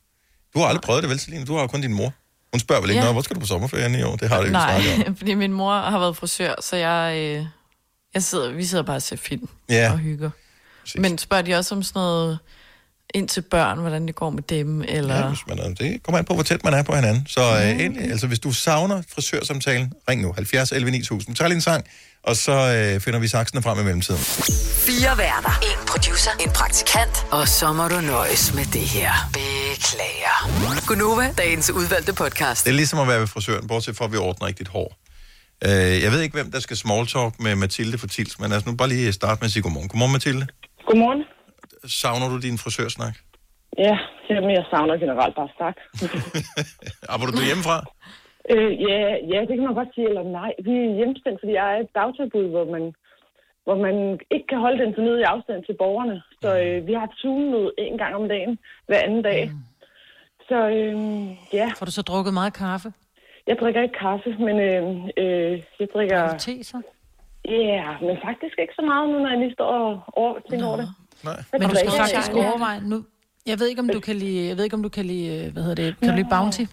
[0.54, 1.44] Du har aldrig prøvet det, vel, Celine?
[1.44, 2.12] Du har jo kun din mor.
[2.52, 3.12] Hun spørger vel ikke, Ja.
[3.12, 4.16] hvor skal du på sommerferien i år?
[4.16, 4.98] Det har du ikke snakket om.
[4.98, 7.46] Nej, fordi min mor har været frisør, så jeg, øh,
[8.14, 9.92] jeg sidder, vi sidder bare og ser film Ja.
[9.92, 10.30] og hygger.
[10.96, 12.38] Men spørger de også om sådan noget
[13.14, 15.16] ind til børn, hvordan det går med dem, eller...
[15.16, 17.26] Ja, hvis man er, det kommer an på, hvor tæt man er på hinanden.
[17.28, 21.36] Så øh, endelig, altså, hvis du savner frisørsamtalen, ring nu 70 11 9000.
[21.36, 21.84] Tag lige en sang,
[22.22, 24.20] og så øh, finder vi saksene frem i mellemtiden.
[24.86, 25.58] Fire værter.
[25.62, 26.30] En producer.
[26.40, 27.26] En praktikant.
[27.30, 29.12] Og så må du nøjes med det her.
[29.32, 30.86] Beklager.
[30.86, 32.64] Gunova, dagens udvalgte podcast.
[32.64, 34.96] Det er ligesom at være ved frisøren, bortset fra, at vi ordner ikke dit hår.
[35.66, 38.66] Øh, jeg ved ikke, hvem der skal small talk med Mathilde for Tils, men altså
[38.70, 39.88] nu bare lige starte med at sige godmorgen.
[39.92, 40.44] Godmorgen, Mathilde.
[40.88, 41.22] Godmorgen.
[42.00, 43.14] Savner du din frisørsnak?
[43.86, 43.96] Ja,
[44.30, 45.76] jamen, jeg savner generelt bare snak.
[47.12, 47.76] Arbejder du hjemmefra?
[48.52, 49.00] øh, ja,
[49.32, 50.52] ja, det kan man godt sige, eller nej.
[50.66, 52.84] Vi er hjemstændt, fordi jeg er et dagtilbud, hvor man,
[53.64, 53.96] hvor man
[54.34, 56.16] ikke kan holde den fornødige afstand til borgerne.
[56.42, 58.58] Så øh, vi har et zoom ud en gang om dagen,
[58.88, 59.42] hver anden dag.
[60.48, 60.96] Så øh,
[61.58, 61.68] ja.
[61.78, 62.88] Får du så drukket meget kaffe?
[63.46, 64.82] Jeg drikker ikke kaffe, men øh,
[65.16, 66.36] øh, jeg drikker...
[66.38, 66.82] te så?
[67.48, 70.76] Ja, men faktisk ikke så meget nu, når jeg lige står og over, tænker over
[70.76, 70.88] det.
[71.24, 71.42] Nej.
[71.52, 73.04] Men du skal faktisk overveje nu.
[73.46, 75.52] Jeg ved ikke, om du kan lide, jeg ved ikke, om du kan lide, øh,
[75.52, 76.64] hvad hedder det, kan du lide Bounty?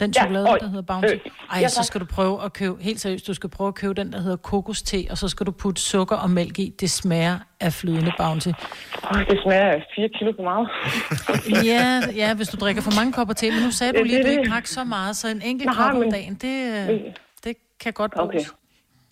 [0.00, 1.14] Den Ja, chokolade, og- der hedder Bounty.
[1.14, 1.20] øh,
[1.52, 3.94] Ej, ja, så skal du prøve at købe, helt seriøst, du skal prøve at købe
[3.94, 6.74] den, der hedder kokoste, og så skal du putte sukker og mælk i.
[6.80, 8.48] Det smager af flydende Bounty.
[8.48, 10.68] Åh, det smager af 4 kilo for meget.
[11.70, 14.18] Ja, ja, hvis du drikker for mange kopper te, men nu sagde du Ja, lige,
[14.18, 16.54] at du ikke drak så meget, så en enkelt kop om dagen, det,
[16.90, 17.00] øh,
[17.44, 18.28] det kan godt bruges.
[18.28, 18.44] Okay.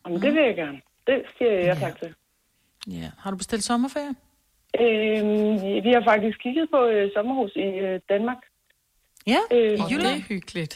[0.07, 0.81] Jamen, det vil jeg gerne.
[1.07, 2.15] Det siger jeg ja tak til.
[2.89, 3.11] Ja.
[3.19, 4.15] Har du bestilt sommerferie?
[4.81, 5.55] Øhm,
[5.87, 8.37] vi har faktisk kigget på øh, sommerhus i øh, Danmark.
[9.33, 10.15] Ja, øh, i Jylland?
[10.17, 10.75] Det er hyggeligt.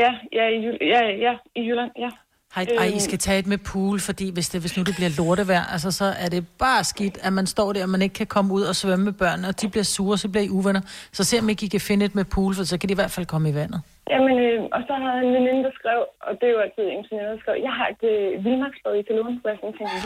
[0.00, 0.58] Ja, ja, i,
[0.92, 2.10] ja, ja, i Jylland, ja.
[2.54, 2.98] Hej, ej, I Øhm.
[3.08, 6.04] skal tage et med pool, fordi hvis, det, hvis nu det bliver lortevejr, altså, så
[6.24, 8.74] er det bare skidt, at man står der, og man ikke kan komme ud og
[8.80, 10.80] svømme med børnene, og de bliver sure, så bliver I uvenner.
[11.16, 13.00] Så se om ikke I kan finde et med pool, for så kan de i
[13.02, 13.80] hvert fald komme i vandet.
[14.10, 17.04] Jamen, øh, og så har en veninde, der skrev, og det er jo altid en
[17.10, 19.96] veninde, der skrev, jeg har et øh, vildmarksbad i Kalund, hvor jeg sådan tænkte?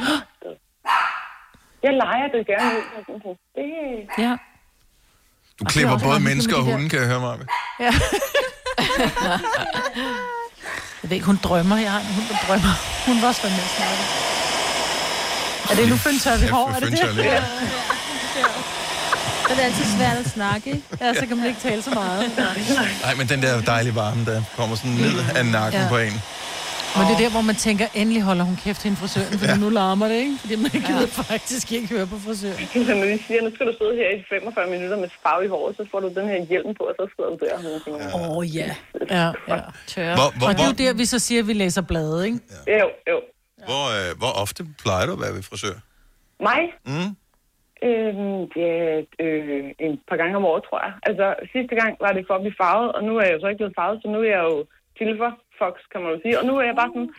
[1.87, 3.35] Jeg leger det gerne ud.
[3.57, 3.65] Det,
[4.25, 4.33] Ja.
[5.61, 7.37] Du Og er klipper både mennesker og med hunde, kan jeg høre mig.
[7.81, 7.93] Ja.
[11.03, 11.77] jeg ved ikke, hun drømmer.
[11.77, 12.75] Jeg har en hund, der drømmer.
[13.07, 14.03] Hun var også med at snakke.
[15.71, 16.69] Er det Lufin Tørvi Ja, Hår?
[16.77, 17.25] Er det det?
[17.25, 17.43] Ja.
[19.51, 20.83] Er det altid svært at snakke, ikke?
[21.01, 22.31] Ja, så kan man ikke tale så meget.
[23.03, 25.89] Nej, men den der dejlige varme, der kommer sådan ned af nakken Ja.
[25.89, 26.23] på en.
[26.97, 29.65] Men det er der, hvor man tænker, endelig holder hun kæft hende frisøren, fordi ja.
[29.65, 30.37] nu larmer det, ikke?
[30.43, 32.65] Fordi man gider faktisk ikke høre på frisøren.
[32.89, 35.49] Så når de siger, nu skal du sidde her i 45 minutter med farve i
[35.55, 37.55] håret, så får du den her hjelm på, og så sidder du der.
[38.17, 38.71] Åh, oh, ja.
[39.19, 39.59] Ja, ja.
[39.93, 40.15] Tør.
[40.21, 42.19] Hvor- hvor- og det er jo hvor- der, vi så siger, at vi læser blade,
[42.27, 42.39] ikke?
[42.81, 43.19] Jo, jo.
[43.69, 45.77] Hvor, øh, hvor ofte plejer du at være ved frisør?
[46.49, 46.61] Mig?
[46.93, 47.11] Mm.
[47.89, 48.73] Øhm, ja,
[49.25, 50.93] øh, en par gange om året, tror jeg.
[51.09, 53.49] Altså, sidste gang var det for at blive farvet, og nu er jeg jo så
[53.51, 54.57] ikke blevet farvet, så nu er jeg jo
[54.99, 55.31] silver
[55.63, 56.39] fox, kan man jo sige.
[56.41, 57.11] Og nu er jeg bare sådan,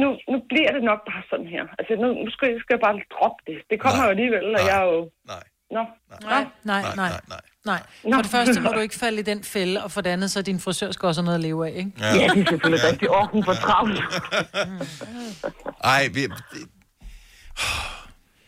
[0.00, 1.64] nu, nu bliver det nok bare sådan her.
[1.78, 3.58] Altså, nu, nu skal, jeg, skal jeg bare droppe det.
[3.70, 4.98] Det kommer jo alligevel, og jeg er jo...
[5.34, 5.44] Nej.
[5.76, 5.82] Nå.
[6.22, 7.12] Nej, nej, nej.
[7.28, 7.40] nej.
[7.64, 7.82] Nej.
[8.14, 10.38] For det første må du ikke falde i den fælde, og for det andet, så
[10.38, 11.92] er din frisør skal også have noget at leve af, ikke?
[12.00, 12.06] Ja.
[12.06, 13.10] Ja, det er selvfølgelig rigtigt.
[13.10, 14.00] Åh, hun travlt.
[15.94, 16.20] Ej, vi,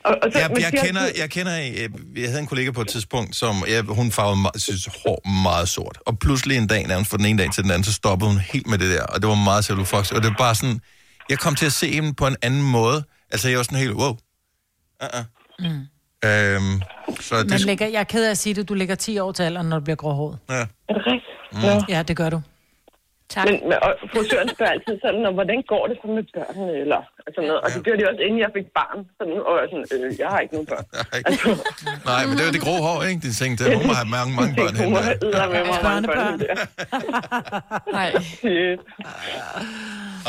[0.04, 2.88] Og, og så, jeg, jeg, kender, jeg kender, øh, jeg havde en kollega på et
[2.88, 5.98] tidspunkt, som jeg, hun farvede meget, synes, hår meget sort.
[6.06, 8.40] Og pludselig en dag, nærmest fra den ene dag til den anden, så stoppede hun
[8.40, 9.02] helt med det der.
[9.02, 10.10] Og det var meget Silver Fox.
[10.12, 10.80] Og det var bare sådan,
[11.28, 13.04] jeg kom til at se hende på en anden måde.
[13.30, 14.16] Altså, jeg var sådan helt, wow.
[15.02, 15.24] Uh-uh.
[15.58, 15.66] Mm.
[16.24, 16.82] Øhm,
[17.20, 19.32] så Men det, lægger, jeg er ked af at sige det, du lægger 10 år
[19.32, 20.38] til alderen, når du bliver gråhåret.
[20.50, 20.54] ja.
[20.54, 21.24] Er det rigtigt?
[21.52, 21.84] Mm.
[21.88, 22.40] Ja, det gør du.
[23.34, 23.44] Tak.
[23.46, 23.54] Men,
[23.86, 27.00] og frisøren spørger altid sådan, og hvordan går det så med børnene, eller
[27.34, 27.60] sådan noget.
[27.64, 28.98] Og det gjorde de også, inden jeg fik barn.
[29.18, 30.86] Sådan, og jeg sådan, øh, jeg har ikke nogen børn.
[31.28, 31.48] Altså,
[32.10, 33.20] Nej, men det er jo det grå hår, ikke?
[33.26, 34.96] De tænkte, hun må have mange, mange børn henne.
[35.36, 35.44] der.
[35.54, 36.34] med mig mange børn.
[36.42, 36.54] Der.
[37.98, 38.10] Nej.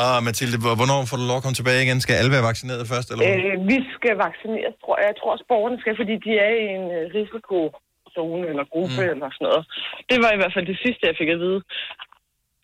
[0.02, 1.98] Og Mathilde, hvor- hvornår får du lov at komme tilbage igen?
[2.04, 3.24] Skal alle være vaccineret først, eller?
[3.30, 5.06] Øh, vi skal vaccineres, tror jeg.
[5.10, 9.12] Jeg tror også, borgerne skal, fordi de er i en øh, risikozone eller gruppe mm.
[9.14, 9.62] eller sådan noget.
[10.10, 11.60] Det var i hvert fald det sidste, jeg fik at vide.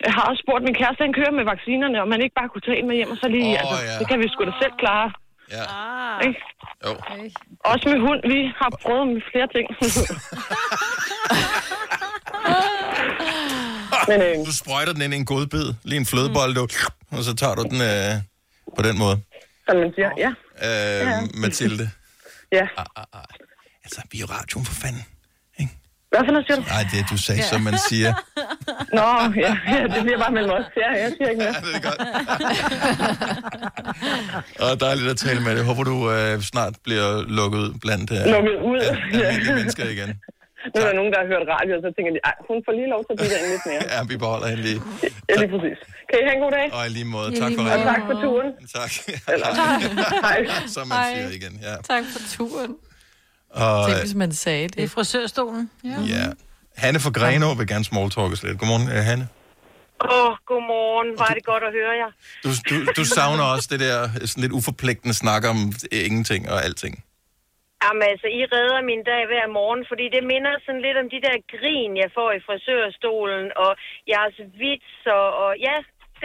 [0.06, 2.64] Jeg har også spurgt min kæreste, han kører med vaccinerne, om man ikke bare kunne
[2.66, 3.94] tage en med hjem, og så lige, Åh, altså, ja.
[4.00, 5.08] det kan vi sgu da selv klare.
[5.56, 5.64] Ja.
[6.28, 6.40] Ikke?
[6.84, 6.90] Jo.
[7.72, 9.66] Også med hund, vi har prøvet med flere ting.
[14.08, 16.68] Men, øh, Du sprøjter den ind i en godbid, lige en flødebold, du,
[17.16, 18.14] og så tager du den øh,
[18.76, 19.16] på den måde.
[19.68, 20.30] som man siger, ja.
[20.66, 21.20] Øh, Ja.
[21.34, 21.90] Mathilde.
[22.52, 22.66] Ja.
[23.84, 25.04] Altså, vi er jo radioen for fanden.
[26.10, 26.64] Hvad for noget siger du?
[26.74, 28.10] Nej, det er, du sagde, som man siger.
[28.98, 29.08] Nå,
[29.44, 30.66] ja, ja, det bliver bare mellem os.
[30.82, 31.54] Ja, jeg siger ikke mere.
[31.56, 32.00] Ja, det er godt.
[34.64, 35.64] Og dejligt at tale med dig.
[35.70, 38.80] Håber, du øh, snart bliver lukket ud blandt øh, Lukket ud.
[39.12, 40.10] almindelige mennesker igen.
[40.74, 42.88] Nu er der nogen, der har hørt radio, og så tænker de, hun får lige
[42.94, 43.82] lov til at blive derinde lidt mere.
[43.94, 44.78] Ja, vi beholder hende lige.
[45.30, 45.78] Ja, lige præcis.
[46.08, 46.66] Kan I have en god dag?
[46.76, 47.28] Og i lige måde.
[47.42, 47.86] Tak for ringen.
[47.88, 48.48] Og tak for turen.
[48.78, 48.92] Tak.
[49.32, 49.48] Eller,
[50.26, 50.38] hej.
[50.76, 51.08] Som man Hej.
[51.14, 51.74] siger igen, ja.
[51.92, 52.72] Tak for turen.
[53.50, 54.76] Og, Tænk, hvis man sagde det.
[54.76, 55.70] Det er frisørstolen.
[55.84, 55.88] Ja.
[55.88, 56.24] ja.
[56.76, 58.58] Hanne fra Grenaa vil gerne smalltalkes lidt.
[58.58, 59.28] Godmorgen, øh, Hanne.
[60.04, 61.08] Åh, oh, godmorgen.
[61.22, 62.10] Var det godt at høre jer.
[62.44, 63.98] Du, du, du savner også det der
[64.30, 65.58] sådan lidt uforpligtende snak om
[65.92, 66.94] ingenting og alting.
[67.84, 71.20] Jamen altså, I redder min dag hver morgen, fordi det minder sådan lidt om de
[71.26, 73.70] der grin, jeg får i frisørstolen, og
[74.12, 75.76] jeres vitser, og ja,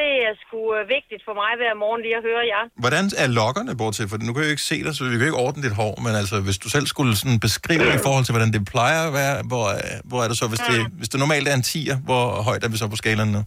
[0.02, 2.64] det er sgu øh, vigtigt for mig hver morgen lige at høre jer.
[2.84, 4.10] Hvordan er lokkerne bortset?
[4.12, 5.94] For nu kan jeg jo ikke se dig, så vi kan ikke ordne dit hår,
[6.06, 9.14] men altså, hvis du selv skulle sådan beskrive i forhold til, hvordan det plejer at
[9.22, 11.98] være, hvor, øh, hvor er det så, hvis det, hvis det normalt er en 10'er,
[12.08, 13.42] hvor højt er vi så på skalaen nu?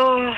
[0.00, 0.28] Åh,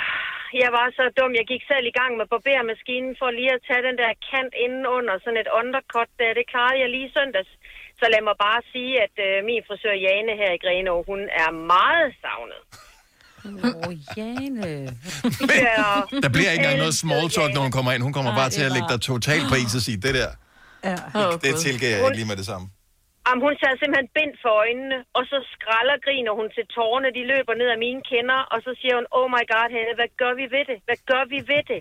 [0.62, 1.32] jeg var så dum.
[1.40, 4.84] Jeg gik selv i gang med barbermaskinen for lige at tage den der kant inden
[4.96, 6.38] under, sådan et undercut der.
[6.38, 7.52] Det klarede jeg lige søndags.
[8.00, 11.50] Så lad mig bare sige, at øh, min frisør Jane her i Grenaa, hun er
[11.74, 12.62] meget savnet.
[13.46, 14.60] Åh, Jane.
[14.68, 15.92] Ja.
[16.24, 18.02] Der bliver ikke engang noget small talk, når hun kommer ind.
[18.08, 20.30] Hun kommer Nej, bare til at lægge dig totalt på is og sige, det der,
[20.90, 20.96] Ja.
[21.46, 22.66] det tilgiver jeg ikke lige med det samme.
[23.26, 27.22] Jamen, hun tager simpelthen bind for øjnene, og så skralder griner hun til tårerne, de
[27.32, 30.32] løber ned af mine kinder, og så siger hun, oh my god, Helle, hvad gør
[30.40, 30.78] vi ved det?
[30.88, 31.80] Hvad gør vi ved det?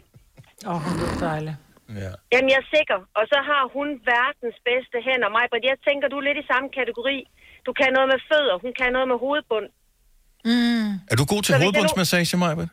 [0.70, 1.55] Åh, oh, hun er dejlig.
[2.03, 2.12] Ja.
[2.32, 2.99] Jamen, jeg er sikker.
[3.20, 5.30] Og så har hun verdens bedste hænder.
[5.36, 7.18] Mig, jeg tænker, du er lidt i samme kategori.
[7.68, 9.68] Du kan noget med fødder, hun kan noget med hovedbund.
[10.46, 10.90] Mm.
[11.12, 12.66] Er du god til hovedbundsmassage, Maja?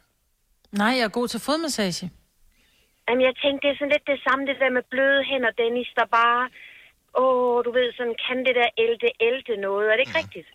[0.82, 2.04] Nej, jeg er god til fodmassage.
[3.06, 5.90] Jamen, jeg tænkte, det er sådan lidt det samme, det der med bløde hænder, Dennis,
[6.00, 6.40] der bare...
[7.22, 9.84] Åh, du ved, sådan kan det der ælte, ælte noget.
[9.90, 10.48] Er det ikke rigtigt?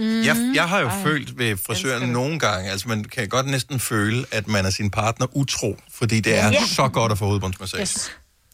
[0.00, 0.20] Mm.
[0.28, 1.02] Jeg, jeg har jo Ej.
[1.06, 4.90] følt ved frisøren nogle gange, altså man kan godt næsten føle, at man er sin
[5.00, 6.62] partner utro, fordi det er Ja.
[6.80, 7.82] så godt at få hovedbundsmassage.
[7.82, 7.94] Yes.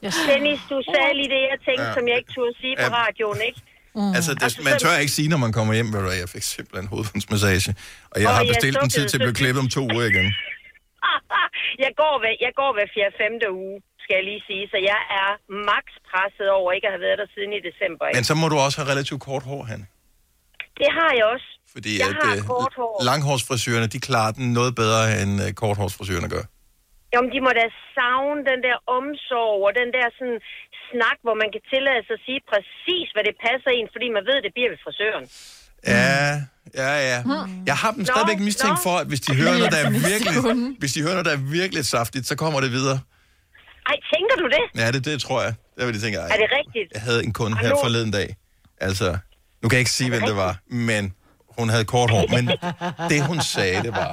[0.05, 0.17] Yes.
[0.31, 1.95] Dennis, du sagde lige det, jeg tænkte, Ja.
[1.97, 2.97] som jeg ikke turde sige på Ja.
[3.03, 3.61] radioen, ikke?
[3.99, 4.13] Mm.
[4.17, 7.71] Altså, det, man tør ikke sige, når man kommer hjem, hvad, jeg fik simpelthen hovedbundsmassage.
[8.13, 10.07] Og jeg Åh, har jeg bestilt en tid til at blive klippet om to uger
[10.13, 10.29] igen.
[11.85, 13.11] jeg går ved, jeg går ved 4.
[13.51, 13.57] 5.
[13.63, 15.31] uge, skal jeg lige sige, så jeg er
[15.71, 18.05] max presset over ikke at have været der siden i december.
[18.07, 18.19] Ikke?
[18.19, 19.81] Men så må du også have relativt kort hår, han.
[20.81, 21.49] Det har jeg også.
[21.75, 22.95] Fordi jeg at, har øh, kort hår.
[23.11, 26.45] langhårsfrisørerne, de klarer den noget bedre, end øh, korthårsfrisørerne gør.
[27.13, 27.67] Jamen, de må da
[27.97, 30.39] savne den der omsorg og den der sådan
[30.95, 34.23] snak, hvor man kan tillade sig at sige præcis, hvad det passer en, fordi man
[34.31, 35.25] ved, det bliver ved frisøren.
[35.95, 36.11] Ja,
[36.83, 37.19] ja, ja.
[37.71, 38.83] Jeg har dem Nå, stadigvæk mistænkt nå.
[38.87, 40.33] for, at hvis de hører noget, der er virkelig,
[40.83, 42.99] hvis de hører noget, der er virkelig saftigt, så kommer det videre.
[43.91, 44.65] Ej, tænker du det?
[44.83, 45.53] Ja, det, det tror jeg.
[45.79, 46.89] Der vil de tænke, ej, Er det rigtigt?
[46.95, 48.29] jeg havde en kunde her nu- forleden dag.
[48.81, 49.09] Altså,
[49.63, 51.15] nu kan jeg ikke sige, hvem det var, men
[51.59, 52.25] hun havde kort hår.
[52.37, 52.45] Men
[53.11, 54.09] det, hun sagde, det var...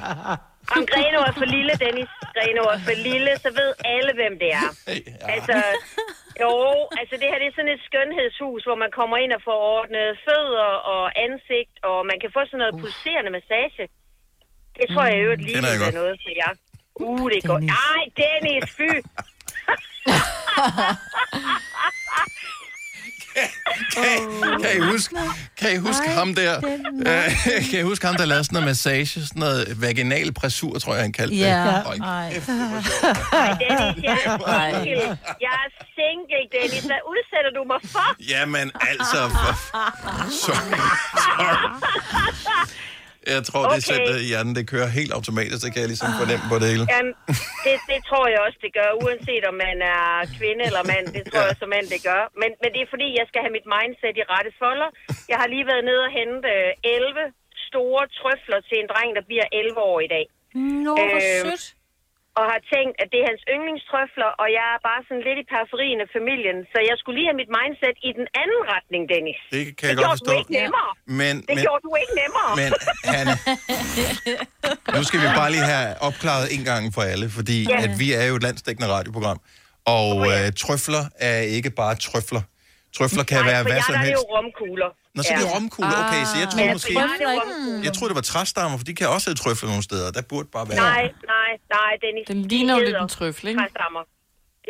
[0.76, 2.10] Om Greno er for lille, Dennis.
[2.36, 4.70] Greno er for lille, så ved alle, hvem det er.
[5.36, 5.56] Altså,
[6.44, 6.52] jo,
[7.00, 10.08] altså det her det er sådan et skønhedshus, hvor man kommer ind og får ordnet
[10.28, 13.84] fødder og ansigt, og man kan få sådan noget pulserende massage.
[14.78, 15.96] Det tror jeg jo lige Kender jeg er godt.
[16.02, 16.52] noget for jer.
[17.06, 17.64] Uh, det er godt.
[17.90, 18.92] Ej, Dennis, fy!
[24.64, 25.16] Kan I huske,
[25.58, 26.58] kan I huske Ej, ham der?
[27.08, 27.32] Øh,
[27.70, 29.06] kan I huske ham, der lavede sådan noget massage?
[29.06, 31.84] Sådan noget vaginal pressur, tror jeg, han kaldte det.
[31.86, 32.08] Hold Ej.
[32.08, 32.30] Ej,
[33.60, 34.38] Dennis, jeg er
[34.74, 35.18] single.
[35.46, 36.86] Jeg er single, Dennis.
[36.86, 38.08] Hvad udsætter du mig for?
[38.30, 39.30] Jamen, altså...
[39.30, 39.54] For...
[40.46, 40.78] Sorry.
[41.26, 41.70] Sorry.
[43.36, 43.90] Jeg tror, det Okay.
[43.92, 46.86] sætter i hjernen, det kører helt automatisk, så kan jeg ligesom fornemme på det hele.
[46.96, 47.14] Jamen,
[47.66, 50.04] det, det tror jeg også, det gør, uanset om man er
[50.38, 51.06] kvinde eller mand.
[51.18, 52.22] Det tror jeg som mand, det gør.
[52.42, 54.90] Men, men det er fordi, jeg skal have mit mindset i rette folder.
[55.32, 57.24] Jeg har lige været nede og hente øh, 11
[57.70, 60.26] store trøfler til en dreng, der bliver 11 år i dag.
[60.86, 61.64] Nå, hvor Øhm, sødt.
[62.40, 65.46] Og har tænkt, at det er hans yndlingstrøfler, og jeg er bare sådan lidt i
[65.54, 66.58] periferien af familien.
[66.72, 69.40] Så jeg skulle lige have mit mindset i den anden retning, Dennis.
[69.56, 70.32] Det kan jeg det godt gjorde forstå.
[70.34, 70.90] du ikke nemmere.
[71.22, 72.52] Men, Det men, gjorde du ikke nemmere.
[72.62, 72.70] men
[73.14, 73.34] Hanne,
[74.98, 77.78] nu skal vi bare lige have opklaret en gang for alle, fordi Ja.
[77.86, 79.40] at vi er jo et landstækkende radioprogram,
[80.00, 82.42] og øh, trøfler er ikke bare trøfler.
[82.98, 84.26] Trøfler kan Nej, være for hvad jeg, som der er det helst.
[84.30, 84.90] jo romkugler.
[85.16, 85.98] Nå, så er det jo romkugler.
[86.04, 86.94] Okay, så jeg troede for måske...
[87.00, 87.84] jeg er.
[87.88, 90.08] Jeg troede, det var træstammer, for de kan også have trøfler nogle steder.
[90.18, 90.80] Der burde bare være...
[90.92, 91.04] Nej,
[91.36, 92.26] nej, nej, Dennis.
[92.34, 93.60] Den ligner jo lidt en trøffel, ikke?
[93.62, 94.04] træstammer.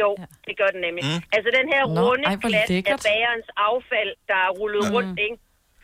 [0.02, 0.10] Jo,
[0.48, 1.04] det gør den nemlig.
[1.10, 1.20] Mm.
[1.36, 4.94] Altså den her Nå, runde ej, klat af bagerens affald, der er rullet Mm.
[4.96, 5.38] rundt, ikke?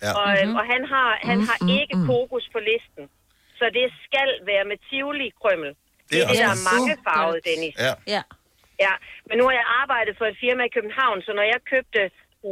[0.05, 0.11] Ja.
[0.19, 0.59] Og, mm-hmm.
[0.59, 2.05] og han har, han har Mm, mm, ikke mm.
[2.11, 3.03] kokos på listen.
[3.59, 5.71] Så det skal være med tivoli-krømmel.
[6.09, 7.05] Det er det, der er også mange godt.
[7.07, 7.75] farvet, Dennis.
[7.87, 7.93] Ja.
[8.15, 8.21] Ja.
[8.85, 8.93] Ja,
[9.27, 12.01] men nu har jeg arbejdet for et firma i København, så når jeg købte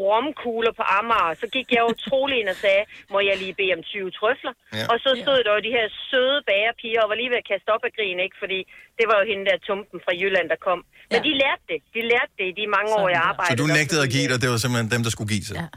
[0.04, 2.84] romkugler på Amager, så gik jeg utrolig ind og sagde,
[3.14, 4.54] må jeg lige bede om 20 trøfler?
[4.58, 4.78] Ja.
[4.80, 4.86] Ja.
[4.91, 7.70] Og så stod der jo de her søde bagerpiger, og var lige ved at kaste
[7.76, 8.38] op af grin, ikke?
[8.44, 8.60] Fordi
[9.00, 10.80] det var jo hende der tumpen fra Jylland, der kom.
[11.12, 11.26] Men Ja.
[11.28, 11.80] de lærte det.
[11.96, 13.58] De lærte det i de mange år, jeg Så arbejdede.
[13.62, 15.58] du der, nægtede at give dig, det var simpelthen dem, der skulle give sig.
[15.62, 15.68] Ja.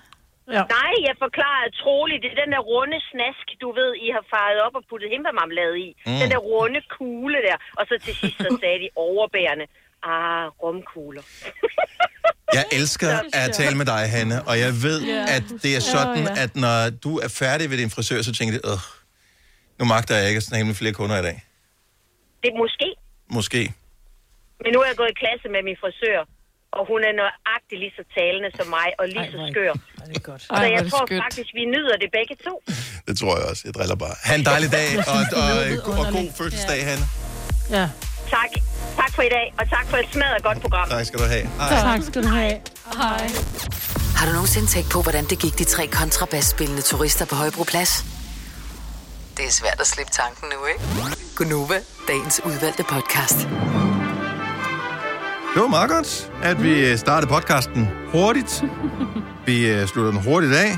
[0.56, 0.62] Ja.
[0.78, 2.20] Nej, jeg forklarede troligt.
[2.24, 5.76] Det er den der runde snask, du ved, I har faret op og puttet himbemarmelade
[5.86, 5.88] i.
[6.06, 6.18] Mm.
[6.22, 7.56] Den der runde kugle der.
[7.78, 9.66] Og så til sidst så sagde de overbærende,
[10.02, 11.22] ah, romkugler.
[12.58, 15.24] Jeg elsker at tale med dig, Hanne, og jeg ved, Ja.
[15.36, 16.42] at det er sådan, Ja, ja.
[16.42, 18.68] at når du er færdig ved din frisør, så tænker du,
[19.78, 21.36] nu magter jeg ikke at snakke med flere kunder i dag.
[22.42, 22.88] Det er måske.
[23.30, 23.60] Måske.
[24.62, 26.18] Men nu er jeg gået i klasse med min frisør,
[26.76, 29.72] og hun er nøjagtig lige så talende som mig, og lige så skør.
[30.08, 30.42] Det er godt.
[30.42, 32.54] Så jeg tror faktisk, vi nyder det begge to.
[33.08, 33.62] Det tror jeg også.
[33.68, 34.14] Jeg driller bare.
[34.28, 35.04] Ha' en dejlig dag, og,
[35.42, 35.48] og,
[35.88, 37.04] og, og god fødselsdag, Hanne.
[37.78, 37.86] Ja.
[38.30, 38.50] Tak.
[38.96, 40.88] Tak for i dag, og tak for et smadret godt program.
[40.88, 41.48] Tak skal du have.
[41.58, 42.52] Tak skal du have.
[42.96, 43.30] Hej.
[44.16, 48.04] Har du nogensinde tænkt på, hvordan det gik de tre kontrabasspillende turister på Højbroplads?
[49.36, 51.16] Det er svært at slippe tanken nu, ikke?
[51.36, 53.38] Gunova, dagens udvalgte podcast.
[55.54, 58.64] Det var meget godt, at vi startede podcasten hurtigt.
[59.46, 60.76] Vi øh, slutter den hurtigt af.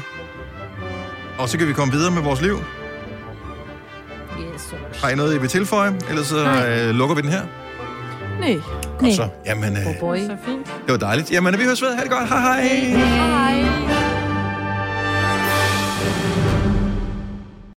[1.38, 2.58] Og så kan vi komme videre med vores liv.
[5.02, 5.94] Har I noget, I vil tilføje?
[6.10, 6.38] Ellers så
[6.68, 7.42] øh, lukker vi den her.
[8.40, 8.56] Nej.
[8.98, 9.28] Godt så.
[9.46, 10.16] Jamen, øh, Boy.
[10.16, 10.66] Så fint.
[10.66, 11.30] det var dejligt.
[11.32, 11.94] Jamen, vi høres ved.
[11.94, 12.28] Ha' det godt.
[12.28, 12.62] Hej hej.
[12.64, 14.07] Hej.